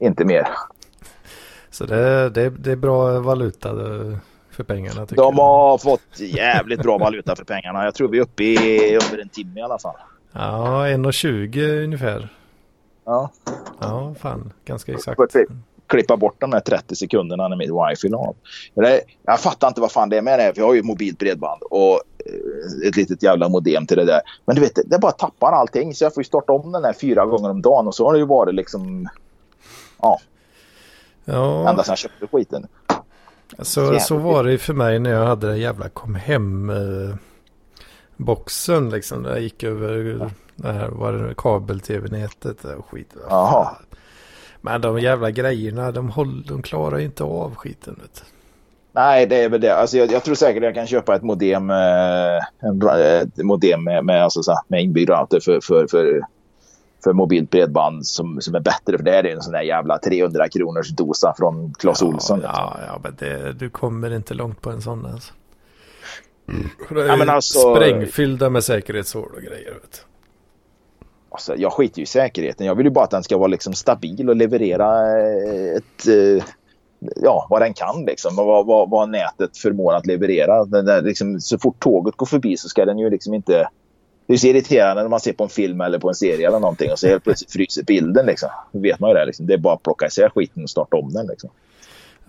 [0.00, 0.48] inte mer.
[1.70, 4.16] Så det, det, det är bra valuta eh,
[4.50, 5.44] för pengarna tycker De jag.
[5.44, 7.84] har fått jävligt bra valuta för pengarna.
[7.84, 9.94] Jag tror vi är uppe i över en timme i alla fall.
[10.38, 12.28] Ja, 1,20 ungefär.
[13.04, 13.30] Ja.
[13.80, 15.20] Ja, fan, ganska exakt.
[15.86, 18.36] Klippa bort de där 30 sekunderna när mitt wifi la av.
[19.26, 20.52] Jag fattar inte vad fan det är med det.
[20.56, 24.20] Vi har ju mobilt bredband och eh, ett litet jävla modem till det där.
[24.44, 25.94] Men du vet, det bara tappar allting.
[25.94, 27.86] Så jag får ju starta om den här fyra gånger om dagen.
[27.86, 29.08] Och så har det ju varit liksom
[31.24, 32.66] Ja, ända sedan jag köpte skiten.
[33.58, 37.16] så, så var det ju för mig när jag hade det jävla kom hem eh,
[38.16, 39.22] boxen liksom.
[39.22, 43.14] Där jag gick över det här, var det kabel-tv-nätet och skit.
[43.28, 43.76] Jaha.
[44.60, 47.98] Men de jävla grejerna, de, håll, de klarar ju inte av skiten.
[48.02, 48.14] Vet.
[48.14, 48.22] du.
[48.92, 49.76] Nej, det är väl det.
[49.76, 52.36] Alltså, jag, jag tror säkert jag kan köpa ett modem, eh,
[53.22, 56.20] ett modem med, med, alltså, så här, med inbyggd router för, för, för,
[57.04, 58.96] för mobilt bredband som, som är bättre.
[58.96, 62.38] För det är en sån där jävla 300 kronors dosa från Clas Ohlson.
[62.38, 62.40] liksom.
[62.42, 65.32] Ja, ja, men det, du kommer inte långt på en sån alltså.
[66.90, 69.72] Är Ja, men alltså- Sprängfyllda med säkerhetshål och grejer.
[69.72, 70.06] Vet.
[71.30, 72.66] Alltså, jag skiter ju i säkerheten.
[72.66, 76.44] Jag vill ju bara att den ska vara liksom stabil och leverera eh, ett, eh,
[77.16, 78.04] ja, vad den kan.
[78.04, 78.38] Liksom.
[78.38, 80.64] Och Vad, vad, vad nätet förmår att leverera.
[80.64, 83.68] Där, liksom, så fort tåget går förbi så ska den ju liksom inte...
[84.26, 86.60] Det är så irriterande när man ser på en film eller på en serie eller
[86.60, 88.26] någonting och så helt plötsligt fryser bilden.
[88.26, 88.48] Liksom.
[88.72, 89.24] Då vet man ju det.
[89.26, 89.46] Liksom.
[89.46, 91.26] Det är bara att plocka isär skiten och starta om den.
[91.26, 91.50] Liksom.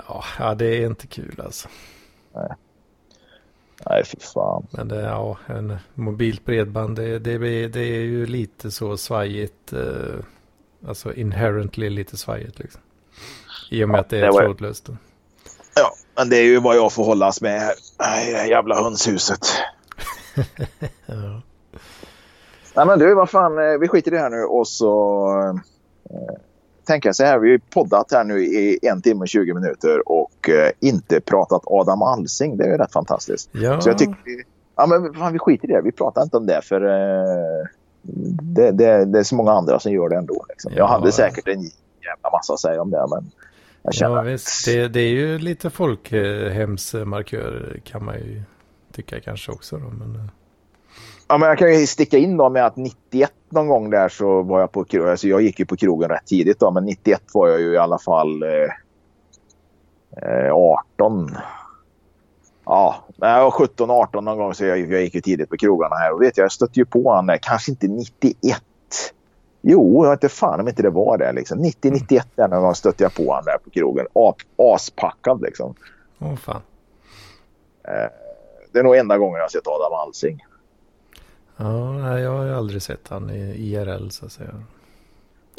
[0.07, 1.68] Ja, ja, det är inte kul alltså.
[2.35, 2.49] Nej,
[4.05, 4.67] fy fan.
[4.71, 7.37] Men det, ja, en mobilt bredband, det, det,
[7.67, 9.73] det är ju lite så svajigt.
[9.73, 10.15] Eh,
[10.87, 12.81] alltså inherently lite svajigt liksom.
[13.71, 14.85] I och med Ja, att det är var- trådlöst.
[14.85, 14.97] då.
[15.75, 17.73] Ja, men det är ju vad jag får hållas med här.
[17.99, 19.39] Nej, det jävla hönshuset.
[21.05, 21.41] Ja.
[22.75, 25.27] Nej men du, vad fan, eh, vi skiter i det här nu och så
[26.09, 26.35] eh,
[26.88, 27.39] tänker jag så här.
[27.39, 31.61] Vi har poddat här nu i en timme och 20 minuter och eh, inte pratat
[31.65, 32.57] Adam Alsing.
[32.57, 33.49] Det är ju rätt fantastiskt.
[33.51, 34.15] Ja, Så jag tycker
[34.76, 35.81] ja, men fan, vi skiter i det.
[35.81, 37.68] Vi pratar inte om det för eh,
[38.41, 40.45] det, det, det är så många andra som gör det ändå.
[40.49, 40.72] Liksom.
[40.76, 40.88] Jag Ja.
[40.88, 43.31] hade säkert en jävla massa att säga om det men
[43.81, 44.65] jag känner ja visst.
[44.65, 48.41] Det, det är ju lite folkhemsmarkör kan man ju
[48.91, 49.77] tycka kanske också.
[49.77, 50.22] Då, men, eh,
[51.27, 54.41] Ja, men jag kan ju sticka in då med att 91 någon gång där så
[54.41, 55.11] var jag på krogen.
[55.11, 57.77] Alltså jag gick ju på krogen rätt tidigt då, men 91 var jag ju i
[57.77, 58.69] alla fall eh,
[60.29, 61.37] eh, 18.
[62.65, 65.57] Ja, när jag var 17, 18 någon gång så jag, jag gick ju tidigt på
[65.57, 66.13] krogarna här.
[66.13, 68.61] Och vet jag, jag stötte ju på han där, kanske inte 91.
[69.61, 71.31] Jo, jag inte fan om inte det var det.
[71.31, 71.59] Liksom.
[71.59, 74.05] 90, 91 där någon gång stötte jag på han där på krogen.
[74.57, 75.75] Aspackad liksom.
[76.19, 76.61] Åh fan.
[77.83, 78.09] Eh,
[78.71, 80.45] det är nog enda gången jag har sett Adam Alsing.
[81.57, 84.49] Ja, jag har ju aldrig sett han i IRL så att säga.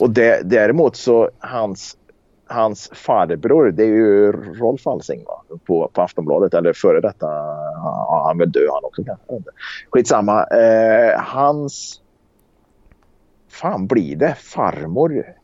[0.01, 1.97] Och det, däremot så hans,
[2.47, 5.43] hans farbror, det är ju Rolf Alsing va?
[5.67, 6.55] På, på Aftonbladet.
[6.55, 9.51] Eller före detta, ja, han vill dö han också kanske.
[9.91, 10.45] Skitsamma.
[10.45, 12.01] Eh, hans,
[13.49, 14.35] fan blir det?
[14.35, 15.09] Farmor?
[15.09, 15.39] Nej,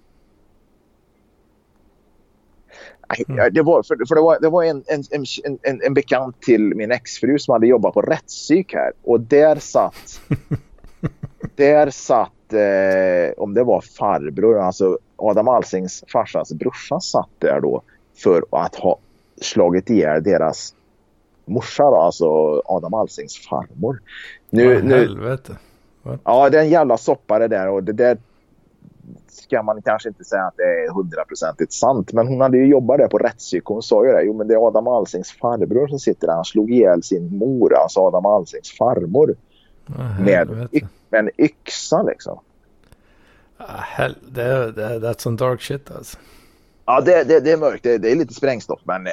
[3.52, 6.74] det var, för, för det var, det var en, en, en, en, en bekant till
[6.74, 8.92] min exfru som hade jobbat på rättspsyk här.
[9.02, 10.20] Och där satt
[11.56, 17.82] där satt, eh, om det var farbror, alltså Adam Alsings farsans brorsa satt där då
[18.16, 18.98] för att ha
[19.40, 20.74] slagit ihjäl deras
[21.44, 22.26] morsa, då, alltså
[22.64, 24.00] Adam Alsings farmor.
[24.50, 25.56] Nu, Vad nu, helvete.
[26.02, 26.20] What?
[26.24, 28.18] Ja, det är en jävla soppa det där och det där
[29.28, 32.12] ska man kanske inte säga att det är hundraprocentigt sant.
[32.12, 33.64] Men hon hade ju jobbat där på rättspsyk.
[33.64, 34.22] Hon sa ju det.
[34.22, 36.34] Jo, men det är Adam Alsings farbror som sitter där.
[36.34, 39.34] Han slog ihjäl sin mor, alltså Adam Alsings farmor.
[39.98, 40.48] Ah, Med,
[41.10, 42.38] med en yxa liksom.
[43.56, 46.18] Ah, hel- det, det, that's some dark shit alltså.
[46.86, 47.82] Ja, det, det, det är mörkt.
[47.82, 49.12] Det, det är lite sprängstoff, men eh,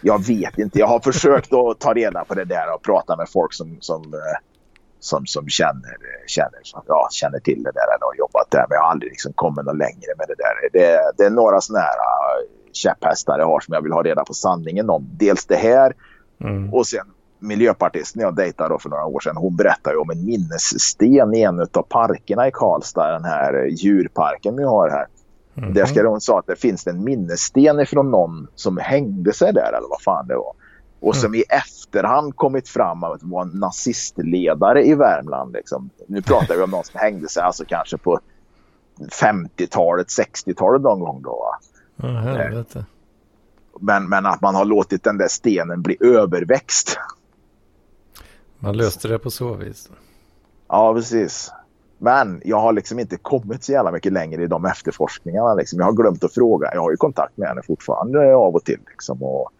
[0.00, 0.78] jag vet inte.
[0.78, 4.02] Jag har försökt att ta reda på det där och prata med folk som, som,
[4.14, 4.38] eh,
[5.00, 5.96] som, som känner,
[6.26, 8.64] känner, som, ja, känner till det där eller har jobbat där.
[8.68, 10.54] Men jag har aldrig liksom kommit något längre med det där.
[10.72, 14.24] Det, det är några sådana här eh, käpphästar jag har som jag vill ha reda
[14.24, 15.08] på sanningen om.
[15.12, 15.94] Dels det här
[16.40, 16.74] Mm.
[16.74, 17.06] och sen
[17.38, 19.36] miljöpartisten jag dejtade för några år sedan.
[19.36, 23.12] Hon berättade om en minnessten i en av parkerna i Karlstad.
[23.12, 25.06] Den här djurparken vi har här.
[25.54, 25.74] Mhm.
[25.74, 29.68] Där ska hon sa att det finns en minnessten ifrån någon som hängde sig där
[29.68, 30.52] eller vad fan det var.
[31.00, 35.52] Och som i efterhand kommit fram att det var en nazistledare i Värmland.
[35.52, 35.90] Liksom.
[36.06, 38.20] Nu pratar vi om någon som hängde sig alltså kanske på
[38.98, 41.56] 50-talet, 60-talet någon gång då.
[41.96, 42.84] Ja, helvete.
[43.80, 46.98] Men, men att man har låtit den där stenen bli överväxt.
[48.58, 49.90] Man löste det på så vis.
[50.68, 51.52] Ja, precis.
[51.98, 55.54] Men jag har liksom inte kommit så jävla mycket längre i de efterforskningarna.
[55.54, 55.78] Liksom.
[55.78, 56.70] Jag har glömt att fråga.
[56.74, 58.80] Jag har ju kontakt med henne fortfarande av och till.
[58.90, 59.22] Liksom.
[59.22, 59.50] Och,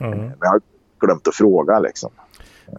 [0.00, 0.18] Mm.
[0.18, 0.60] men jag har
[1.00, 1.78] glömt att fråga.
[1.78, 2.10] Liksom.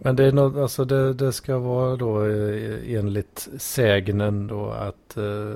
[0.04, 5.16] Men det är något, alltså det, det ska vara då eh, enligt sägnen då att,
[5.16, 5.54] eh,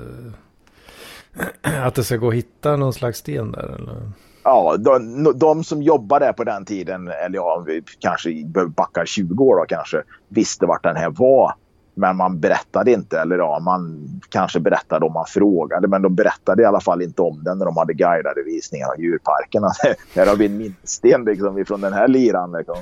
[1.85, 4.11] att det ska gå att hitta någon slags sten där eller?
[4.43, 9.43] Ja, de, de som jobbade där på den tiden, eller ja, vi kanske backar 20
[9.43, 11.53] år då kanske, visste vart den här var.
[11.97, 15.87] Men man berättade inte, eller ja, man kanske berättade om man frågade.
[15.87, 18.99] Men de berättade i alla fall inte om den när de hade guidade visningar av
[18.99, 19.71] djurparkerna.
[20.15, 22.51] här har vi en minnessten liksom, från den här liran.
[22.51, 22.77] Liksom.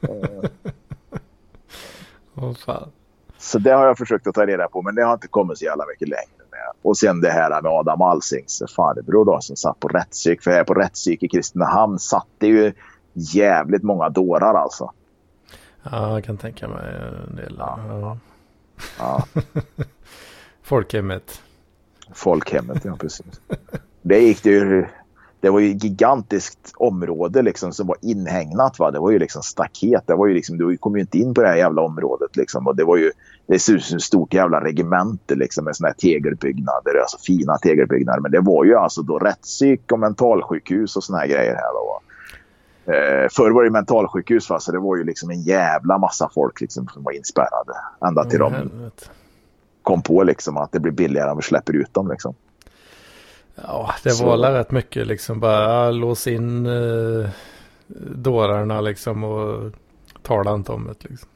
[2.34, 2.90] Åh fan.
[3.38, 5.64] Så det har jag försökt att ta reda på, men det har inte kommit så
[5.64, 6.72] jävla mycket längre med.
[6.82, 10.42] Och sen det här med Adam Alsings farbror då, som satt på rättspsyk.
[10.42, 12.72] För här på rättspsyk i Kristinehamn satt det ju
[13.12, 14.92] jävligt många dårar alltså.
[15.82, 16.94] Ja, jag kan tänka mig
[17.28, 17.56] en del.
[17.58, 17.78] Ja.
[17.88, 18.18] Ja.
[18.98, 19.24] Ja,
[20.62, 21.40] Folkhemmet.
[22.14, 23.40] folkhemmet, ja precis.
[24.02, 24.86] Det gick det ju...
[25.40, 28.78] Det var ju ett gigantiskt område liksom som var inhägnat.
[28.78, 28.90] Va?
[28.90, 30.02] Det var ju liksom staket.
[30.06, 32.36] Det var ju liksom, du kom ju inte in på det här jävla området.
[32.36, 32.66] Liksom.
[32.66, 33.10] Och det var ju
[33.46, 37.00] det ser ut som ett stort jävla regemente liksom, med såna här tegelbyggnader.
[37.00, 38.20] Alltså fina tegelbyggnader.
[38.20, 41.72] Men det var ju alltså då rättspsyk och mentalsjukhus och såna här grejer här.
[41.72, 42.00] Va?
[42.88, 44.60] Eh, förr var det mentalsjukhus va?
[44.60, 47.72] så det var ju liksom en jävla massa folk liksom, som var inspärrade.
[48.06, 48.90] Ända till Åh, de
[49.82, 52.10] kom på liksom, att det blir billigare om vi släpper ut dem.
[52.10, 52.34] Liksom.
[53.54, 57.28] Ja, det Så- var rätt mycket liksom bara lås in eh,
[58.14, 59.72] dårarna liksom och
[60.22, 61.28] tala inte om det liksom.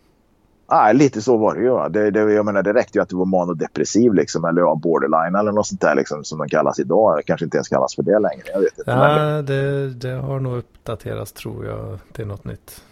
[0.73, 1.89] Nej, lite så var det ju.
[1.89, 5.35] Det, det, jag menar, det räckte ju att du var manodepressiv liksom, eller ja, borderline
[5.35, 7.17] eller något sånt där liksom, som de kallas idag.
[7.17, 8.43] Det kanske inte ens kallas för det längre.
[8.53, 8.91] Jag vet inte.
[8.91, 12.85] Ja, det, det har nog uppdaterats tror jag till något nytt.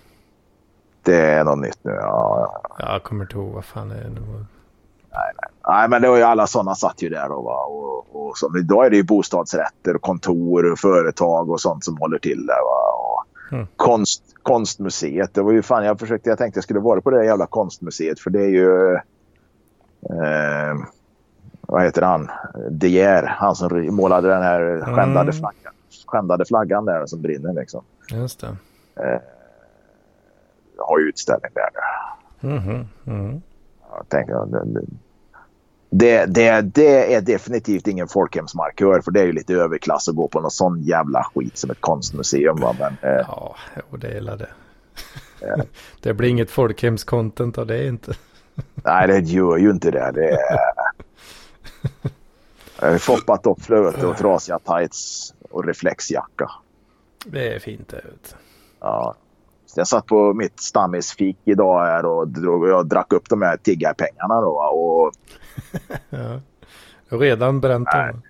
[1.02, 1.90] det är något nytt nu.
[1.90, 2.92] Ja, ja.
[2.92, 4.44] Jag kommer inte ihåg vad fan det är nu.
[5.68, 7.28] Nej, men det var ju alla sådana satt ju där.
[7.28, 7.64] Då, va?
[7.64, 11.96] Och, och så, idag är det ju bostadsrätter, och kontor, och företag och sånt som
[11.96, 12.62] håller till där.
[12.64, 12.92] Va?
[12.92, 13.19] Och
[13.52, 13.66] Mm.
[13.76, 15.34] konst, konstmuseet.
[15.34, 17.46] Det var ju fan, jag försökte, jag tänkte jag skulle vara på det där jävla
[17.46, 18.94] konstmuseet för det är ju...
[20.02, 20.76] Eh,
[21.60, 22.30] vad heter han?
[22.70, 25.32] De Geer, han som målade den här skändade, Mm.
[25.32, 25.72] flaggan,
[26.06, 27.84] skändade flaggan där som brinner liksom.
[28.12, 28.56] Just det.
[30.76, 31.68] Jag har ju utställning där
[32.40, 32.48] nu.
[32.54, 33.42] Mhm, mhm.
[33.96, 34.34] Jag tänkte,
[35.90, 40.28] det, det, det, är definitivt ingen folkhemsmarkör för det är ju lite överklass att gå
[40.28, 42.56] på någon sån jävla skit som ett konstmuseum.
[42.56, 42.76] Va?
[42.78, 44.48] Men, eh, Ja, jo, det är det.
[46.00, 48.14] det blir inget folkhemscontent av det inte.
[48.74, 50.12] nej, det gör ju inte det.
[50.14, 50.38] det
[52.82, 52.98] är...
[52.98, 56.50] Foppat upp flöte och trasiga tights och reflexjacka.
[57.24, 57.96] Det är fint det.
[57.96, 58.36] Vet.
[58.80, 59.14] Ja.
[59.66, 63.56] Så jag satt på mitt stammisfik idag här och drog, jag drack upp de här
[63.56, 64.50] tiggarpengarna då.
[64.50, 65.12] Och,
[66.10, 66.40] Ja.
[67.18, 68.22] Redan bränt dem.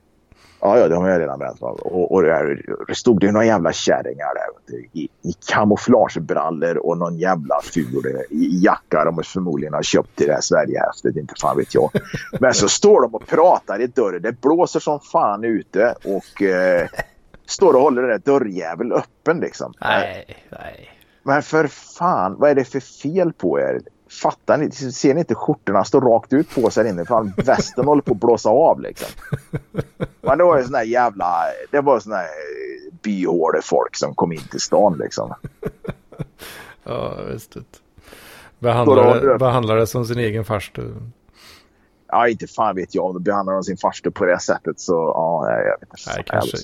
[0.61, 1.61] ja, ja, de har jag redan bränt.
[1.61, 1.69] va.
[1.69, 6.99] Och, och där, det stod det ju några jävla kärringar där i, i kamouflagebrallor och
[6.99, 11.57] någon jävla ful i jacka de förmodligen har köpt till det här Sverigehäftet, inte fan
[11.57, 11.91] vet jag.
[12.41, 14.23] Men så står de och pratar i dörren.
[14.23, 16.89] Det blåser som fan ute och eh,
[17.47, 19.73] står och håller den där dörrjäveln öppen liksom.
[19.81, 20.91] Nej, nej.
[21.23, 23.81] Men för fan, vad är det för fel på er?
[24.11, 24.71] Fattar ni?
[24.71, 27.05] Ser ni inte skjortorna stå rakt ut på sig inne?
[27.05, 29.09] Fan, västen håller på att blåsa av liksom.
[30.21, 31.35] Men det var ju sån där jävla...
[31.71, 32.27] Det var sån där
[33.03, 35.35] byhåle folk som kom in till stan liksom.
[36.85, 37.57] Ja, visst.
[39.39, 40.95] behandlar det som sin egen farstu.
[42.09, 44.93] Ja, inte fan vet jag om de behandlar de sin farstu på det sättet så
[44.93, 45.97] ja, jag vet inte.
[46.07, 46.57] Nej, kanske.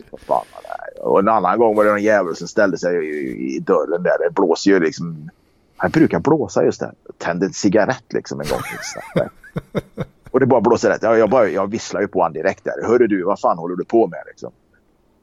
[1.00, 4.18] Och en annan gång var det någon jävel som ställde sig i, i dörren där.
[4.18, 5.30] Det blåser ju liksom.
[5.76, 6.92] Han brukar blåsa just där.
[7.18, 8.60] Tände en cigarett liksom en gång.
[10.30, 11.02] och det bara blåser rätt.
[11.02, 12.88] Jag, jag, bara, jag visslar ju på honom direkt där.
[12.88, 14.52] Hörru du, vad fan håller du på med liksom?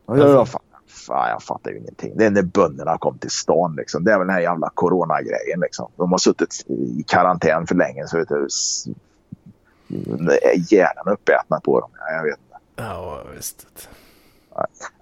[0.05, 2.13] Och jag, jag, fan, fan, jag fattar ju ingenting.
[2.15, 4.03] Det är när bönderna kom till stan liksom.
[4.03, 5.91] Det är väl den här jävla coronagrejen liksom.
[5.95, 8.47] De har suttit i karantän för länge så vet du,
[10.69, 11.89] hjärnan uppätna på dem.
[12.07, 12.57] Jag vet inte.
[12.75, 13.67] Ja, visst.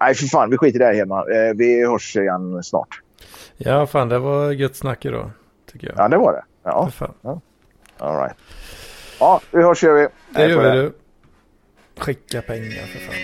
[0.00, 0.50] Nej, för fan.
[0.50, 1.20] Vi skiter i det här hemma.
[1.20, 3.00] Eh, vi hörs igen snart.
[3.56, 4.08] Ja, fan.
[4.08, 5.30] Det var gött snack idag.
[5.72, 5.98] Tycker jag.
[5.98, 6.44] Ja, det var det.
[6.62, 6.90] Ja.
[7.22, 7.40] Ja.
[7.98, 8.36] All right.
[9.20, 10.08] Ja, vi hörs gör vi.
[10.30, 10.92] Det gör vi du.
[11.96, 13.14] Skicka pengar för fan.